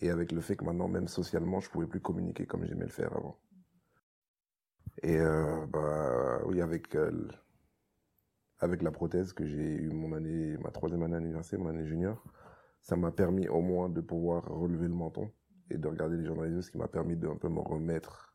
et 0.00 0.10
avec 0.10 0.32
le 0.32 0.40
fait 0.40 0.56
que 0.56 0.64
maintenant, 0.64 0.88
même 0.88 1.08
socialement, 1.08 1.60
je 1.60 1.70
pouvais 1.70 1.86
plus 1.86 2.00
communiquer 2.00 2.46
comme 2.46 2.64
j'aimais 2.66 2.84
le 2.84 2.90
faire 2.90 3.16
avant. 3.16 3.38
Et 5.02 5.16
euh, 5.16 5.64
bah 5.66 6.40
oui, 6.46 6.60
avec 6.60 6.96
avec 8.58 8.82
la 8.82 8.90
prothèse 8.90 9.32
que 9.32 9.46
j'ai 9.46 9.76
eu 9.76 9.90
mon 9.90 10.12
année, 10.12 10.56
ma 10.58 10.70
troisième 10.70 11.02
année 11.04 11.16
à 11.16 11.20
l'université, 11.20 11.56
mon 11.58 11.68
année 11.68 11.86
junior, 11.86 12.22
ça 12.80 12.96
m'a 12.96 13.12
permis 13.12 13.48
au 13.48 13.60
moins 13.60 13.88
de 13.88 14.00
pouvoir 14.00 14.44
relever 14.46 14.88
le 14.88 14.94
menton 14.94 15.30
et 15.70 15.78
de 15.78 15.88
regarder 15.88 16.16
les 16.16 16.24
yeux, 16.24 16.62
ce 16.62 16.70
qui 16.70 16.78
m'a 16.78 16.88
permis 16.88 17.16
de 17.16 17.28
un 17.28 17.36
peu 17.36 17.48
me 17.48 17.60
remettre 17.60 18.34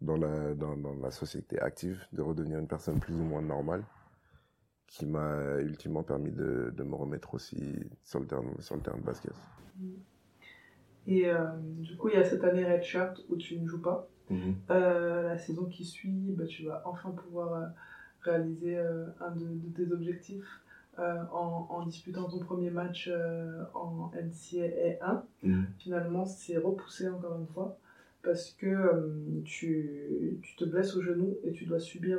dans 0.00 0.16
la, 0.16 0.54
dans, 0.54 0.76
dans 0.76 0.94
la 0.94 1.10
société 1.10 1.58
active, 1.60 2.06
de 2.12 2.22
redevenir 2.22 2.58
une 2.58 2.66
personne 2.68 3.00
plus 3.00 3.14
ou 3.14 3.24
moins 3.24 3.42
normale, 3.42 3.84
qui 4.86 5.06
m'a 5.06 5.58
ultimement 5.60 6.02
permis 6.02 6.30
de, 6.30 6.72
de, 6.76 6.82
me 6.82 6.94
remettre 6.94 7.34
aussi 7.34 7.74
sur 8.02 8.20
le 8.20 8.26
terrain, 8.26 8.44
sur 8.60 8.76
le 8.76 8.82
terrain 8.82 8.98
de 8.98 9.02
basket. 9.02 9.32
Et 11.06 11.28
euh, 11.28 11.46
du 11.78 11.96
coup, 11.96 12.08
il 12.08 12.14
y 12.14 12.18
a 12.18 12.24
cette 12.24 12.44
année 12.44 12.64
Redshirt 12.64 13.20
où 13.28 13.36
tu 13.36 13.58
ne 13.58 13.66
joues 13.66 13.82
pas. 13.82 14.08
Mm 14.30 14.36
-hmm. 14.36 14.54
euh, 14.70 15.22
la 15.22 15.38
saison 15.38 15.66
qui 15.66 15.84
suit, 15.84 16.32
bah, 16.36 16.46
tu 16.46 16.64
vas 16.64 16.82
enfin 16.86 17.10
pouvoir 17.10 17.52
euh, 17.52 17.66
réaliser 18.20 18.78
euh, 18.78 19.06
un 19.20 19.32
de, 19.32 19.46
de, 19.46 19.68
tes 19.76 19.92
objectifs 19.92 20.63
euh, 20.98 21.22
en, 21.32 21.66
en, 21.70 21.86
disputant 21.86 22.28
ton 22.28 22.38
premier 22.38 22.70
match 22.70 23.10
en 23.74 24.10
NCAA 24.14 24.98
1. 25.00 25.24
Mm 25.42 25.52
-hmm. 25.52 25.64
Finalement, 25.78 26.24
c'est 26.24 26.56
repoussé 26.58 27.08
encore 27.08 27.38
une 27.38 27.46
fois 27.46 27.78
parce 28.22 28.50
que 28.50 28.72
tu, 29.44 30.38
tu, 30.42 30.56
te 30.56 30.64
blesses 30.64 30.96
au 30.96 31.02
genou 31.02 31.36
et 31.44 31.52
tu 31.52 31.66
dois 31.66 31.80
subir 31.80 32.18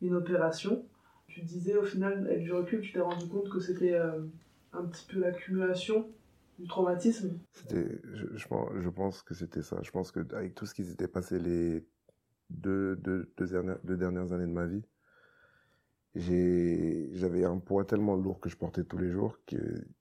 une 0.00 0.14
opération. 0.14 0.84
Tu 1.26 1.40
disais 1.42 1.76
au 1.76 1.82
final, 1.82 2.26
avec 2.26 2.42
du 2.42 2.52
recul, 2.52 2.80
tu 2.80 2.92
t'es 2.92 3.00
rendu 3.00 3.26
compte 3.28 3.48
que 3.48 3.58
c'était 3.58 3.98
un 4.72 4.84
petit 4.84 5.06
peu 5.10 5.20
l'accumulation 5.20 6.08
du 6.58 6.66
traumatisme 6.68 7.38
C'était, 7.52 8.00
je, 8.14 8.26
je, 8.34 8.48
pense, 8.48 8.70
je 8.78 8.88
pense 8.88 9.22
que 9.22 9.34
c'était 9.34 9.62
ça. 9.62 9.78
Je 9.82 9.90
pense 9.90 10.12
que 10.12 10.20
avec 10.34 10.54
tout 10.54 10.66
ce 10.66 10.74
qui 10.74 10.84
s'était 10.84 11.08
passé 11.08 11.38
les 11.38 11.84
deux, 12.50 12.96
deux, 12.96 13.30
deux, 13.36 13.46
dernières, 13.46 13.78
deux 13.84 13.96
dernières 13.96 14.32
années 14.32 14.46
de 14.46 14.52
ma 14.52 14.66
vie, 14.66 14.82
j'avais 16.14 17.44
un 17.44 17.58
poids 17.58 17.84
tellement 17.84 18.16
lourd 18.16 18.40
que 18.40 18.48
je 18.48 18.56
portais 18.56 18.84
tous 18.84 18.98
les 18.98 19.10
jours 19.10 19.38
que, 19.46 19.56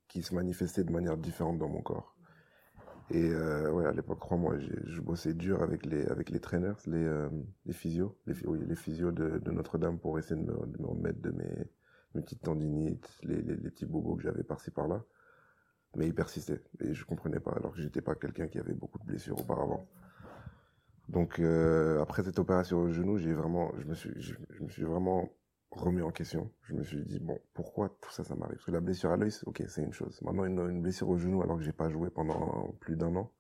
qui 0.08 0.24
se 0.24 0.36
manifestait 0.36 0.84
de 0.84 0.92
manière 0.92 1.18
différente 1.18 1.58
dans 1.58 1.70
mon 1.70 1.82
corps. 1.82 2.16
Et 3.10 3.30
euh, 3.30 3.72
ouais, 3.72 3.86
à 3.86 3.92
l'époque, 3.92 4.20
crois-moi, 4.20 4.58
je 4.60 5.02
bossais 5.02 5.34
dur 5.34 5.62
avec 5.62 5.86
les, 5.86 6.06
avec 6.08 6.30
les 6.30 6.40
trainers, 6.40 6.76
les, 6.88 7.04
euh, 7.04 7.30
les 7.66 7.74
physios, 7.74 8.18
les, 8.26 8.34
oui, 8.46 8.60
les 8.66 8.76
physios 8.76 9.12
de, 9.12 9.52
Notre-Dame 9.52 10.00
pour 10.00 10.18
essayer 10.18 10.40
de 10.40 10.46
me, 10.46 10.88
remettre 10.88 11.22
de 11.22 11.32
mes, 11.32 12.22
petites 12.22 12.42
tendinites, 12.42 13.10
les, 13.24 13.42
les, 13.42 13.70
petits 13.70 13.86
bobos 13.86 14.16
que 14.16 14.24
j'avais 14.24 14.44
par-ci 14.44 14.72
par-là. 14.72 15.04
Mais 15.98 16.08
il 16.08 16.16
persistait 16.16 16.62
et 16.80 16.94
je 16.94 17.04
comprenais 17.04 17.42
pas 17.42 17.52
alors 17.52 17.74
que 17.74 17.82
j'étais 17.82 18.02
pas 18.02 18.16
quelqu'un 18.16 18.48
qui 18.48 18.60
avait 18.60 18.74
beaucoup 18.74 18.98
de 19.00 19.06
blessures 19.06 19.38
auparavant. 19.38 19.90
Donc 21.10 21.40
euh, 21.40 22.02
après 22.02 22.24
cette 22.24 22.40
opération 22.40 22.80
au 22.80 22.90
genou, 22.90 23.18
j'ai 23.18 23.34
vraiment, 23.34 23.74
je 23.78 23.86
me 23.86 23.94
suis, 23.94 24.12
je, 24.22 24.36
me 24.62 24.70
suis 24.70 24.84
vraiment 24.84 25.30
remis 25.72 26.02
en 26.02 26.12
question. 26.12 26.52
Je 26.64 26.74
me 26.74 26.84
suis 26.84 27.04
dit 27.06 27.20
bon, 27.20 27.40
pourquoi 27.54 27.90
tout 28.02 28.12
ça, 28.12 28.24
ça 28.24 28.36
m'arrive? 28.36 28.56
Parce 28.56 28.66
que 28.66 28.72
la 28.72 28.82
blessure 28.82 29.12
à 29.12 29.18
l'œil, 29.18 29.32
ok, 29.46 29.64
c'est 29.68 29.82
une 29.82 29.94
chose. 29.94 30.22
Maintenant 30.22 30.46
une, 30.46 30.60
une, 30.60 30.82
blessure 30.82 31.10
au 31.10 31.18
genou 31.18 31.42
alors 31.42 31.58
que 31.58 31.64
j'ai 31.64 31.72
pas 31.72 31.90
joué 31.90 32.10
pendant 32.10 32.76
plus 32.80 32.98
d'un 32.98 33.16
an, 33.16 33.32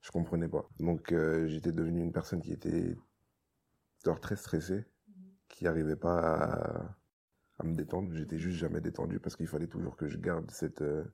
je 0.00 0.10
comprenais 0.10 0.48
pas. 0.48 0.68
Donc 0.80 1.12
euh, 1.12 1.46
j'étais 1.46 1.72
devenu 1.72 2.00
une 2.02 2.12
personne 2.12 2.42
qui 2.42 2.52
était 2.52 2.96
genre 4.04 4.20
très 4.20 4.36
stressée, 4.36 4.84
qui 5.48 5.66
arrivait 5.66 5.96
pas 5.96 6.18
à, 6.18 6.96
à 7.58 7.64
me 7.64 7.74
détendre. 7.74 8.12
J'étais 8.12 8.38
juste 8.38 8.58
jamais 8.58 8.80
détendu 8.80 9.20
parce 9.20 9.36
qu'il 9.36 9.46
fallait 9.46 9.68
toujours 9.68 9.96
que 9.96 10.08
je 10.08 10.18
garde 10.18 10.50
cette 10.50 10.82
euh, 10.82 11.04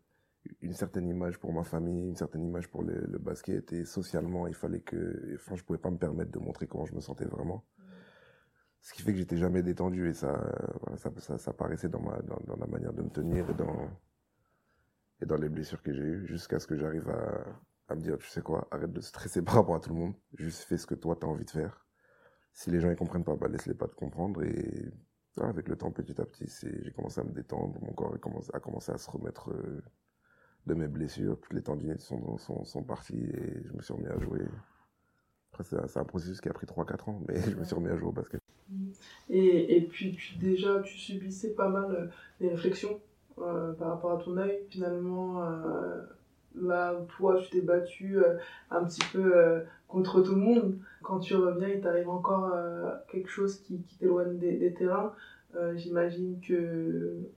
une 0.60 0.74
certaine 0.74 1.08
image 1.08 1.38
pour 1.38 1.52
ma 1.52 1.64
famille, 1.64 2.08
une 2.08 2.16
certaine 2.16 2.44
image 2.44 2.68
pour 2.68 2.82
le, 2.82 3.00
le, 3.06 3.18
basket 3.18 3.72
et 3.72 3.84
socialement, 3.84 4.46
il 4.46 4.54
fallait 4.54 4.80
que, 4.80 5.34
enfin, 5.36 5.56
je 5.56 5.64
pouvais 5.64 5.78
pas 5.78 5.90
me 5.90 5.96
permettre 5.96 6.30
de 6.30 6.38
montrer 6.38 6.66
comment 6.66 6.84
je 6.84 6.94
me 6.94 7.00
sentais 7.00 7.24
vraiment. 7.24 7.64
Ce 8.84 8.92
qui 8.92 9.00
fait 9.00 9.12
que 9.12 9.18
j'étais 9.18 9.38
jamais 9.38 9.62
détendu 9.62 10.10
et 10.10 10.12
ça, 10.12 10.38
voilà, 10.82 10.98
ça, 10.98 11.52
paraissait 11.54 11.88
dans 11.88 12.02
ma, 12.02 12.20
dans, 12.20 12.38
la 12.54 12.66
manière 12.66 12.92
de 12.92 13.00
me 13.00 13.08
tenir 13.08 13.48
et 13.48 13.54
dans, 13.54 13.88
et 15.22 15.26
dans 15.26 15.38
les 15.38 15.48
blessures 15.48 15.82
que 15.82 15.90
j'ai 15.94 16.02
eues 16.02 16.26
jusqu'à 16.26 16.58
ce 16.58 16.66
que 16.66 16.76
j'arrive 16.76 17.08
à, 17.08 17.46
à 17.88 17.94
me 17.94 18.02
dire, 18.02 18.18
tu 18.18 18.28
sais 18.28 18.42
quoi, 18.42 18.68
arrête 18.70 18.92
de 18.92 19.00
stresser 19.00 19.40
par 19.40 19.54
rapport 19.54 19.76
à 19.76 19.80
tout 19.80 19.88
le 19.88 19.98
monde, 19.98 20.14
juste 20.36 20.64
fais 20.64 20.76
ce 20.76 20.86
que 20.86 20.94
toi 20.94 21.16
t'as 21.18 21.26
envie 21.26 21.46
de 21.46 21.50
faire. 21.50 21.86
Si 22.52 22.70
les 22.70 22.78
gens 22.78 22.90
ils 22.90 22.96
comprennent 22.96 23.24
pas, 23.24 23.34
bah 23.36 23.48
laisse-les 23.48 23.72
pas 23.72 23.88
te 23.88 23.94
comprendre 23.94 24.42
et 24.42 24.92
avec 25.40 25.66
le 25.66 25.76
temps, 25.76 25.90
petit 25.90 26.20
à 26.20 26.26
petit, 26.26 26.46
j'ai 26.60 26.92
commencé 26.92 27.22
à 27.22 27.24
me 27.24 27.32
détendre, 27.32 27.80
mon 27.80 27.94
corps 27.94 28.14
a 28.52 28.60
commencé, 28.60 28.92
à 28.92 28.98
se 28.98 29.10
remettre 29.10 29.50
euh, 29.50 29.82
de 30.66 30.74
mes 30.74 30.88
blessures, 30.88 31.40
toutes 31.40 31.54
les 31.54 31.62
tendinites 31.62 32.02
sont, 32.02 32.36
sont, 32.36 32.64
sont 32.64 32.82
parties 32.82 33.24
et 33.32 33.62
je 33.64 33.72
me 33.72 33.80
suis 33.80 33.94
remis 33.94 34.08
à 34.08 34.18
jouer. 34.18 34.42
Après, 35.54 35.64
c'est 35.64 35.98
un 35.98 36.04
processus 36.04 36.42
qui 36.42 36.50
a 36.50 36.52
pris 36.52 36.66
3-4 36.66 37.08
ans, 37.08 37.22
mais 37.26 37.40
je 37.50 37.56
me 37.56 37.64
suis 37.64 37.74
remis 37.74 37.88
à 37.88 37.96
jouer 37.96 38.08
au 38.08 38.12
basket. 38.12 38.43
Et, 39.30 39.76
et 39.76 39.80
puis, 39.82 40.12
tu, 40.12 40.36
déjà, 40.36 40.80
tu 40.80 40.96
subissais 40.98 41.54
pas 41.54 41.68
mal 41.68 42.10
les 42.40 42.48
réflexions 42.48 43.00
euh, 43.38 43.72
par 43.72 43.90
rapport 43.90 44.12
à 44.12 44.22
ton 44.22 44.36
œil. 44.36 44.60
Finalement, 44.70 45.42
euh, 45.42 46.00
là 46.56 46.94
toi, 47.16 47.40
tu 47.40 47.50
t'es 47.50 47.60
battu 47.60 48.18
euh, 48.18 48.36
un 48.70 48.84
petit 48.84 49.04
peu 49.12 49.62
contre 49.88 50.22
tout 50.22 50.34
le 50.34 50.40
monde, 50.40 50.78
quand 51.02 51.20
tu 51.20 51.34
reviens, 51.34 51.68
il 51.68 51.80
t'arrive 51.80 52.08
encore 52.08 52.52
quelque 53.10 53.28
chose 53.28 53.60
qui, 53.60 53.82
qui 53.82 53.96
t'éloigne 53.98 54.38
des, 54.38 54.56
des, 54.56 54.72
terrains. 54.72 55.12
J'imagine 55.76 56.40
que 56.40 57.30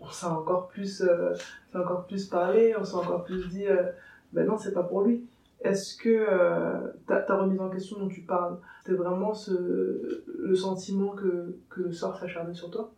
on 0.00 0.08
s'est 0.10 0.26
encore 0.26 0.68
plus 0.68 1.02
euh, 1.02 1.34
encore 1.74 2.06
plus 2.06 2.26
parlé 2.26 2.74
on 2.76 2.84
s'est 2.84 2.96
encore 2.96 3.24
plus 3.24 3.48
dit 3.48 3.66
euh, 3.66 3.90
ben 4.32 4.46
non 4.46 4.56
c'est 4.56 4.72
pas 4.72 4.82
pour 4.82 5.02
lui 5.02 5.26
est-ce 5.62 5.96
que 5.96 6.08
euh, 6.08 6.92
ta, 7.06 7.36
remise 7.36 7.60
en 7.60 7.70
question 7.70 7.98
dont 7.98 8.08
tu 8.08 8.22
parles 8.22 8.58
c'était 8.80 8.96
vraiment 8.96 9.34
ce, 9.34 10.24
le 10.38 10.54
sentiment 10.54 11.14
que, 11.14 11.60
que 11.68 11.82
le 11.82 11.92
sort 11.92 12.18
s'acharnait 12.18 12.54
sur 12.54 12.70
toi? 12.70 12.94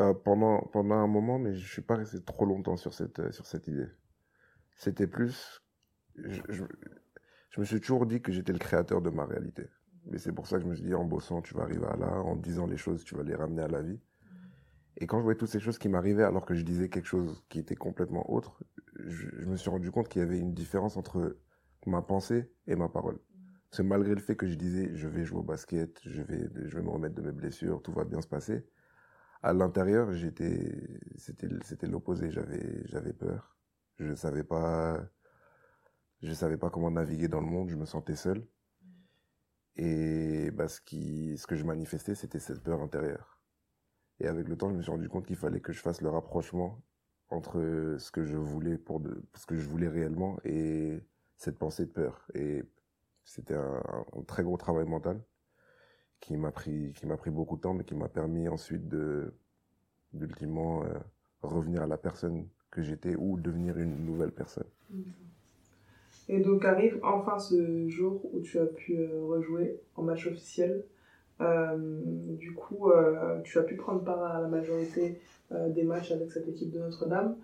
Euh, 0.00 0.14
pendant 0.14 0.60
pendant 0.72 0.96
un 0.96 1.06
moment 1.06 1.38
mais 1.38 1.54
je 1.54 1.66
suis 1.66 1.82
pas 1.82 1.96
resté 1.96 2.22
trop 2.22 2.44
longtemps 2.44 2.76
sur 2.76 2.94
cette 2.94 3.32
sur 3.32 3.46
cette 3.46 3.66
idée. 3.66 3.88
C'était 4.76 5.06
plus 5.06 5.62
je, 6.16 6.40
je, 6.48 6.64
je 7.50 7.60
me 7.60 7.64
suis 7.64 7.80
toujours 7.80 8.06
dit 8.06 8.20
que 8.20 8.32
j'étais 8.32 8.52
le 8.52 8.58
créateur 8.58 9.00
de 9.00 9.10
ma 9.10 9.24
réalité. 9.24 9.64
Mais 10.06 10.18
c'est 10.18 10.32
pour 10.32 10.46
ça 10.46 10.56
que 10.56 10.62
je 10.62 10.68
me 10.68 10.74
suis 10.74 10.84
dit 10.84 10.94
en 10.94 11.04
bossant 11.04 11.42
tu 11.42 11.54
vas 11.54 11.62
arriver 11.62 11.86
à 11.86 11.96
là 11.96 12.12
en 12.22 12.36
disant 12.36 12.66
les 12.66 12.76
choses 12.76 13.04
tu 13.04 13.14
vas 13.14 13.22
les 13.22 13.34
ramener 13.34 13.62
à 13.62 13.68
la 13.68 13.82
vie 13.82 14.00
et 15.00 15.06
quand 15.06 15.18
je 15.18 15.22
voyais 15.22 15.38
toutes 15.38 15.48
ces 15.48 15.60
choses 15.60 15.78
qui 15.78 15.88
m'arrivaient 15.88 16.24
alors 16.24 16.44
que 16.44 16.54
je 16.54 16.62
disais 16.62 16.88
quelque 16.88 17.06
chose 17.06 17.42
qui 17.48 17.60
était 17.60 17.76
complètement 17.76 18.30
autre, 18.32 18.60
je, 18.96 19.28
me 19.46 19.56
suis 19.56 19.70
rendu 19.70 19.92
compte 19.92 20.08
qu'il 20.08 20.20
y 20.20 20.24
avait 20.24 20.38
une 20.38 20.54
différence 20.54 20.96
entre 20.96 21.38
ma 21.86 22.02
pensée 22.02 22.50
et 22.66 22.74
ma 22.74 22.88
parole. 22.88 23.20
C'est 23.70 23.84
malgré 23.84 24.14
le 24.14 24.20
fait 24.20 24.34
que 24.34 24.48
je 24.48 24.56
disais 24.56 24.90
je 24.96 25.08
vais 25.08 25.24
jouer 25.24 25.38
au 25.38 25.42
basket, 25.44 26.00
je 26.04 26.22
vais, 26.22 26.48
je 26.66 26.76
vais 26.76 26.82
me 26.82 26.90
remettre 26.90 27.14
de 27.14 27.22
mes 27.22 27.32
blessures, 27.32 27.80
tout 27.80 27.92
va 27.92 28.04
bien 28.04 28.20
se 28.20 28.26
passer. 28.26 28.66
À 29.42 29.52
l'intérieur, 29.52 30.12
j'étais, 30.12 30.74
c'était, 31.16 31.48
c'était 31.62 31.86
l'opposé. 31.86 32.30
J'avais, 32.30 32.82
j'avais 32.86 33.12
peur. 33.12 33.56
Je 33.98 34.14
savais 34.14 34.42
pas, 34.44 35.00
je 36.22 36.32
savais 36.32 36.56
pas 36.56 36.70
comment 36.70 36.90
naviguer 36.90 37.28
dans 37.28 37.40
le 37.40 37.46
monde. 37.46 37.68
Je 37.70 37.76
me 37.76 37.86
sentais 37.86 38.16
seul. 38.16 38.44
Et 39.76 40.50
bah, 40.50 40.66
ce 40.68 40.80
qui, 40.80 41.38
ce 41.38 41.46
que 41.46 41.54
je 41.54 41.64
manifestais, 41.64 42.16
c'était 42.16 42.40
cette 42.40 42.62
peur 42.62 42.80
intérieure. 42.82 43.37
Et 44.20 44.26
avec 44.26 44.48
le 44.48 44.56
temps, 44.56 44.70
je 44.70 44.74
me 44.74 44.82
suis 44.82 44.90
rendu 44.90 45.08
compte 45.08 45.26
qu'il 45.26 45.36
fallait 45.36 45.60
que 45.60 45.72
je 45.72 45.80
fasse 45.80 46.00
le 46.00 46.08
rapprochement 46.08 46.82
entre 47.30 47.96
ce 47.98 48.10
que 48.10 48.24
je 48.24 48.36
voulais 48.36 48.78
pour 48.78 49.02
ce 49.34 49.46
que 49.46 49.56
je 49.56 49.68
voulais 49.68 49.88
réellement 49.88 50.38
et 50.44 51.00
cette 51.36 51.58
pensée 51.58 51.86
de 51.86 51.90
peur. 51.90 52.26
Et 52.34 52.64
c'était 53.24 53.54
un, 53.54 53.82
très 54.26 54.42
gros 54.42 54.56
travail 54.56 54.86
mental 54.86 55.20
qui 56.20 56.36
m'a 56.36 56.50
pris, 56.50 56.92
qui 56.94 57.06
m'a 57.06 57.16
pris 57.16 57.30
beaucoup 57.30 57.56
de 57.56 57.60
temps, 57.60 57.74
mais 57.74 57.84
qui 57.84 57.94
m'a 57.94 58.08
permis 58.08 58.48
ensuite 58.48 58.88
de, 58.88 59.34
d'ultimement 60.12 60.82
euh, 60.84 60.98
revenir 61.42 61.82
à 61.82 61.86
la 61.86 61.98
personne 61.98 62.48
que 62.70 62.82
j'étais 62.82 63.14
ou 63.14 63.38
devenir 63.38 63.78
une 63.78 64.04
nouvelle 64.04 64.32
personne. 64.32 64.66
Et 66.28 66.40
donc 66.40 66.64
arrive 66.64 66.98
enfin 67.02 67.38
ce 67.38 67.88
jour 67.88 68.28
où 68.34 68.40
tu 68.40 68.58
as 68.58 68.66
pu 68.66 68.96
euh, 68.96 69.24
rejouer 69.24 69.80
en 69.94 70.02
match 70.02 70.26
officiel 70.26 70.84
du 71.40 72.52
coup, 72.54 72.90
euh, 72.90 73.40
tu 73.44 73.58
as 73.58 73.62
pu 73.62 73.76
prendre 73.76 74.02
part 74.02 74.22
à 74.22 74.40
la 74.40 74.48
majorité 74.48 75.20
euh, 75.52 75.68
des 75.68 75.84
matchs 75.84 76.12
avec 76.12 76.30
cette 76.30 76.48
équipe 76.48 76.70
de 76.70 76.78
Notre-Dame, 76.78 77.36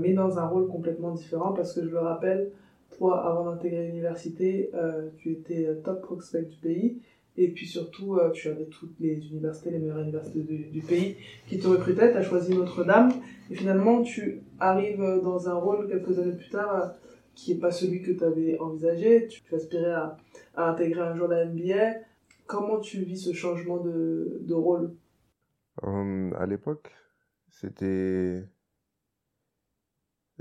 mais 0.00 0.14
dans 0.14 0.38
un 0.38 0.46
rôle 0.46 0.68
complètement 0.68 1.10
différent 1.10 1.52
parce 1.52 1.74
que 1.74 1.82
je 1.82 1.90
le 1.90 1.98
rappelle, 1.98 2.50
toi, 2.96 3.28
avant 3.28 3.44
d'intégrer 3.44 3.88
l'université, 3.88 4.70
tu 5.18 5.32
étais 5.32 5.68
top 5.84 6.00
prospect 6.00 6.42
du 6.42 6.56
pays. 6.56 7.02
Et 7.36 7.48
puis 7.48 7.66
surtout, 7.66 8.18
tu 8.32 8.48
avais 8.48 8.64
toutes 8.64 8.98
les 9.00 9.28
universités, 9.28 9.70
les 9.70 9.78
meilleures 9.78 9.98
universités 9.98 10.40
du, 10.40 10.80
pays 10.80 11.16
qui 11.46 11.58
te 11.58 11.68
recrutaient. 11.68 12.10
Tu 12.10 12.16
as 12.16 12.22
choisi 12.22 12.56
Notre-Dame. 12.56 13.12
Et 13.50 13.54
finalement, 13.54 14.00
tu 14.00 14.40
arrives 14.58 15.20
dans 15.22 15.46
un 15.50 15.54
rôle 15.56 15.88
quelques 15.88 16.18
années 16.18 16.36
plus 16.36 16.48
tard 16.48 16.94
qui 17.36 17.52
n'est 17.52 17.60
pas 17.60 17.70
celui 17.70 18.00
que 18.00 18.12
tu 18.12 18.24
avais 18.24 18.58
envisagé. 18.58 19.28
Tu, 19.28 19.42
aspirais 19.54 19.92
à, 19.92 20.16
intégrer 20.56 21.02
un 21.02 21.14
jour 21.14 21.28
la 21.28 21.44
NBA. 21.44 22.00
Comment 22.46 22.80
tu 22.80 23.04
vis 23.04 23.24
ce 23.24 23.32
changement 23.32 23.78
de, 23.78 24.38
de 24.42 24.54
rôle? 24.54 24.96
Euh, 25.84 26.30
À 26.36 26.46
l'époque, 26.46 26.92
c'était 27.48 28.44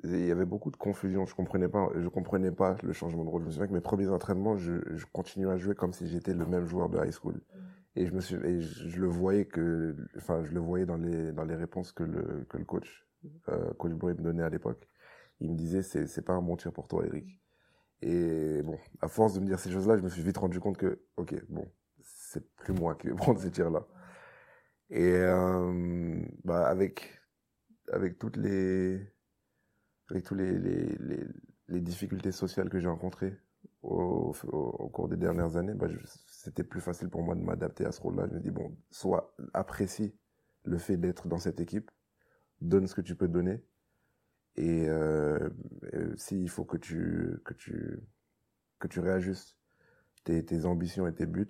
il 0.03 0.25
y 0.25 0.31
avait 0.31 0.45
beaucoup 0.45 0.71
de 0.71 0.75
confusion. 0.75 1.25
Je 1.25 1.35
comprenais 1.35 1.69
comprenais 2.11 2.51
pas 2.51 2.75
le 2.83 2.93
changement 2.93 3.23
de 3.23 3.29
rôle. 3.29 3.41
Je 3.43 3.47
me 3.47 3.51
souviens 3.51 3.67
que 3.67 3.73
mes 3.73 3.81
premiers 3.81 4.09
entraînements, 4.09 4.57
je, 4.57 4.73
je 4.93 5.05
continuais 5.11 5.51
à 5.51 5.57
jouer 5.57 5.75
comme 5.75 5.93
si 5.93 6.07
j'étais 6.07 6.33
le 6.33 6.45
même 6.45 6.65
joueur 6.65 6.89
de 6.89 6.97
high 6.97 7.11
school. 7.11 7.41
Et 7.95 8.05
je 8.05 8.13
me 8.13 8.19
suis, 8.19 8.35
et 8.35 8.61
je, 8.61 8.99
le 8.99 9.07
voyais 9.07 9.45
que, 9.45 9.95
enfin, 10.17 10.43
je 10.43 10.51
le 10.51 10.59
voyais 10.59 10.85
dans 10.85 10.97
les, 10.97 11.31
dans 11.31 11.45
les 11.45 11.55
réponses 11.55 11.93
que 11.93 12.03
le, 12.03 12.45
que 12.49 12.57
le 12.57 12.65
coach, 12.65 13.07
euh, 13.47 13.73
coach 13.75 13.93
Bray 13.93 14.15
me 14.15 14.21
donnait 14.21 14.43
à 14.43 14.49
l'époque. 14.49 14.87
Il 15.39 15.51
me 15.51 15.55
disait, 15.55 15.81
c'est, 15.81 16.07
c'est 16.07 16.21
pas 16.21 16.33
un 16.33 16.41
bon 16.41 16.57
tir 16.57 16.73
pour 16.73 16.87
toi, 16.89 17.05
Eric. 17.05 17.39
Et 18.01 18.61
bon, 18.63 18.77
à 19.01 19.07
force 19.07 19.33
de 19.33 19.39
me 19.39 19.45
dire 19.45 19.59
ces 19.59 19.71
choses-là, 19.71 19.97
je 19.97 20.01
me 20.01 20.09
suis 20.09 20.21
vite 20.23 20.37
rendu 20.37 20.59
compte 20.59 20.77
que, 20.77 20.99
ok, 21.15 21.35
bon, 21.47 21.65
c'est 22.35 22.55
plus 22.55 22.73
moi 22.73 22.95
qui 22.95 23.07
vais 23.07 23.13
prendre 23.23 23.39
ces 23.39 23.51
tirs-là. 23.51 23.85
Et 24.89 25.13
euh, 25.13 26.21
bah 26.43 26.67
avec 26.67 27.19
avec 27.91 28.19
toutes 28.19 28.37
les 28.37 29.01
avec 30.09 30.23
tous 30.23 30.35
les 30.35 30.57
les, 30.59 30.97
les, 31.69 31.81
difficultés 31.81 32.31
sociales 32.31 32.69
que 32.69 32.79
j'ai 32.79 32.87
rencontrées 32.87 33.35
au, 33.81 34.33
cours 34.93 35.07
des 35.07 35.17
dernières 35.17 35.57
années, 35.57 35.73
bah, 35.73 35.87
c'était 36.27 36.63
plus 36.63 36.81
facile 36.81 37.09
pour 37.09 37.23
moi 37.23 37.35
de 37.35 37.41
m'adapter 37.41 37.85
à 37.85 37.91
ce 37.91 38.01
rôle-là. 38.01 38.27
Je 38.27 38.35
me 38.35 38.39
dis 38.39 38.51
bon, 38.51 38.75
soit 38.91 39.35
apprécie 39.53 40.15
le 40.63 40.77
fait 40.77 40.97
d'être 40.97 41.27
dans 41.27 41.39
cette 41.39 41.59
équipe, 41.59 41.91
donne 42.61 42.87
ce 42.87 42.95
que 42.95 43.01
tu 43.01 43.15
peux 43.15 43.27
donner, 43.27 43.63
et, 44.55 44.87
euh, 44.87 45.49
s'il 46.15 46.49
faut 46.49 46.65
que 46.65 46.77
tu 46.77 47.39
que 47.43 47.53
tu 47.53 47.99
que 48.79 48.87
tu 48.87 48.99
réajustes 48.99 49.57
tes, 50.23 50.43
tes 50.45 50.65
ambitions 50.65 51.07
et 51.07 51.13
tes 51.13 51.25
buts, 51.25 51.47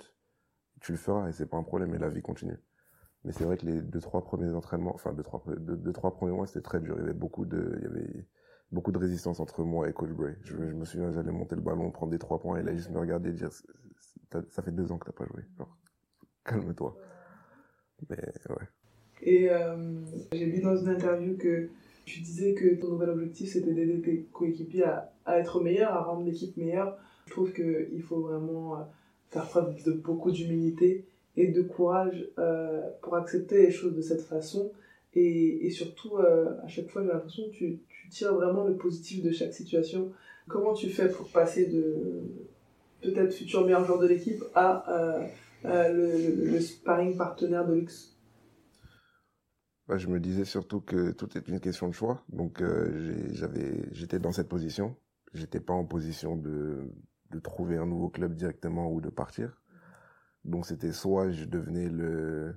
tu 0.82 0.92
le 0.92 0.98
feras 0.98 1.30
et 1.30 1.32
c'est 1.32 1.46
pas 1.46 1.58
un 1.58 1.64
problème 1.64 1.94
et 1.96 1.98
la 1.98 2.10
vie 2.10 2.22
continue. 2.22 2.58
Mais 3.24 3.32
c'est 3.32 3.44
vrai 3.44 3.58
que 3.58 3.66
les 3.66 3.82
deux 3.82 4.00
trois 4.00 4.24
premiers 4.24 4.54
entraînements, 4.54 4.94
enfin 4.94 5.14
deux 5.14 5.24
trois 5.24 5.44
deux, 5.48 5.94
trois 5.94 6.14
premiers 6.14 6.34
mois, 6.34 6.46
c'était 6.46 6.62
très 6.62 6.80
dur. 6.80 6.96
Il 6.98 7.02
y 7.02 7.04
avait 7.04 7.14
beaucoup 7.14 7.46
de 7.46 7.76
il 7.78 7.84
y 7.84 7.88
avait 7.88 8.28
beaucoup 8.72 8.92
de 8.92 8.98
résistance 9.00 9.40
entre 9.40 9.64
moi 9.64 9.90
et 9.90 9.94
Coach 9.94 10.12
Bray. 10.12 10.36
Je, 10.44 10.56
je 10.56 10.74
me 10.74 10.86
souviens, 10.86 11.12
j'allais 11.12 11.32
monter 11.32 11.56
le 11.56 11.62
ballon, 11.62 11.90
prendre 11.92 12.12
des 12.12 12.20
trois 12.20 12.40
points 12.40 12.58
et 12.60 12.64
là 12.64 12.74
juste 12.74 12.92
me 12.92 13.00
regarder 13.00 13.30
et 13.30 13.34
dire 13.34 13.50
ça 14.50 14.62
fait 14.62 14.72
deux 14.72 14.92
ans 14.92 14.98
que 14.98 15.06
t'as 15.06 15.14
pas 15.14 15.26
joué. 15.26 15.44
calme-toi. 16.44 16.96
Mais 18.10 18.18
ouais. 18.18 18.68
Et 19.22 19.50
euh, 19.50 20.02
j'ai 20.34 20.46
lu 20.46 20.62
dans 20.62 20.76
une 20.76 20.90
interview 20.90 21.38
que 21.38 21.70
tu 22.06 22.20
disais 22.20 22.54
que 22.54 22.76
ton 22.76 22.90
nouvel 22.90 23.10
objectif 23.10 23.52
c'était 23.54 23.74
d'aider 23.74 24.02
tes 24.02 24.24
coéquipiers 24.34 24.84
à, 24.84 25.12
à, 25.26 25.40
être 25.40 25.62
meilleurs, 25.62 25.94
à 25.94 26.04
rendre 26.04 26.24
l'équipe 26.26 26.56
meilleure. 26.58 26.98
Je 27.26 27.32
trouve 27.32 27.54
qu'il 27.54 28.04
faut 28.04 28.22
vraiment 28.22 28.78
euh, 28.78 28.84
faire 29.30 29.48
preuve 29.48 29.84
de 29.84 29.92
beaucoup 29.92 30.32
d'humilité 30.32 31.06
et 31.38 31.48
de 31.48 31.62
courage 31.62 32.28
euh, 32.40 32.82
pour 33.02 33.16
accepter 33.16 33.66
les 33.66 33.72
choses 33.72 33.96
de 33.96 34.02
cette 34.02 34.22
façon. 34.22 34.72
Et, 35.14 35.66
et 35.66 35.70
surtout, 35.70 36.18
euh, 36.18 36.58
à 36.64 36.68
chaque 36.68 36.90
fois, 36.90 37.02
j'ai 37.04 37.10
l'impression 37.10 37.44
que 37.48 37.52
tu, 37.52 37.80
tu, 37.88 38.10
tires 38.10 38.34
vraiment 38.34 38.66
le 38.66 38.76
positif 38.76 39.24
de 39.24 39.32
chaque 39.32 39.54
situation. 39.54 40.12
Comment 40.48 40.74
tu 40.74 40.90
fais 40.90 41.10
pour 41.10 41.30
passer 41.30 41.68
de 41.68 42.24
peut-être 43.02 43.34
futur 43.34 43.64
meilleur 43.64 43.86
joueur 43.86 44.00
de 44.00 44.08
l'équipe 44.08 44.44
à 44.54 44.92
euh, 44.92 45.28
le, 45.64 46.52
le, 46.52 46.60
sparring 46.60 47.18
partenaire 47.18 47.68
de 47.68 47.74
luxe? 47.74 48.18
Bah, 49.88 49.98
je 49.98 50.08
me 50.08 50.20
disais 50.20 50.46
surtout 50.46 50.82
que 50.82 51.12
tout 51.12 51.38
est 51.38 51.48
une 51.48 51.60
question 51.60 51.88
de 51.88 51.94
choix. 51.94 52.24
Donc 52.30 52.62
j'avais, 53.32 53.86
j'étais 53.92 54.20
dans 54.20 54.32
cette 54.32 54.50
position. 54.50 54.96
J'étais 55.34 55.60
pas 55.60 55.74
en 55.74 55.86
position 55.86 56.36
de, 56.36 56.90
de 57.32 57.40
trouver 57.40 57.78
un 57.78 57.86
nouveau 57.86 58.10
club 58.10 58.36
directement 58.36 58.92
ou 58.92 59.02
de 59.02 59.10
partir. 59.10 59.62
Donc 60.44 60.66
c'était 60.66 60.92
soit 60.92 61.32
je 61.32 61.46
devenais 61.46 61.90
le 61.90 62.56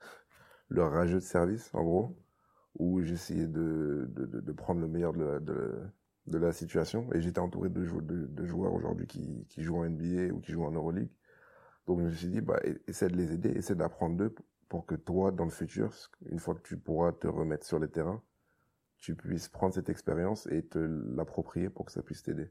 le 0.68 0.84
rageux 0.84 1.18
de 1.18 1.24
service 1.24 1.70
en 1.74 1.82
gros, 1.84 2.16
ou 2.78 3.02
j'essayais 3.02 3.46
de, 3.46 4.06
de, 4.10 4.26
de, 4.40 4.52
prendre 4.52 4.80
le 4.80 4.88
meilleur 4.88 5.12
de 5.12 5.24
la, 5.24 5.40
de, 5.40 6.38
la 6.38 6.52
situation. 6.52 7.12
Et 7.14 7.20
j'étais 7.20 7.40
entouré 7.40 7.68
de, 7.70 7.84
de, 8.00 8.26
de 8.26 8.44
joueurs 8.44 8.74
aujourd'hui 8.74 9.06
qui, 9.06 9.46
qui 9.48 9.62
jouent 9.62 9.78
en 9.78 9.88
NBA 9.88 10.34
ou 10.34 10.40
qui 10.40 10.52
jouent 10.52 10.64
en 10.64 10.72
Euroleague. 10.72 11.10
Donc 11.86 12.00
je 12.00 12.04
me 12.04 12.10
suis 12.10 12.28
dit, 12.28 12.40
bah, 12.40 12.60
essaie 12.88 13.08
de 13.08 13.16
les 13.16 13.32
aider, 13.32 13.50
essaie 13.50 13.76
d'apprendre 13.76 14.16
d'eux 14.16 14.34
pour 14.68 14.86
que 14.86 14.96
toi, 14.96 15.30
dans 15.30 15.44
le 15.44 15.50
futur, 15.50 15.92
une 16.28 16.40
fois 16.40 16.54
que 16.54 16.62
tu 16.62 16.76
pourras 16.76 17.12
te 17.12 17.28
remettre 17.28 17.64
sur 17.64 17.78
les 17.78 17.88
terrains, 17.88 18.22
tu 18.98 19.14
puisses 19.14 19.48
prendre 19.48 19.74
cette 19.74 19.88
expérience 19.88 20.46
et 20.48 20.66
te 20.66 20.78
l'approprier 20.78 21.70
pour 21.70 21.86
que 21.86 21.92
ça 21.92 22.02
puisse 22.02 22.22
t'aider. 22.22 22.50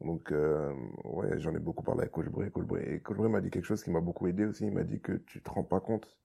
Donc, 0.00 0.30
euh, 0.30 0.72
ouais, 1.04 1.38
j'en 1.40 1.54
ai 1.54 1.58
beaucoup 1.58 1.82
parlé 1.82 2.02
avec 2.02 2.12
Coach 2.12 2.28
Bray. 2.28 3.00
Coach 3.02 3.18
m'a 3.18 3.40
dit 3.40 3.50
quelque 3.50 3.64
chose 3.64 3.82
qui 3.82 3.90
m'a 3.90 4.00
beaucoup 4.00 4.26
aidé 4.28 4.44
aussi. 4.44 4.64
Il 4.64 4.72
m'a 4.72 4.84
dit 4.84 5.00
que 5.00 5.12
tu 5.12 5.42
te 5.42 5.50
rends 5.50 5.64
pas 5.64 5.80
compte 5.80 6.16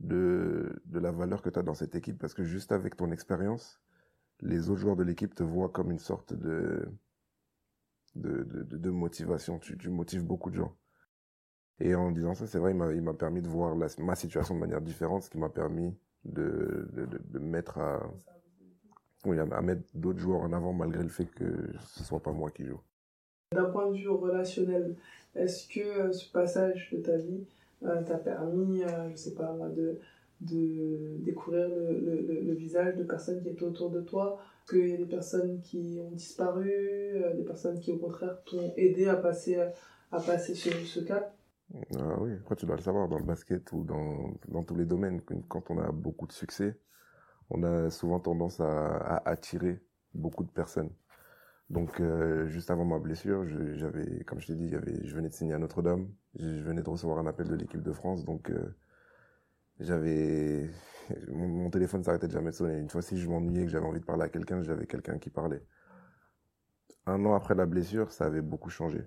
de, 0.00 0.82
de 0.86 0.98
la 0.98 1.12
valeur 1.12 1.42
que 1.42 1.50
tu 1.50 1.58
as 1.58 1.62
dans 1.62 1.74
cette 1.74 1.94
équipe 1.94 2.18
parce 2.18 2.34
que 2.34 2.42
juste 2.42 2.72
avec 2.72 2.96
ton 2.96 3.12
expérience, 3.12 3.80
les 4.40 4.68
autres 4.68 4.80
joueurs 4.80 4.96
de 4.96 5.04
l'équipe 5.04 5.34
te 5.34 5.44
voient 5.44 5.68
comme 5.68 5.92
une 5.92 6.00
sorte 6.00 6.34
de, 6.34 6.88
de, 8.16 8.42
de, 8.42 8.90
motivation. 8.90 9.60
Tu, 9.60 9.78
tu 9.78 9.88
motives 9.88 10.24
beaucoup 10.24 10.50
de 10.50 10.56
gens. 10.56 10.76
Et 11.78 11.94
en 11.94 12.10
disant 12.10 12.34
ça, 12.34 12.46
c'est 12.48 12.58
vrai, 12.58 12.72
il 12.72 13.02
m'a 13.02 13.14
permis 13.14 13.42
de 13.42 13.48
voir 13.48 13.76
ma 13.76 14.14
situation 14.16 14.54
de 14.54 14.60
manière 14.60 14.80
différente, 14.80 15.22
ce 15.22 15.30
qui 15.30 15.38
m'a 15.38 15.48
permis 15.48 15.96
de, 16.24 16.88
de, 16.92 17.06
de, 17.06 17.18
de, 17.18 17.38
mettre 17.38 17.78
à, 17.78 18.02
oui, 19.24 19.38
à, 19.38 19.62
mettre 19.62 19.82
d'autres 19.94 20.18
joueurs 20.18 20.40
en 20.40 20.52
avant 20.52 20.72
malgré 20.72 21.02
le 21.02 21.08
fait 21.08 21.26
que 21.26 21.44
ce 21.94 22.04
soit 22.04 22.20
pas 22.22 22.32
moi 22.32 22.50
qui 22.50 22.64
joue. 22.64 22.80
D'un 23.52 23.70
point 23.70 23.90
de 23.90 23.96
vue 23.96 24.08
relationnel, 24.08 24.96
est-ce 25.34 25.68
que 25.68 25.80
euh, 25.80 26.12
ce 26.12 26.30
passage 26.30 26.90
de 26.92 26.98
ta 26.98 27.16
vie 27.16 27.46
euh, 27.84 28.02
t'a 28.02 28.16
permis, 28.16 28.82
euh, 28.82 29.10
je 29.10 29.16
sais 29.16 29.34
pas 29.34 29.52
moi, 29.52 29.68
de, 29.68 29.98
de 30.40 31.18
découvrir 31.20 31.68
le, 31.68 32.00
le, 32.00 32.40
le, 32.40 32.54
visage 32.54 32.96
de 32.96 33.04
personnes 33.04 33.42
qui 33.42 33.48
étaient 33.48 33.64
autour 33.64 33.90
de 33.90 34.00
toi 34.00 34.40
Qu'il 34.68 34.88
y 34.88 34.94
a 34.94 34.96
des 34.96 35.06
personnes 35.06 35.60
qui 35.60 36.00
ont 36.00 36.10
disparu, 36.10 36.70
euh, 36.70 37.34
des 37.34 37.44
personnes 37.44 37.80
qui 37.80 37.92
au 37.92 37.98
contraire 37.98 38.42
t'ont 38.44 38.72
aidé 38.76 39.08
à 39.08 39.16
passer, 39.16 39.56
à 40.10 40.20
passer 40.20 40.54
ce, 40.54 40.70
ce 40.70 41.00
cap? 41.00 41.36
Ah 41.98 42.16
oui, 42.20 42.32
après 42.40 42.56
tu 42.56 42.66
dois 42.66 42.76
le 42.76 42.82
savoir, 42.82 43.08
dans 43.08 43.18
le 43.18 43.24
basket 43.24 43.72
ou 43.72 43.84
dans, 43.84 44.34
dans 44.48 44.62
tous 44.62 44.76
les 44.76 44.84
domaines, 44.84 45.20
quand 45.48 45.70
on 45.70 45.78
a 45.78 45.90
beaucoup 45.90 46.26
de 46.26 46.32
succès, 46.32 46.76
on 47.50 47.62
a 47.62 47.90
souvent 47.90 48.20
tendance 48.20 48.60
à, 48.60 49.22
attirer 49.24 49.80
beaucoup 50.14 50.44
de 50.44 50.50
personnes. 50.50 50.90
Donc 51.70 52.00
euh, 52.00 52.46
juste 52.48 52.70
avant 52.70 52.84
ma 52.84 52.98
blessure, 52.98 53.46
j'avais, 53.76 54.24
comme 54.24 54.40
je 54.40 54.48
t'ai 54.48 54.54
dit, 54.56 54.68
je 54.70 55.14
venais 55.14 55.28
de 55.28 55.34
signer 55.34 55.54
à 55.54 55.58
Notre-Dame, 55.58 56.08
je 56.34 56.62
venais 56.62 56.82
de 56.82 56.90
recevoir 56.90 57.18
un 57.18 57.26
appel 57.26 57.48
de 57.48 57.54
l'équipe 57.54 57.82
de 57.82 57.92
France, 57.92 58.24
donc 58.24 58.50
euh, 58.50 58.74
j'avais, 59.80 60.70
mon, 61.28 61.48
mon, 61.48 61.70
téléphone 61.70 62.04
s'arrêtait 62.04 62.28
jamais 62.28 62.50
de 62.50 62.56
sonner. 62.56 62.78
Une 62.78 62.90
fois 62.90 63.02
si 63.02 63.18
je 63.18 63.28
m'ennuyais 63.28 63.64
que 63.64 63.70
j'avais 63.70 63.86
envie 63.86 64.00
de 64.00 64.04
parler 64.04 64.24
à 64.24 64.28
quelqu'un, 64.28 64.62
j'avais 64.62 64.86
quelqu'un 64.86 65.18
qui 65.18 65.30
parlait. 65.30 65.62
Un 67.06 67.24
an 67.24 67.34
après 67.34 67.54
la 67.54 67.66
blessure, 67.66 68.12
ça 68.12 68.26
avait 68.26 68.42
beaucoup 68.42 68.70
changé. 68.70 69.04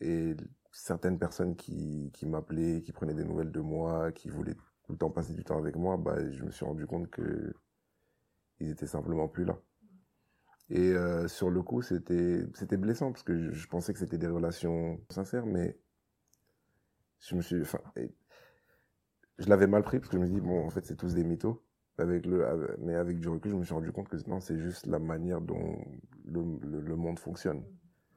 Et 0.00 0.34
certaines 0.72 1.18
personnes 1.18 1.56
qui, 1.56 2.10
qui 2.12 2.26
m'appelaient, 2.26 2.82
qui 2.82 2.92
prenaient 2.92 3.14
des 3.14 3.24
nouvelles 3.24 3.52
de 3.52 3.60
moi, 3.60 4.12
qui 4.12 4.28
voulaient 4.28 4.56
tout 4.84 4.92
le 4.92 4.98
temps 4.98 5.10
passer 5.10 5.32
du 5.32 5.44
temps 5.44 5.58
avec 5.58 5.76
moi, 5.76 5.96
bah, 5.96 6.16
je 6.30 6.42
me 6.44 6.50
suis 6.50 6.64
rendu 6.64 6.86
compte 6.86 7.10
que 7.10 7.54
ils 8.60 8.70
étaient 8.70 8.86
simplement 8.86 9.28
plus 9.28 9.44
là. 9.44 9.58
Et 10.70 10.92
euh, 10.92 11.28
sur 11.28 11.50
le 11.50 11.62
coup, 11.62 11.82
c'était 11.82 12.42
c'était 12.54 12.76
blessant 12.76 13.12
parce 13.12 13.22
que 13.22 13.52
je, 13.52 13.68
pensais 13.68 13.92
que 13.92 13.98
c'était 13.98 14.18
des 14.18 14.26
relations 14.28 15.00
sincères, 15.10 15.46
mais 15.46 15.78
je 17.20 17.36
me 17.36 17.42
suis, 17.42 17.60
enfin, 17.60 17.80
je 19.38 19.48
l'avais 19.48 19.66
mal 19.66 19.82
pris 19.82 19.98
parce 19.98 20.08
que 20.10 20.16
je 20.16 20.22
me 20.22 20.28
dis 20.28 20.40
bon, 20.40 20.64
en 20.66 20.70
fait, 20.70 20.86
c'est 20.86 20.96
tous 20.96 21.14
des 21.14 21.24
mythos. 21.24 21.62
Mais 21.98 22.94
avec 22.96 23.20
du 23.20 23.28
recul, 23.28 23.52
je 23.52 23.56
me 23.56 23.64
suis 23.64 23.74
rendu 23.74 23.92
compte 23.92 24.08
que 24.08 24.16
non, 24.28 24.40
c'est 24.40 24.58
juste 24.58 24.86
la 24.86 24.98
manière 24.98 25.40
dont 25.40 25.78
le, 26.24 26.96
monde 26.96 27.18
fonctionne 27.18 27.62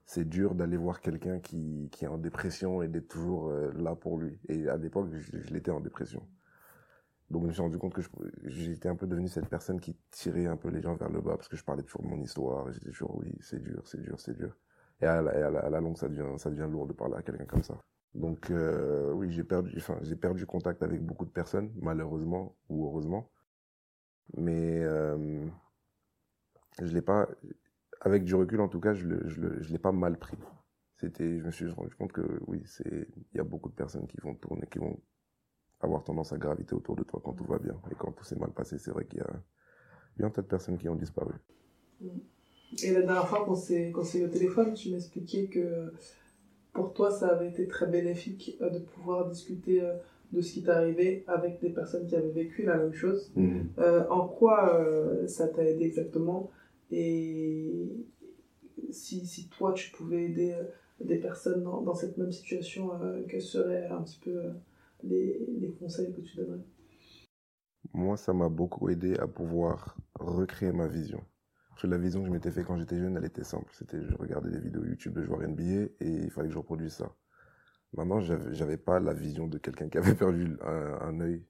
c'est 0.08 0.28
dur 0.28 0.56
d'aller 0.56 0.78
voir 0.78 1.02
quelqu'un 1.02 1.40
qui, 1.40 1.90
qui 1.92 2.06
est 2.06 2.08
en 2.08 2.18
dépression 2.18 2.82
et 2.82 2.88
d'être 2.88 3.10
toujours 3.10 3.50
euh, 3.50 3.74
là 3.74 3.94
pour 3.94 4.18
lui. 4.18 4.40
Et 4.48 4.70
à 4.70 4.78
l'époque, 4.78 5.10
je, 5.12 5.40
je 5.42 5.54
l'étais 5.54 5.70
en 5.70 5.82
dépression. 5.82 6.26
Donc 7.30 7.44
je 7.44 7.48
me 7.48 7.52
suis 7.52 7.62
rendu 7.62 7.78
compte 7.78 7.94
que 7.94 8.02
j'étais 8.46 8.88
un 8.88 8.96
peu 8.96 9.06
devenu 9.06 9.28
cette 9.28 9.50
personne 9.50 9.82
qui 9.82 9.98
tirait 10.12 10.46
un 10.46 10.56
peu 10.56 10.70
les 10.70 10.82
gens 10.82 10.96
vers 10.96 11.10
le 11.10 11.20
bas 11.20 11.36
parce 11.36 11.50
que 11.50 11.58
je 11.58 11.64
parlais 11.64 11.84
toujours 11.84 12.02
de 12.02 12.08
mon 12.08 12.22
histoire. 12.22 12.72
J'étais 12.72 12.90
toujours 12.92 13.18
oui, 13.18 13.36
c'est 13.42 13.62
dur, 13.62 13.82
c'est 13.86 14.02
dur, 14.02 14.20
c'est 14.20 14.36
dur. 14.36 14.56
Et 15.02 15.06
à 15.06 15.22
la, 15.22 15.80
longue, 15.82 15.98
ça 15.98 16.08
devient, 16.08 16.38
ça 16.38 16.50
devient 16.50 16.68
lourd 16.70 16.88
de 16.88 16.94
parler 16.94 17.16
à 17.16 17.22
quelqu'un 17.22 17.46
comme 17.46 17.64
ça. 17.64 17.78
Donc 18.16 18.50
euh, 18.50 19.12
oui, 19.12 19.32
j'ai 19.32 19.44
perdu, 19.44 19.78
j'ai 20.02 20.16
perdu 20.16 20.46
contact 20.46 20.82
avec 20.84 21.06
beaucoup 21.06 21.26
de 21.26 21.30
personnes, 21.30 21.72
malheureusement 21.82 22.56
ou 22.70 22.86
heureusement. 22.88 23.30
Mais 24.36 24.80
euh, 24.84 25.46
je 26.80 26.94
l'ai 26.94 27.02
pas, 27.02 27.28
avec 28.02 28.24
du 28.24 28.36
recul, 28.36 28.62
en 28.62 28.70
tout 28.70 28.80
cas, 28.80 28.94
je 28.94 29.06
le, 29.06 29.28
je 29.28 29.72
l'ai 29.72 29.80
pas 29.80 29.92
mal 29.92 30.18
pris. 30.18 30.38
C'était, 30.96 31.40
je 31.40 31.46
me 31.46 31.52
suis 31.52 31.70
rendu 31.70 31.94
compte 31.96 32.12
que 32.12 32.40
oui, 32.48 32.64
c'est, 32.66 33.08
il 33.32 33.38
y 33.38 33.40
a 33.40 33.44
beaucoup 33.44 33.70
de 33.70 33.76
personnes 33.76 34.08
qui 34.08 34.18
vont 34.22 34.34
tourner, 34.34 34.66
qui 34.72 34.80
vont 34.80 35.00
avoir 35.80 36.04
tendance 36.04 36.34
à 36.34 36.38
graviter 36.38 36.74
autour 36.74 36.96
de 36.96 37.04
toi 37.04 37.22
quand 37.24 37.34
tout 37.34 37.46
va 37.46 37.60
bien. 37.60 37.80
Et 37.92 37.96
quand 37.96 38.12
tout 38.12 38.24
s'est 38.24 38.38
mal 38.38 38.52
passé, 38.52 38.78
c'est 38.78 38.92
vrai 38.92 39.06
qu'il 39.06 39.20
y 39.20 40.24
a, 40.24 40.26
un 40.26 40.30
tas 40.30 40.42
de 40.42 40.48
personnes 40.48 40.78
qui 40.78 40.90
ont 40.90 40.96
disparu. 40.96 41.34
Et 42.84 42.92
la 42.92 43.02
dernière 43.02 43.28
fois 43.28 43.46
qu'on 43.46 43.56
s'est, 43.56 43.92
eu 43.92 44.24
au 44.24 44.28
téléphone, 44.28 44.74
tu 44.74 44.92
m'expliquais 44.92 45.48
que 45.48 45.94
pour 46.74 46.94
toi, 46.94 47.12
ça 47.12 47.30
avait 47.30 47.50
été 47.50 47.68
très 47.68 47.88
bénéfique 47.88 48.58
euh, 48.62 48.70
de 48.70 48.80
pouvoir 48.80 49.28
discuter 49.30 49.82
euh, 49.82 49.94
de 50.32 50.42
ce 50.42 50.54
qui 50.54 50.64
t'est 50.64 50.72
arrivé 50.72 51.24
avec 51.28 51.60
des 51.62 51.70
personnes 51.70 52.06
qui 52.06 52.16
avaient 52.16 52.32
vécu 52.32 52.64
la 52.64 52.78
même 52.78 52.94
chose. 52.94 53.32
Mmh. 53.36 53.60
Euh, 53.80 54.08
en 54.10 54.28
quoi 54.28 54.76
euh, 54.80 55.28
ça 55.28 55.48
t'a 55.48 55.64
aidé 55.64 55.86
exactement? 55.86 56.52
Et 56.92 57.90
si, 58.90 59.26
si 59.26 59.50
toi 59.50 59.74
tu 59.74 59.92
pouvais 59.92 60.24
aider 60.26 60.56
des 61.00 61.18
personnes 61.18 61.64
dans, 61.64 61.82
dans 61.82 61.94
cette 61.94 62.18
même 62.18 62.32
situation, 62.32 62.92
euh, 63.02 63.40
seraient 63.40 63.88
un 63.88 64.02
petit 64.02 64.20
peu 64.20 64.42
les, 65.04 65.76
conseils 65.80 66.14
que 66.14 66.22
tu 66.22 66.36
donnerais? 66.38 66.66
Moi, 67.94 68.18
ça 68.18 68.34
m'a 68.34 68.50
beaucoup 68.50 68.90
aidé 68.90 69.16
à 69.18 69.28
pouvoir 69.28 69.98
recréer 70.16 70.72
ma 70.72 70.88
vision. 70.88 71.24
Parce 71.70 71.84
que 71.84 71.88
la 71.88 71.98
vision 71.98 72.22
que 72.22 72.28
je 72.28 72.32
m'étais 72.32 72.52
fait 72.52 72.64
quand 72.64 72.78
j'étais 72.78 72.98
jeune, 72.98 73.16
elle 73.18 73.26
était 73.26 73.44
simple. 73.44 73.72
C'était 73.74 74.04
je 74.04 74.16
regardais 74.16 74.50
des 74.50 74.60
vidéos 74.60 74.84
YouTube 74.84 75.14
de 75.14 75.24
joueurs 75.24 75.42
NBA 75.42 75.64
et 76.00 76.10
il 76.10 76.32
fallait 76.32 76.48
que 76.48 76.54
je 76.54 76.60
reproduise 76.60 76.94
ça. 76.94 77.16
Maintenant, 77.94 78.20
j'avais 78.20 78.78
pas 78.78 79.00
la 79.00 79.14
vision 79.14 79.48
de 79.48 79.58
quelqu'un 79.58 79.88
qui 79.90 79.98
avait 79.98 80.16
perdu 80.16 80.58
un, 80.62 80.98
un 81.02 81.20
œil 81.22 81.46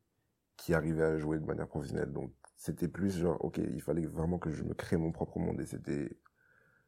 qui 0.57 0.73
arrivait 0.73 1.03
à 1.03 1.17
jouer 1.17 1.39
de 1.39 1.45
manière 1.45 1.67
professionnelle. 1.67 2.11
Donc, 2.11 2.33
c'était 2.55 2.87
plus 2.87 3.17
genre, 3.17 3.43
ok, 3.43 3.57
il 3.59 3.81
fallait 3.81 4.05
vraiment 4.05 4.39
que 4.39 4.51
je 4.51 4.63
me 4.63 4.73
crée 4.73 4.97
mon 4.97 5.11
propre 5.11 5.39
monde 5.39 5.61
et 5.61 5.65
c'était 5.65 6.17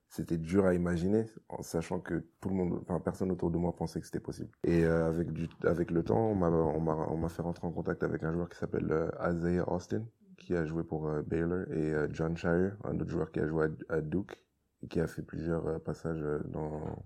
c'était 0.09 0.37
dur 0.37 0.65
à 0.65 0.73
imaginer 0.73 1.25
en 1.49 1.61
sachant 1.61 1.99
que 1.99 2.25
tout 2.41 2.49
le 2.49 2.55
monde 2.55 2.79
enfin 2.81 2.99
personne 2.99 3.31
autour 3.31 3.51
de 3.51 3.57
moi 3.57 3.75
pensait 3.75 3.99
que 3.99 4.05
c'était 4.07 4.19
possible. 4.19 4.49
Et 4.63 4.83
euh, 4.83 5.07
avec 5.07 5.31
du 5.31 5.47
avec 5.63 5.91
le 5.91 6.03
temps 6.03 6.31
on 6.31 6.35
m'a 6.35 6.49
on 6.49 6.81
m'a 6.81 6.95
on 7.09 7.17
m'a 7.17 7.29
fait 7.29 7.43
rentrer 7.43 7.67
en 7.67 7.71
contact 7.71 8.03
avec 8.03 8.23
un 8.23 8.33
joueur 8.33 8.49
qui 8.49 8.57
s'appelle 8.57 8.91
euh, 8.91 9.09
Isaiah 9.31 9.71
Austin 9.71 10.05
qui 10.37 10.55
a 10.55 10.65
joué 10.65 10.83
pour 10.83 11.07
euh, 11.07 11.21
Baylor 11.21 11.71
et 11.71 11.93
euh, 11.93 12.07
John 12.11 12.35
Shire 12.35 12.75
un 12.85 12.99
autre 12.99 13.11
joueur 13.11 13.31
qui 13.31 13.39
a 13.39 13.47
joué 13.47 13.67
à, 13.89 13.95
à 13.95 14.01
Duke 14.01 14.43
et 14.81 14.87
qui 14.87 14.99
a 14.99 15.07
fait 15.07 15.21
plusieurs 15.21 15.81
passages 15.83 16.25
dans 16.45 17.05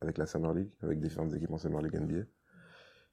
avec 0.00 0.16
la 0.16 0.24
Summer 0.24 0.54
League 0.54 0.72
avec 0.82 1.00
différentes 1.00 1.34
équipes 1.34 1.52
en 1.52 1.58
Summer 1.58 1.82
League 1.82 1.94
NBA 2.00 2.24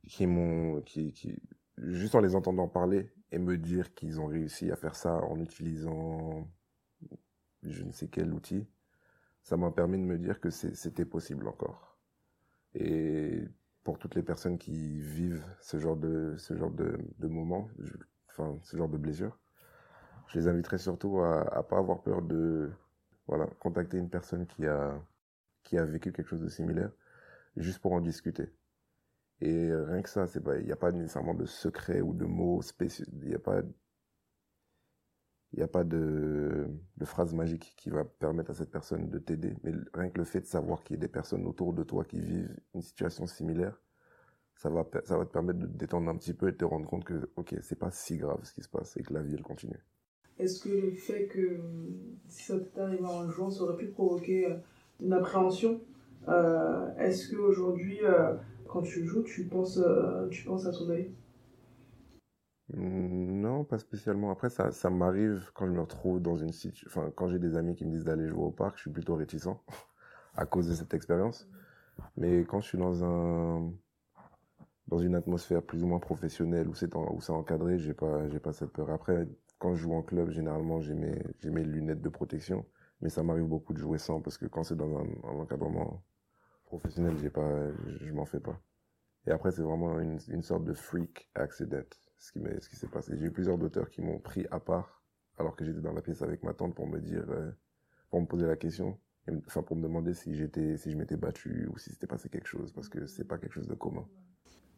qui 0.07 0.27
m'ont 0.27 0.81
qui 0.81 1.11
qui 1.11 1.41
juste 1.77 2.15
en 2.15 2.21
les 2.21 2.35
entendant 2.35 2.69
parler 2.69 3.11
et 3.31 3.37
me 3.37 3.57
dire 3.57 3.93
qu'ils 3.95 4.21
ont 4.21 4.27
réussi 4.27 4.71
à 4.71 4.77
faire 4.77 4.95
ça 4.95 5.15
en 5.25 5.41
utilisant 5.41 6.47
je 7.63 7.83
ne 7.83 7.91
sais 7.91 8.07
quel 8.07 8.33
outil 8.33 8.65
ça 9.41 9.57
m'a 9.57 9.71
permis 9.71 9.97
de 9.97 10.03
me 10.03 10.17
dire 10.17 10.39
que 10.39 10.49
c'était 10.49 11.05
possible 11.05 11.47
encore. 11.47 11.97
Et 12.75 13.43
pour 13.83 13.97
toutes 13.97 14.15
les 14.15 14.23
personnes 14.23 14.57
qui 14.57 14.99
vivent 15.01 15.45
ce 15.61 15.79
genre 15.79 15.95
de, 15.97 16.35
ce 16.37 16.55
genre 16.55 16.71
de, 16.71 16.99
de 17.19 17.27
moments, 17.27 17.69
enfin, 18.29 18.57
ce 18.63 18.77
genre 18.77 18.89
de 18.89 18.97
blessures, 18.97 19.37
je 20.27 20.39
les 20.39 20.47
inviterais 20.47 20.77
surtout 20.77 21.19
à, 21.19 21.41
à 21.55 21.63
pas 21.63 21.77
avoir 21.77 22.01
peur 22.01 22.21
de, 22.21 22.69
voilà, 23.27 23.47
contacter 23.59 23.97
une 23.97 24.09
personne 24.09 24.45
qui 24.47 24.65
a, 24.67 24.99
qui 25.63 25.77
a 25.77 25.85
vécu 25.85 26.11
quelque 26.11 26.27
chose 26.27 26.41
de 26.41 26.49
similaire, 26.49 26.91
juste 27.57 27.79
pour 27.79 27.93
en 27.93 28.01
discuter. 28.01 28.49
Et 29.41 29.73
rien 29.73 30.01
que 30.01 30.09
ça, 30.09 30.27
c'est 30.27 30.41
pas, 30.41 30.57
il 30.57 30.65
n'y 30.65 30.71
a 30.71 30.75
pas 30.75 30.91
nécessairement 30.91 31.33
de 31.33 31.45
secret 31.45 32.01
ou 32.01 32.13
de 32.13 32.25
mots 32.25 32.61
spéciaux, 32.61 33.05
il 33.21 33.29
n'y 33.29 33.35
a 33.35 33.39
pas, 33.39 33.61
il 35.53 35.57
n'y 35.57 35.63
a 35.63 35.67
pas 35.67 35.83
de, 35.83 36.67
phrase 37.03 37.33
magique 37.33 37.73
qui 37.75 37.89
va 37.89 38.05
permettre 38.05 38.51
à 38.51 38.53
cette 38.53 38.69
personne 38.69 39.09
de 39.09 39.17
t'aider. 39.17 39.55
Mais 39.63 39.71
rien 39.93 40.09
que 40.09 40.19
le 40.19 40.23
fait 40.23 40.41
de 40.41 40.45
savoir 40.45 40.83
qu'il 40.83 40.95
y 40.95 40.99
a 40.99 41.01
des 41.01 41.07
personnes 41.07 41.45
autour 41.47 41.73
de 41.73 41.83
toi 41.83 42.03
qui 42.05 42.21
vivent 42.21 42.55
une 42.75 42.81
situation 42.81 43.25
similaire, 43.25 43.81
ça 44.55 44.69
va, 44.69 44.85
ça 45.05 45.17
va 45.17 45.25
te 45.25 45.31
permettre 45.31 45.59
de 45.59 45.65
te 45.65 45.77
détendre 45.77 46.09
un 46.09 46.17
petit 46.17 46.33
peu 46.33 46.49
et 46.49 46.51
de 46.51 46.57
te 46.57 46.65
rendre 46.65 46.85
compte 46.85 47.05
que, 47.05 47.29
ok, 47.35 47.55
c'est 47.61 47.79
pas 47.79 47.91
si 47.91 48.17
grave 48.17 48.39
ce 48.43 48.53
qui 48.53 48.61
se 48.61 48.69
passe 48.69 48.95
et 48.97 49.03
que 49.03 49.13
la 49.13 49.21
vie, 49.21 49.33
elle 49.33 49.41
continue. 49.41 49.79
Est-ce 50.37 50.61
que 50.61 50.69
le 50.69 50.91
fait 50.91 51.27
que 51.27 51.59
si 52.27 52.43
ça 52.43 52.59
t'est 52.59 52.79
arrivé 52.79 53.05
en 53.05 53.29
jouant, 53.29 53.49
ça 53.49 53.63
aurait 53.63 53.77
pu 53.77 53.87
provoquer 53.87 54.47
une 55.01 55.13
appréhension? 55.13 55.81
Euh, 56.27 56.95
Est-ce 56.97 57.33
qu'aujourd'hui, 57.33 57.99
euh, 58.03 58.35
quand 58.67 58.81
tu 58.81 59.05
joues, 59.05 59.23
tu 59.23 59.45
penses, 59.45 59.77
euh, 59.77 60.27
tu 60.29 60.45
penses 60.45 60.65
à 60.65 60.71
ton 60.71 60.89
œil 60.89 61.11
non, 62.73 63.63
pas 63.63 63.79
spécialement. 63.79 64.31
Après, 64.31 64.49
ça, 64.49 64.71
ça 64.71 64.89
m'arrive 64.89 65.51
quand 65.53 65.65
je 65.65 65.71
me 65.71 65.81
retrouve 65.81 66.21
dans 66.21 66.37
une 66.37 66.51
situation, 66.51 66.87
enfin, 66.87 67.11
quand 67.15 67.27
j'ai 67.27 67.39
des 67.39 67.55
amis 67.57 67.75
qui 67.75 67.85
me 67.85 67.91
disent 67.91 68.05
d'aller 68.05 68.27
jouer 68.27 68.43
au 68.43 68.51
parc, 68.51 68.77
je 68.77 68.81
suis 68.81 68.91
plutôt 68.91 69.15
réticent 69.15 69.47
à 70.35 70.45
cause 70.45 70.67
de 70.67 70.75
cette 70.75 70.93
expérience. 70.93 71.47
Mais 72.17 72.41
quand 72.41 72.61
je 72.61 72.67
suis 72.67 72.77
dans 72.77 73.03
un, 73.03 73.71
dans 74.87 74.99
une 74.99 75.15
atmosphère 75.15 75.63
plus 75.63 75.83
ou 75.83 75.87
moins 75.87 75.99
professionnelle 75.99 76.67
où 76.67 76.73
c'est 76.75 76.93
où 76.95 77.21
c'est 77.21 77.31
encadré, 77.31 77.79
j'ai 77.79 77.93
pas, 77.93 78.27
j'ai 78.29 78.39
pas 78.39 78.53
cette 78.53 78.71
peur. 78.71 78.89
Après, 78.91 79.27
quand 79.57 79.75
je 79.75 79.81
joue 79.83 79.93
en 79.93 80.03
club, 80.03 80.29
généralement, 80.29 80.79
j'ai 80.79 80.93
mes, 80.93 81.21
j'ai 81.39 81.49
mes 81.49 81.63
lunettes 81.63 82.01
de 82.01 82.09
protection. 82.09 82.65
Mais 83.01 83.09
ça 83.09 83.23
m'arrive 83.23 83.45
beaucoup 83.45 83.73
de 83.73 83.79
jouer 83.79 83.97
sans 83.97 84.21
parce 84.21 84.37
que 84.37 84.45
quand 84.45 84.63
c'est 84.63 84.75
dans 84.75 84.99
un, 84.99 85.07
encadrement 85.23 86.03
professionnel, 86.65 87.15
j'ai 87.21 87.29
pas, 87.29 87.71
je 88.01 88.13
m'en 88.13 88.25
fais 88.25 88.39
pas. 88.39 88.59
Et 89.27 89.31
après, 89.31 89.51
c'est 89.51 89.61
vraiment 89.61 89.99
une, 89.99 90.19
une 90.29 90.43
sorte 90.43 90.65
de 90.65 90.73
freak 90.73 91.29
accident 91.35 91.83
ce 92.19 92.31
qui, 92.31 92.39
ce 92.59 92.69
qui 92.69 92.75
s'est 92.75 92.87
passé. 92.87 93.13
J'ai 93.17 93.25
eu 93.25 93.31
plusieurs 93.31 93.57
d'auteurs 93.57 93.89
qui 93.89 94.01
m'ont 94.01 94.19
pris 94.19 94.45
à 94.51 94.59
part 94.59 94.99
alors 95.39 95.55
que 95.55 95.63
j'étais 95.65 95.79
dans 95.79 95.93
la 95.93 96.01
pièce 96.01 96.21
avec 96.21 96.43
ma 96.43 96.53
tante 96.53 96.75
pour 96.75 96.85
me 96.85 96.99
dire, 96.99 97.25
euh, 97.29 97.49
pour 98.09 98.21
me 98.21 98.25
poser 98.27 98.45
la 98.45 98.57
question, 98.57 98.97
et, 99.27 99.31
enfin 99.47 99.63
pour 99.63 99.77
me 99.77 99.81
demander 99.81 100.13
si 100.13 100.35
j'étais, 100.35 100.77
si 100.77 100.91
je 100.91 100.97
m'étais 100.97 101.15
battu 101.15 101.67
ou 101.73 101.77
si 101.77 101.91
c'était 101.91 102.07
passé 102.07 102.29
quelque 102.29 102.47
chose 102.47 102.73
parce 102.73 102.89
que 102.89 103.05
c'est 103.07 103.23
pas 103.23 103.37
quelque 103.37 103.53
chose 103.53 103.67
de 103.67 103.73
commun. 103.75 104.05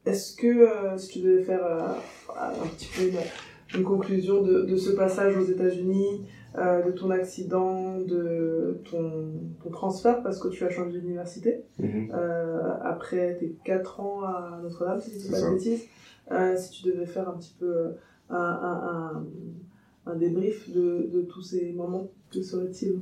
Est-ce 0.06 0.36
que 0.36 0.48
euh, 0.48 0.98
si 0.98 1.10
tu 1.10 1.20
devais 1.20 1.44
faire 1.44 1.66
euh, 1.66 1.94
un 2.40 2.68
petit 2.68 2.90
peu 2.96 3.08
une, 3.10 3.80
une 3.80 3.84
conclusion 3.84 4.42
de, 4.42 4.64
de, 4.64 4.76
ce 4.76 4.92
passage 4.92 5.36
aux 5.38 5.46
États-Unis, 5.46 6.28
de 6.56 6.92
ton 6.92 7.12
accident, 7.12 8.00
de 8.00 8.82
ton, 8.90 9.32
ton, 9.64 9.70
transfert 9.70 10.22
parce 10.22 10.38
que 10.38 10.50
tu 10.50 10.66
as 10.66 10.70
changé 10.70 11.00
d'université 11.00 11.64
mm 11.80 11.86
-hmm. 11.86 12.82
après 12.84 13.38
tes 13.38 13.56
4 13.64 14.00
ans 14.02 14.24
à 14.24 14.60
Notre-Dame, 14.62 15.00
si 15.00 15.14
je 15.14 15.20
dis 15.20 15.32
pas 15.32 15.42
de 15.42 15.54
bêtises. 15.54 15.88
Euh, 16.32 16.58
si 16.58 16.72
tu 16.72 16.90
devais 16.90 17.06
faire 17.06 17.28
un 17.30 17.38
petit 17.38 17.56
peu 17.60 17.96
un, 18.30 18.36
un, 18.38 19.18
un, 19.18 19.28
un 20.06 20.16
débrief 20.16 20.72
de, 20.72 21.10
de, 21.12 21.22
tous 21.24 21.42
ces 21.42 21.74
moments, 21.74 22.10
que 22.32 22.42
serait-il 22.42 23.02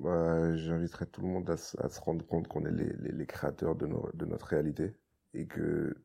bah, 0.00 0.54
J'inviterais 0.56 1.06
tout 1.06 1.22
le 1.22 1.28
monde 1.28 1.50
à, 1.50 1.54
à, 1.54 1.88
se 1.88 2.00
rendre 2.00 2.24
compte 2.24 2.46
qu'on 2.48 2.64
est 2.64 2.70
les, 2.70 2.92
les, 3.12 3.26
créateurs 3.26 3.74
de, 3.74 3.86
nos, 3.86 4.08
de, 4.14 4.24
notre 4.24 4.46
réalité 4.46 4.94
et 5.34 5.46
que 5.46 5.96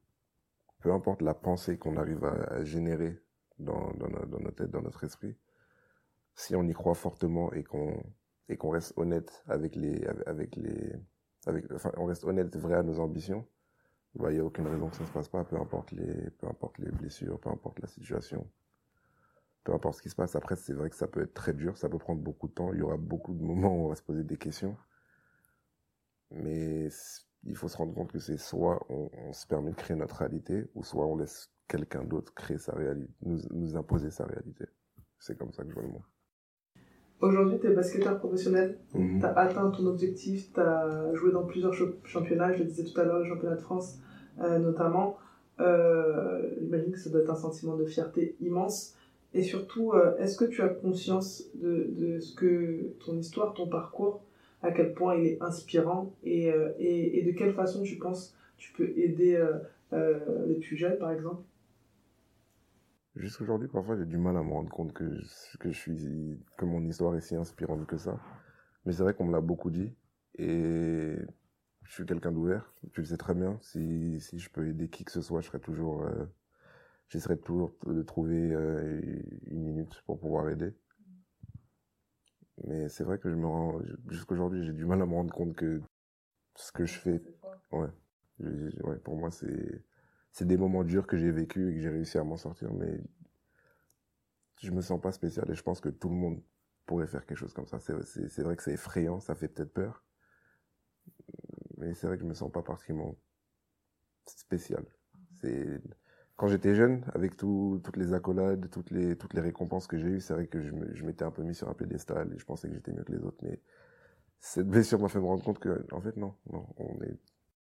peu 0.79 0.91
importe 0.91 1.21
la 1.21 1.35
pensée 1.35 1.77
qu'on 1.77 1.97
arrive 1.97 2.25
à, 2.25 2.63
générer 2.63 3.21
dans, 3.59 3.93
dans, 3.93 4.09
nos, 4.09 4.25
dans, 4.25 4.39
notre 4.39 4.55
tête, 4.55 4.71
dans 4.71 4.81
notre 4.81 5.03
esprit, 5.03 5.35
si 6.35 6.55
on 6.55 6.63
y 6.63 6.73
croit 6.73 6.95
fortement 6.95 7.53
et 7.53 7.63
qu'on 7.63 8.01
et 8.49 8.57
qu'on 8.57 8.69
reste 8.69 8.93
honnête 8.97 9.43
avec 9.47 9.75
les 9.75 10.03
avec 10.25 10.55
les 10.57 10.93
avec 11.45 11.71
enfin 11.71 11.91
on 11.97 12.05
reste 12.05 12.25
honnête 12.25 12.55
vrai 12.57 12.75
à 12.75 12.83
nos 12.83 12.99
ambitions 12.99 13.47
il 14.15 14.21
bah, 14.21 14.31
n'y 14.31 14.39
a 14.39 14.43
aucune 14.43 14.67
raison 14.67 14.89
que 14.89 14.95
ça 14.95 15.03
ne 15.03 15.07
se 15.07 15.13
passe 15.13 15.29
pas, 15.29 15.43
peu 15.43 15.55
importe 15.57 15.91
les, 15.91 16.29
peu 16.31 16.47
importe 16.47 16.77
les 16.79 16.91
blessures, 16.91 17.39
peu 17.39 17.49
importe 17.49 17.79
la 17.79 17.87
situation, 17.87 18.45
peu 19.63 19.73
importe 19.73 19.97
ce 19.97 20.01
qui 20.01 20.09
se 20.09 20.15
passe. 20.15 20.35
Après, 20.35 20.55
c'est 20.55 20.73
vrai 20.73 20.89
que 20.89 20.95
ça 20.95 21.07
peut 21.07 21.21
être 21.21 21.33
très 21.33 21.53
dur, 21.53 21.77
ça 21.77 21.89
peut 21.89 21.97
prendre 21.97 22.21
beaucoup 22.21 22.47
de 22.47 22.53
temps, 22.53 22.73
il 22.73 22.79
y 22.79 22.81
aura 22.81 22.97
beaucoup 22.97 23.33
de 23.33 23.41
moments 23.41 23.73
où 23.75 23.85
on 23.85 23.89
va 23.89 23.95
se 23.95 24.03
poser 24.03 24.23
des 24.23 24.37
questions. 24.37 24.75
Mais 26.31 26.89
il 27.43 27.55
faut 27.55 27.67
se 27.67 27.77
rendre 27.77 27.93
compte 27.93 28.11
que 28.11 28.19
c'est 28.19 28.37
soit 28.37 28.85
on, 28.89 29.33
se 29.33 29.47
permet 29.47 29.71
de 29.71 29.75
créer 29.75 29.95
notre 29.95 30.17
réalité, 30.17 30.69
ou 30.75 30.83
soit 30.83 31.05
on 31.05 31.17
laisse 31.17 31.49
quelqu'un 31.67 32.03
d'autre 32.03 32.33
créer 32.33 32.57
sa 32.57 32.73
réalité, 32.73 33.13
nous, 33.21 33.39
nous 33.51 33.75
imposer 33.77 34.11
sa 34.11 34.25
réalité. 34.25 34.65
C'est 35.19 35.37
comme 35.37 35.53
ça 35.53 35.63
que 35.63 35.69
je 35.69 35.73
vois 35.73 35.83
le 35.83 35.89
monde. 35.89 36.03
Aujourd'hui, 37.21 37.59
tu 37.59 37.67
es 37.67 37.73
basketteur 37.73 38.17
professionnel, 38.17 38.77
-hmm. 38.95 39.19
tu 39.19 39.25
as 39.25 39.33
atteint 39.37 39.69
ton 39.69 39.85
objectif, 39.85 40.51
tu 40.53 40.59
as 40.59 41.13
joué 41.13 41.31
dans 41.31 41.45
plusieurs 41.45 41.73
championnats, 42.03 42.51
je 42.53 42.59
le 42.59 42.65
disais 42.65 42.83
tout 42.83 42.99
à 42.99 43.03
l'heure, 43.03 43.19
le 43.19 43.25
championnat 43.25 43.55
de 43.55 43.61
France 43.61 43.99
euh, 44.39 44.57
notamment. 44.57 45.17
Euh, 45.59 46.41
J'imagine 46.59 46.91
que 46.91 46.99
ça 46.99 47.09
doit 47.11 47.21
être 47.21 47.29
un 47.29 47.35
sentiment 47.35 47.75
de 47.75 47.85
fierté 47.85 48.35
immense. 48.41 48.95
Et 49.33 49.43
surtout, 49.43 49.91
euh, 49.93 50.17
est-ce 50.17 50.35
que 50.37 50.45
tu 50.45 50.61
as 50.61 50.69
conscience 50.69 51.43
de, 51.63 51.73
de, 51.99 52.19
ce 52.19 52.33
que 52.35 52.91
ton 53.05 53.15
histoire, 53.17 53.53
ton 53.53 53.67
parcours, 53.67 54.23
à 54.63 54.71
quel 54.71 54.93
point 54.93 55.15
il 55.15 55.25
est 55.27 55.41
inspirant 55.41 56.13
et, 56.23 56.51
euh, 56.51 56.69
et, 56.79 57.19
et 57.19 57.21
de 57.23 57.31
quelle 57.37 57.53
façon 57.53 57.83
tu 57.83 57.97
penses 57.97 58.35
tu 58.57 58.73
peux 58.73 58.89
aider 58.95 59.33
les 60.47 60.55
plus 60.55 60.75
jeunes, 60.77 60.97
par 60.99 61.11
exemple? 61.11 61.41
Jusqu'aujourd'hui, 63.15 63.67
parfois, 63.67 63.97
j'ai 63.97 64.05
du 64.05 64.17
mal 64.17 64.37
à 64.37 64.43
me 64.43 64.51
rendre 64.51 64.69
compte 64.69 64.93
que, 64.93 65.19
que 65.59 65.71
je 65.71 65.77
suis, 65.77 66.39
que 66.57 66.65
mon 66.65 66.83
histoire 66.85 67.15
est 67.15 67.21
si 67.21 67.35
inspirante 67.35 67.85
que 67.85 67.97
ça. 67.97 68.17
Mais 68.85 68.93
c'est 68.93 69.03
vrai 69.03 69.13
qu'on 69.13 69.25
me 69.25 69.33
l'a 69.33 69.41
beaucoup 69.41 69.69
dit. 69.69 69.93
Et 70.35 71.17
je 71.83 71.93
suis 71.93 72.05
quelqu'un 72.05 72.31
d'ouvert. 72.31 72.73
Tu 72.93 73.01
le 73.01 73.05
sais 73.05 73.17
très 73.17 73.33
bien. 73.33 73.57
Si, 73.61 74.19
si 74.21 74.39
je 74.39 74.49
peux 74.49 74.67
aider 74.67 74.87
qui 74.89 75.03
que 75.03 75.11
ce 75.11 75.21
soit, 75.21 75.41
je 75.41 75.47
serai 75.47 75.59
toujours, 75.59 76.03
euh, 76.03 76.25
j'essaierai 77.09 77.37
toujours 77.37 77.75
de 77.85 78.01
trouver 78.01 78.53
euh, 78.53 79.01
une 79.47 79.61
minute 79.61 80.01
pour 80.05 80.17
pouvoir 80.17 80.49
aider. 80.49 80.73
Mais 82.63 82.87
c'est 82.87 83.03
vrai 83.03 83.17
que 83.17 83.29
je 83.29 83.35
me 83.35 83.45
rends, 83.45 83.79
jusqu'aujourd'hui, 84.09 84.63
j'ai 84.65 84.73
du 84.73 84.85
mal 84.85 85.01
à 85.01 85.05
me 85.05 85.13
rendre 85.13 85.33
compte 85.33 85.53
que 85.55 85.81
ce 86.55 86.71
que 86.71 86.85
je 86.85 86.97
fais, 86.97 87.21
ouais, 87.71 87.89
ouais 88.39 88.97
pour 89.03 89.17
moi, 89.17 89.31
c'est, 89.31 89.83
c'est 90.31 90.45
des 90.45 90.57
moments 90.57 90.83
durs 90.83 91.07
que 91.07 91.17
j'ai 91.17 91.31
vécu 91.31 91.69
et 91.69 91.75
que 91.75 91.81
j'ai 91.81 91.89
réussi 91.89 92.17
à 92.17 92.23
m'en 92.23 92.37
sortir, 92.37 92.73
mais 92.73 93.01
je 94.61 94.71
me 94.71 94.81
sens 94.81 95.01
pas 95.01 95.11
spécial 95.11 95.49
et 95.49 95.55
je 95.55 95.63
pense 95.63 95.81
que 95.81 95.89
tout 95.89 96.09
le 96.09 96.15
monde 96.15 96.41
pourrait 96.85 97.07
faire 97.07 97.25
quelque 97.25 97.37
chose 97.37 97.53
comme 97.53 97.67
ça. 97.67 97.79
C'est 97.79 98.43
vrai 98.43 98.55
que 98.55 98.63
c'est 98.63 98.73
effrayant, 98.73 99.19
ça 99.19 99.35
fait 99.35 99.47
peut-être 99.47 99.73
peur, 99.73 100.03
mais 101.77 101.93
c'est 101.93 102.07
vrai 102.07 102.17
que 102.17 102.23
je 102.23 102.27
me 102.27 102.33
sens 102.33 102.51
pas 102.51 102.61
particulièrement 102.61 103.15
spécial. 104.25 104.85
C'est 105.41 105.81
quand 106.41 106.47
j'étais 106.47 106.73
jeune, 106.73 107.05
avec 107.13 107.37
tout, 107.37 107.79
toutes 107.83 107.97
les 107.97 108.13
accolades, 108.13 108.67
toutes 108.71 108.89
les, 108.89 109.15
récompenses 109.35 109.85
que 109.85 109.97
j'ai 109.97 110.07
eues, 110.07 110.19
c'est 110.19 110.33
vrai 110.33 110.47
que 110.47 110.59
je, 110.59 111.05
m'étais 111.05 111.23
un 111.23 111.29
peu 111.29 111.43
mis 111.43 111.53
sur 111.53 111.69
un 111.69 111.75
piédestal 111.75 112.33
et 112.33 112.39
je 112.39 112.45
pensais 112.45 112.67
que 112.67 112.73
j'étais 112.73 112.91
mieux 112.91 113.03
que 113.03 113.11
les 113.11 113.23
autres. 113.23 113.37
Mais 113.43 113.59
cette 114.39 114.67
blessure 114.67 114.99
m'a 114.99 115.07
fait 115.07 115.19
me 115.19 115.25
rendre 115.25 115.43
compte 115.43 115.59
que, 115.59 115.85
en 115.91 116.01
fait, 116.01 116.17
non, 116.17 116.33
non, 116.51 116.65
on 116.77 116.99
est 117.03 117.15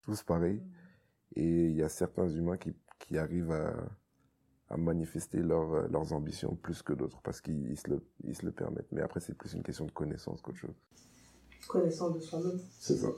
tous 0.04 0.22
pareils. 0.22 0.62
Et 1.36 1.66
il 1.66 1.76
y 1.76 1.82
a 1.82 1.88
certains 1.88 2.28
humains 2.28 2.56
qui, 2.56 2.74
qui 2.98 3.18
arrivent 3.18 3.52
à, 3.52 3.74
à 4.70 4.76
manifester 4.76 5.38
leur, 5.38 5.72
euh, 5.72 5.88
leurs 5.90 6.12
ambitions 6.12 6.54
plus 6.56 6.82
que 6.82 6.92
d'autres 6.92 7.20
parce 7.22 7.40
qu'ils 7.40 7.70
ils 7.70 7.78
se, 7.78 7.88
le, 7.90 8.00
ils 8.24 8.36
se 8.36 8.44
le 8.44 8.52
permettent. 8.52 8.90
Mais 8.92 9.02
après, 9.02 9.20
c'est 9.20 9.34
plus 9.34 9.52
une 9.54 9.62
question 9.62 9.86
de 9.86 9.92
connaissance 9.92 10.40
qu'autre 10.40 10.58
chose. 10.58 10.74
Connaissance 11.68 12.14
de 12.14 12.20
soi-même. 12.20 12.60
C'est 12.78 12.96
ça. 12.96 13.08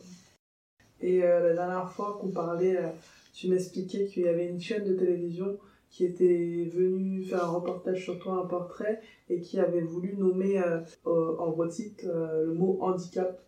Et 1.01 1.25
euh, 1.25 1.49
la 1.49 1.55
dernière 1.55 1.91
fois 1.91 2.19
qu'on 2.21 2.31
parlait, 2.31 2.77
euh, 2.77 2.91
tu 3.33 3.49
m'expliquais 3.49 4.07
qu'il 4.07 4.25
y 4.25 4.29
avait 4.29 4.49
une 4.49 4.61
chaîne 4.61 4.85
de 4.85 4.95
télévision 4.95 5.59
qui 5.91 6.05
était 6.05 6.71
venue 6.75 7.23
faire 7.23 7.45
un 7.45 7.51
reportage 7.51 8.03
sur 8.03 8.19
toi, 8.19 8.43
un 8.43 8.47
portrait, 8.47 9.01
et 9.29 9.41
qui 9.41 9.61
avait 9.61 9.83
voulu 9.83 10.17
nommer 10.17 10.61
euh, 10.61 10.81
euh, 11.07 11.37
en 11.39 11.51
gros 11.51 11.69
titre 11.69 12.05
le 12.05 12.53
mot 12.53 12.79
handicap. 12.81 13.41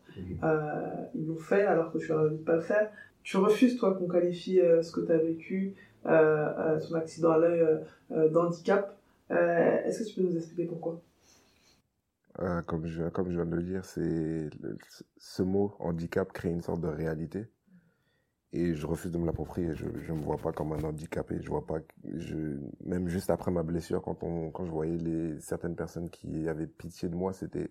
Euh, 0.42 1.04
ils 1.14 1.26
l'ont 1.26 1.36
fait 1.36 1.62
alors 1.62 1.92
que 1.92 1.98
leur 2.08 2.20
as 2.20 2.28
dit 2.30 2.38
de 2.38 2.42
pas 2.42 2.54
le 2.56 2.62
faire. 2.62 2.90
Tu 3.26 3.38
refuses, 3.38 3.76
toi, 3.76 3.92
qu'on 3.92 4.06
qualifie 4.06 4.60
euh, 4.60 4.82
ce 4.82 4.92
que 4.92 5.00
tu 5.00 5.10
as 5.10 5.18
vécu, 5.18 5.74
euh, 6.06 6.76
euh, 6.76 6.80
ton 6.80 6.94
accident 6.94 7.32
à 7.32 7.38
l'œil, 7.38 7.82
euh, 8.12 8.28
d'handicap. 8.28 8.96
Est-ce 9.30 9.98
que 9.98 10.08
tu 10.08 10.14
peux 10.14 10.22
nous 10.22 10.36
expliquer 10.36 10.66
pourquoi? 10.66 11.02
Comme, 12.66 12.86
je, 12.86 13.02
viens 13.02 13.46
de 13.46 13.56
le 13.56 13.62
dire, 13.64 13.84
c'est 13.84 14.48
ce 15.16 15.42
mot 15.42 15.74
handicap 15.80 16.32
crée 16.32 16.50
une 16.50 16.62
sorte 16.62 16.80
de 16.80 16.86
réalité. 16.86 17.46
Et 18.52 18.74
je 18.74 18.86
refuse 18.86 19.10
de 19.10 19.18
me 19.18 19.26
l'approprier. 19.26 19.74
Je 19.74 19.86
ne 19.86 20.16
me 20.16 20.22
vois 20.22 20.36
pas 20.36 20.52
comme 20.52 20.72
un 20.72 20.84
handicapé. 20.84 21.38
Je 21.40 21.48
vois 21.48 21.66
pas. 21.66 21.80
Je, 22.04 22.36
même 22.84 23.08
juste 23.08 23.30
après 23.30 23.50
ma 23.50 23.64
blessure, 23.64 24.02
quand, 24.02 24.22
on, 24.22 24.52
quand 24.52 24.66
je 24.66 24.70
voyais 24.70 24.98
les, 24.98 25.40
certaines 25.40 25.74
personnes 25.74 26.10
qui 26.10 26.48
avaient 26.48 26.68
pitié 26.68 27.08
de 27.08 27.16
moi, 27.16 27.32
c'était 27.32 27.70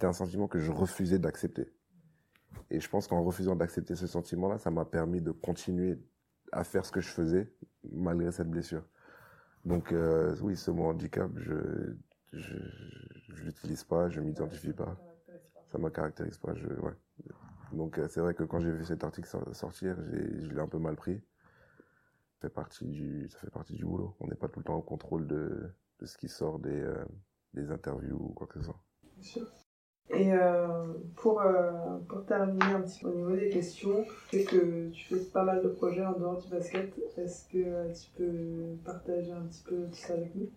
un 0.00 0.14
sentiment 0.14 0.48
que 0.48 0.60
je 0.60 0.72
refusais 0.72 1.18
d'accepter. 1.18 1.75
Et 2.70 2.80
je 2.80 2.88
pense 2.88 3.06
qu'en 3.06 3.22
refusant 3.22 3.56
d'accepter 3.56 3.94
ce 3.94 4.06
sentiment-là, 4.06 4.58
ça 4.58 4.70
m'a 4.70 4.84
permis 4.84 5.20
de 5.20 5.30
continuer 5.30 5.98
à 6.52 6.64
faire 6.64 6.84
ce 6.84 6.92
que 6.92 7.00
je 7.00 7.08
faisais 7.08 7.52
malgré 7.92 8.32
cette 8.32 8.50
blessure. 8.50 8.84
Donc 9.64 9.92
euh, 9.92 10.34
oui, 10.42 10.56
ce 10.56 10.70
mot 10.70 10.84
handicap, 10.84 11.30
je 11.36 11.96
je, 12.32 13.44
l'utilise 13.44 13.84
pas, 13.84 14.08
je 14.10 14.20
m'identifie 14.20 14.72
pas, 14.72 14.96
ça 15.68 15.78
me 15.78 15.90
caractérise 15.90 16.38
pas. 16.38 16.54
Je, 16.54 16.66
ouais. 16.66 16.92
Donc 17.72 17.98
euh, 17.98 18.08
c'est 18.08 18.20
vrai 18.20 18.34
que 18.34 18.44
quand 18.44 18.60
j'ai 18.60 18.70
vu 18.70 18.84
cet 18.84 19.04
article 19.04 19.28
sor- 19.28 19.54
sortir, 19.54 19.96
je 20.12 20.50
l'ai 20.50 20.60
un 20.60 20.68
peu 20.68 20.78
mal 20.78 20.96
pris. 20.96 21.20
Ça 22.40 22.48
fait 22.48 22.54
partie 22.54 22.84
du, 22.84 23.84
boulot. 23.84 24.14
On 24.20 24.26
n'est 24.26 24.36
pas 24.36 24.48
tout 24.48 24.60
le 24.60 24.64
temps 24.64 24.76
au 24.76 24.82
contrôle 24.82 25.26
de, 25.26 25.70
de 26.00 26.06
ce 26.06 26.18
qui 26.18 26.28
sort 26.28 26.58
des, 26.58 26.82
euh, 26.82 27.04
des 27.54 27.70
interviews 27.70 28.18
ou 28.20 28.32
quoi 28.34 28.46
que 28.46 28.58
ce 28.58 28.66
soit. 28.66 28.80
Et 30.10 30.32
euh, 30.32 30.86
pour, 31.16 31.40
euh, 31.40 31.98
pour 32.08 32.24
terminer 32.26 32.64
un 32.64 32.82
petit 32.82 33.00
peu 33.00 33.08
au 33.08 33.14
niveau 33.14 33.36
des 33.36 33.48
questions, 33.48 34.04
sais 34.30 34.44
que 34.44 34.90
tu 34.90 35.04
fais 35.04 35.24
pas 35.32 35.42
mal 35.42 35.62
de 35.62 35.68
projets 35.68 36.04
en 36.06 36.12
dehors 36.12 36.40
du 36.40 36.48
basket. 36.48 36.92
Est-ce 37.16 37.48
que 37.48 37.58
euh, 37.58 37.92
tu 37.92 38.10
peux 38.16 38.76
partager 38.84 39.32
un 39.32 39.42
petit 39.42 39.64
peu 39.64 39.86
tout 39.86 39.94
ça 39.94 40.14
avec 40.14 40.34
nous? 40.36 40.48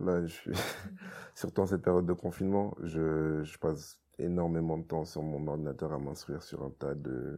Là, 0.00 0.22
je 0.22 0.32
suis 0.32 0.52
surtout 1.34 1.60
en 1.62 1.66
cette 1.66 1.82
période 1.82 2.06
de 2.06 2.12
confinement, 2.12 2.74
je, 2.82 3.42
passe 3.58 4.00
énormément 4.18 4.76
de 4.78 4.84
temps 4.84 5.04
sur 5.04 5.22
mon 5.22 5.46
ordinateur 5.46 5.92
à 5.92 5.98
m'instruire 5.98 6.42
sur 6.42 6.62
un 6.62 6.70
tas 6.70 6.94
de 6.94 7.36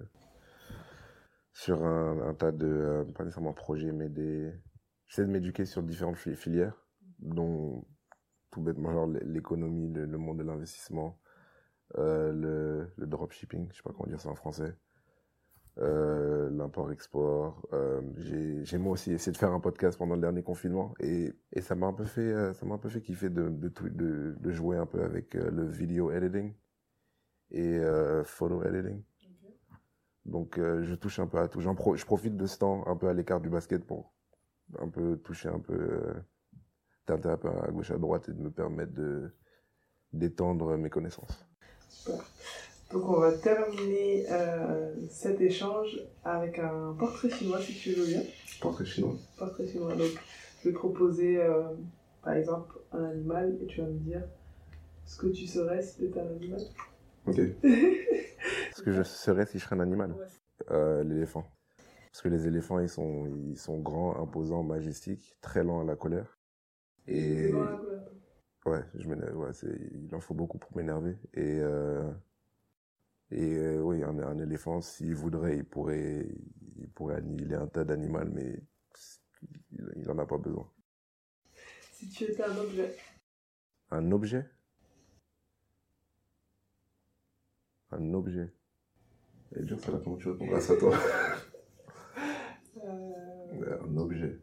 sur 1.52 1.84
un, 1.84 2.32
tas 2.34 2.50
de 2.50 3.04
pas 3.14 3.24
nécessairement 3.24 3.52
projets, 3.52 3.92
mais 3.92 4.08
des 4.08 4.52
j'essaie 5.06 5.26
de 5.26 5.30
m'éduquer 5.30 5.66
sur 5.66 5.82
différentes 5.82 6.16
fi- 6.16 6.34
filières, 6.34 6.86
dont 7.18 7.84
tout 8.52 8.60
bêtement 8.60 9.06
l'économie, 9.24 9.92
le, 9.92 10.18
monde 10.18 10.38
de 10.38 10.44
l'investissement, 10.44 11.18
euh, 11.98 12.86
le, 12.96 13.06
dropshipping, 13.06 13.68
je 13.72 13.76
sais 13.78 13.82
pas 13.82 13.92
comment 13.96 14.06
dire 14.08 14.20
ça 14.20 14.28
en 14.28 14.34
français, 14.34 14.76
euh, 15.78 16.50
l'import-export. 16.50 17.66
Euh, 17.72 18.02
j'ai 18.62 18.78
moi 18.78 18.92
aussi 18.92 19.10
essayé 19.12 19.32
de 19.32 19.38
faire 19.38 19.52
un 19.52 19.60
podcast 19.60 19.98
pendant 19.98 20.14
le 20.14 20.20
dernier 20.20 20.42
confinement 20.42 20.94
et, 21.00 21.32
et 21.52 21.62
ça 21.62 21.74
m'a 21.74 21.86
un 21.86 21.94
peu 21.94 22.04
fait 22.04 22.52
ça 22.52 22.66
m'a 22.66 22.74
un 22.74 22.78
peu 22.78 22.90
fait 22.90 23.00
kiffer 23.00 23.30
de 23.30 23.48
de, 23.48 24.50
jouer 24.50 24.76
un 24.76 24.86
peu 24.86 25.02
avec 25.02 25.32
le 25.34 25.66
video 25.66 26.12
editing 26.12 26.52
et 27.50 27.80
photo 28.24 28.62
editing. 28.64 29.02
Donc 30.26 30.58
je 30.58 30.94
touche 30.94 31.18
un 31.18 31.26
peu 31.26 31.38
à 31.38 31.48
tout. 31.48 31.60
Pro- 31.74 31.96
je 31.96 32.04
profite 32.04 32.36
de 32.36 32.46
ce 32.46 32.58
temps 32.58 32.86
un 32.86 32.96
peu 32.96 33.08
à 33.08 33.14
l'écart 33.14 33.40
du 33.40 33.48
basket 33.48 33.82
pour 33.84 34.12
un 34.78 34.88
peu 34.88 35.16
toucher 35.16 35.48
un 35.48 35.58
peu 35.58 36.14
un 37.12 37.62
à 37.62 37.70
gauche 37.70 37.90
à 37.90 37.98
droite 37.98 38.28
et 38.28 38.32
de 38.32 38.40
me 38.40 38.50
permettre 38.50 38.92
de 38.92 39.32
d'étendre 40.12 40.76
mes 40.76 40.90
connaisses. 40.90 41.18
Super. 41.88 42.22
Donc 42.92 43.08
on 43.08 43.20
va 43.20 43.32
terminer 43.32 44.26
euh, 44.30 44.94
cet 45.08 45.40
échange 45.40 45.98
avec 46.24 46.58
un 46.58 46.94
portrait 46.98 47.30
chinois 47.30 47.60
si 47.60 47.74
tu 47.74 47.92
veux 47.92 48.06
bien. 48.06 48.22
Portrait 48.60 48.84
chinois. 48.84 49.14
Portrait 49.38 49.66
chinois. 49.66 49.94
Donc 49.94 50.10
je 50.60 50.68
vais 50.68 50.74
te 50.74 50.78
proposer 50.78 51.38
euh, 51.38 51.62
par 52.22 52.34
exemple 52.34 52.78
un 52.92 53.04
animal 53.04 53.56
et 53.62 53.66
tu 53.66 53.80
vas 53.80 53.86
me 53.86 53.98
dire 53.98 54.22
ce 55.06 55.16
que 55.16 55.28
tu 55.28 55.46
serais 55.46 55.82
si 55.82 55.96
tu 55.96 56.04
étais 56.04 56.20
un 56.20 56.28
animal. 56.28 56.60
Ok. 57.26 57.40
Ce 58.74 58.82
que 58.82 58.90
je 58.90 59.02
serais 59.02 59.46
si 59.46 59.58
je 59.58 59.64
serais 59.64 59.76
un 59.76 59.80
animal. 59.80 60.14
Euh, 60.70 61.04
l'éléphant. 61.04 61.44
Parce 62.10 62.22
que 62.22 62.28
les 62.28 62.46
éléphants, 62.46 62.78
ils 62.78 62.88
sont, 62.88 63.26
ils 63.26 63.58
sont 63.58 63.78
grands, 63.78 64.20
imposants, 64.20 64.62
majestiques, 64.62 65.36
très 65.40 65.64
lents 65.64 65.80
à 65.80 65.84
la 65.84 65.96
colère. 65.96 66.38
Et 67.06 67.80
ouais, 68.66 68.84
je 68.94 69.08
m'énerve. 69.08 69.36
Ouais, 69.36 69.50
il 70.06 70.14
en 70.14 70.20
faut 70.20 70.34
beaucoup 70.34 70.58
pour 70.58 70.76
m'énerver. 70.76 71.16
Et 71.34 71.60
euh, 71.60 72.10
et 73.32 73.54
euh, 73.56 73.80
oui, 73.82 74.02
un, 74.04 74.16
un 74.20 74.38
éléphant, 74.38 74.80
s'il 74.80 75.14
voudrait, 75.16 75.56
il 75.56 75.64
pourrait, 75.64 76.28
il 76.78 76.88
pourrait 76.90 77.16
annihiler 77.16 77.56
un 77.56 77.66
tas 77.66 77.84
d'animaux, 77.84 78.24
mais 78.32 78.60
il, 79.72 79.92
il 79.96 80.10
en 80.10 80.18
a 80.18 80.26
pas 80.26 80.38
besoin. 80.38 80.68
Si 81.92 82.08
tu 82.08 82.24
étais 82.24 82.42
un 82.42 82.56
objet. 82.56 82.96
Un 83.90 84.10
objet? 84.10 84.50
Un 87.92 88.12
objet. 88.14 88.52
Et 89.56 89.62
dur, 89.62 89.78
ça 89.80 89.92
là, 89.92 89.98
comment 90.02 90.16
tu 90.16 90.28
répondras 90.28 90.58
à 90.58 90.60
ça, 90.60 90.76
toi? 90.76 90.96
Euh, 92.84 93.78
Un 93.84 93.96
objet. 93.96 94.38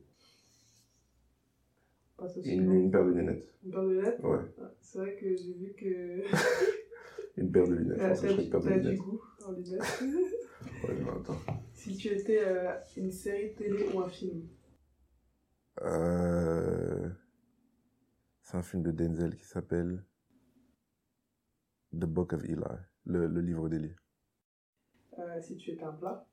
Une, 2.45 2.71
une 2.73 2.91
paire 2.91 3.05
de 3.05 3.11
lunettes. 3.11 3.53
Une 3.63 3.71
paire 3.71 3.83
de 3.83 3.89
lunettes 3.89 4.19
Ouais. 4.23 4.39
C'est 4.81 4.99
vrai 4.99 5.15
que 5.15 5.35
j'ai 5.35 5.53
vu 5.53 5.73
que 5.73 6.23
Une 7.37 7.51
paire 7.51 7.67
de 7.67 7.73
lunettes. 7.75 7.97
Que 7.99 8.09
je 8.09 8.13
ferais 8.15 8.43
une 8.43 8.49
paire 8.49 8.59
de 8.61 8.65
t'as 8.69 8.77
du 8.77 8.83
lunettes. 8.83 8.99
goût 8.99 9.21
en 9.45 9.51
lunettes. 9.51 10.03
Ouais, 10.83 10.93
non, 10.99 11.19
attends. 11.21 11.37
si 11.73 11.95
tu 11.95 12.09
étais 12.09 12.39
euh, 12.45 12.73
une 12.97 13.11
série 13.11 13.53
télé 13.55 13.89
ou 13.93 13.99
un 14.01 14.09
film. 14.09 14.47
Euh... 15.81 17.09
C'est 18.41 18.57
un 18.57 18.61
film 18.61 18.83
de 18.83 18.91
Denzel 18.91 19.35
qui 19.35 19.45
s'appelle 19.45 20.03
The 21.93 22.05
Book 22.05 22.33
of 22.33 22.43
Eli, 22.43 22.55
le, 23.05 23.27
le 23.27 23.41
livre 23.41 23.69
d'Élie. 23.69 23.93
Euh, 25.17 25.41
si 25.41 25.55
tu 25.57 25.71
étais 25.71 25.83
un 25.83 25.93
plat. 25.93 26.25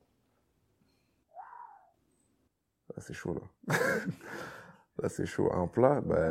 Ah, 2.96 3.00
c'est 3.00 3.14
chaud 3.14 3.34
là. 3.34 3.74
là, 5.02 5.08
c'est 5.08 5.26
chaud. 5.26 5.50
Un 5.52 5.66
plat, 5.68 6.00
bah, 6.00 6.30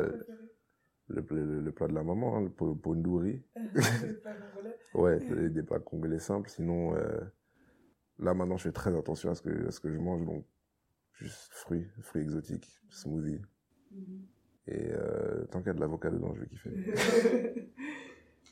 le, 1.07 1.21
le, 1.29 1.61
le 1.61 1.71
plat 1.71 1.87
de 1.87 1.93
la 1.93 2.03
maman, 2.03 2.37
hein, 2.37 2.41
le 2.41 2.49
po- 2.49 2.75
pondouri. 2.75 3.41
Ouais, 4.93 5.19
des, 5.29 5.61
plats 5.63 5.79
congolais 5.79 6.19
simples. 6.19 6.49
Sinon, 6.49 6.95
euh, 6.95 7.19
là 8.19 8.33
maintenant, 8.33 8.57
je 8.57 8.63
fais 8.63 8.71
très 8.73 8.95
attention 8.97 9.31
à 9.31 9.35
ce 9.35 9.41
que, 9.41 9.67
à 9.67 9.71
ce 9.71 9.79
que 9.79 9.89
je 9.91 9.97
mange. 9.97 10.25
Donc, 10.25 10.45
juste 11.13 11.53
fruits, 11.53 11.87
fruits 12.01 12.23
exotiques, 12.23 12.81
smoothie. 12.89 13.41
Et 14.67 14.89
euh, 14.91 15.45
tant 15.51 15.59
qu'il 15.59 15.67
y 15.67 15.71
a 15.71 15.73
de 15.73 15.79
l'avocat 15.79 16.09
dedans, 16.09 16.33
je 16.33 16.41
vais 16.41 16.47
kiffer. 16.47 16.71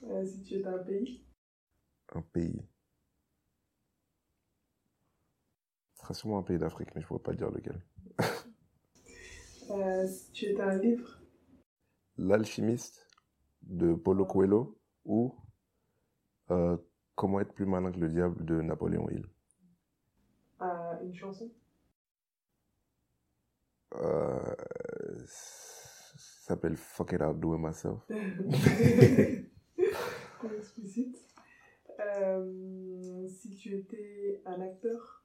Euh, 0.10 0.26
si 0.26 0.42
tu 0.44 0.56
étais 0.56 0.68
un 0.68 0.80
pays. 0.80 1.24
Un 2.16 2.22
pays. 2.22 2.62
Ce 5.96 6.02
sera 6.04 6.14
sûrement 6.14 6.38
un 6.38 6.44
pays 6.44 6.60
d'Afrique, 6.60 6.94
mais 6.94 7.02
je 7.02 7.08
pourrais 7.08 7.20
pas 7.24 7.34
dire 7.34 7.50
lequel. 7.50 7.82
Euh, 9.70 10.08
si 10.08 10.32
tu 10.32 10.46
étais 10.46 10.62
un 10.62 10.78
livre? 10.78 11.20
L'alchimiste 12.18 13.08
de 13.62 13.94
Paulo 13.94 14.26
Coelho 14.26 14.78
ou 15.06 15.36
euh, 16.52 16.78
Comment 17.16 17.40
être 17.40 17.54
plus 17.54 17.66
malin 17.68 17.92
que 17.92 18.00
le 18.00 18.10
diable 18.10 18.44
de 18.44 18.60
Napoléon 18.62 19.08
Hill? 19.10 19.26
Euh, 20.62 21.00
une 21.04 21.14
chanson? 21.14 21.52
Euh, 23.96 24.56
ça 25.28 26.18
s'appelle 26.18 26.76
Fuck 26.76 27.12
It 27.12 27.22
I'll 27.22 27.40
Do 27.40 27.54
It 27.56 27.62
Myself. 27.62 28.02
Explicite. 30.58 31.18
Si 33.30 33.56
tu 33.56 33.76
étais 33.76 34.42
un 34.46 34.60
acteur? 34.62 35.24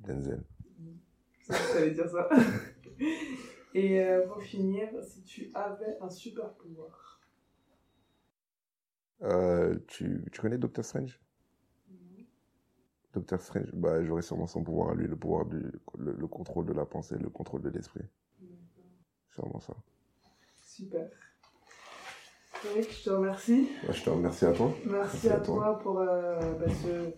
Denzel. 0.00 0.44
C'est 0.60 1.15
que 1.48 1.72
j'allais 1.74 1.90
dire 1.92 2.08
ça. 2.08 2.28
Et 3.74 4.00
euh, 4.00 4.26
pour 4.26 4.42
finir, 4.42 4.88
si 5.02 5.22
tu 5.22 5.50
avais 5.54 5.98
un 6.00 6.08
super 6.08 6.54
pouvoir. 6.54 7.20
Euh, 9.22 9.78
tu, 9.86 10.24
tu 10.32 10.40
connais 10.40 10.58
Doctor 10.58 10.84
Strange? 10.84 11.20
Doctor 13.12 13.40
Strange, 13.40 13.70
bah, 13.72 14.04
j'aurais 14.04 14.22
sûrement 14.22 14.46
son 14.46 14.62
pouvoir 14.62 14.90
à 14.90 14.94
lui, 14.94 15.06
le 15.06 15.16
pouvoir 15.16 15.46
du 15.46 15.72
le, 15.96 16.12
le 16.12 16.26
contrôle 16.26 16.66
de 16.66 16.74
la 16.74 16.84
pensée, 16.84 17.16
le 17.18 17.30
contrôle 17.30 17.62
de 17.62 17.70
l'esprit. 17.70 18.04
Sûrement 19.30 19.60
ça. 19.60 19.74
Super. 20.62 21.08
Eric, 22.64 22.90
je 22.90 23.04
te 23.04 23.10
remercie. 23.10 23.68
Bah, 23.86 23.92
je 23.92 24.02
te 24.04 24.10
remercie 24.10 24.46
à 24.46 24.52
toi. 24.52 24.70
Merci, 24.86 25.28
à, 25.28 25.40
toi, 25.40 25.78
pour 25.78 26.00
euh, 26.00 26.38
bah, 26.54 26.66
ce, 26.68 27.12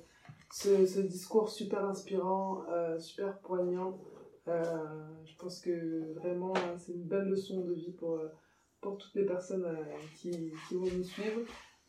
ce, 0.51 0.87
ce, 0.87 1.01
discours 1.01 1.49
super 1.49 1.85
inspirant, 1.85 2.63
euh, 2.71 2.99
super 2.99 3.39
poignant. 3.39 3.99
Euh, 4.49 4.63
je 5.25 5.37
pense 5.37 5.61
que 5.61 6.15
vraiment, 6.15 6.55
c'est 6.79 6.93
une 6.93 7.05
belle 7.05 7.29
leçon 7.29 7.65
de 7.65 7.75
vie 7.75 7.93
pour, 7.93 8.19
pour 8.81 8.99
toutes 8.99 9.15
les 9.15 9.27
personnes 9.27 9.67
qui, 10.17 10.53
qui 10.69 10.75
vont 10.75 10.89
nous 10.97 11.05
suivre. 11.05 11.41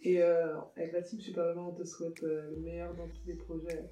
Et 0.01 0.21
avec 0.21 0.93
la 0.93 1.01
team 1.01 1.19
Super 1.19 1.57
on 1.57 1.73
te 1.73 1.83
souhaite 1.83 2.21
le 2.21 2.57
meilleur 2.61 2.93
dans 2.95 3.07
tous 3.07 3.27
les 3.27 3.35
projets 3.35 3.89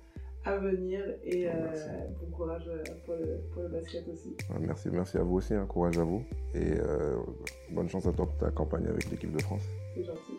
à 0.48 0.58
venir 0.58 1.02
et 1.24 1.50
euh, 1.50 2.08
bon 2.22 2.32
courage 2.32 2.70
pour 3.06 3.16
le, 3.16 3.42
pour 3.52 3.64
le, 3.64 3.70
basket 3.70 4.08
aussi. 4.08 4.36
Merci, 4.62 4.90
merci 4.90 5.18
à 5.18 5.24
vous 5.24 5.36
aussi, 5.36 5.54
hein, 5.54 5.66
courage 5.66 5.98
à 5.98 6.04
vous 6.04 6.24
et 6.54 6.80
euh, 6.80 7.18
bonne 7.72 7.90
chance 7.90 8.08
à 8.08 8.14
toi 8.14 8.26
pour 8.26 8.38
ta 8.38 8.52
campagne 8.52 8.88
avec 8.88 9.10
l'équipe 9.12 9.32
de 9.32 9.42
France. 9.42 9.64
C'est 9.96 10.04
gentil. 10.04 10.38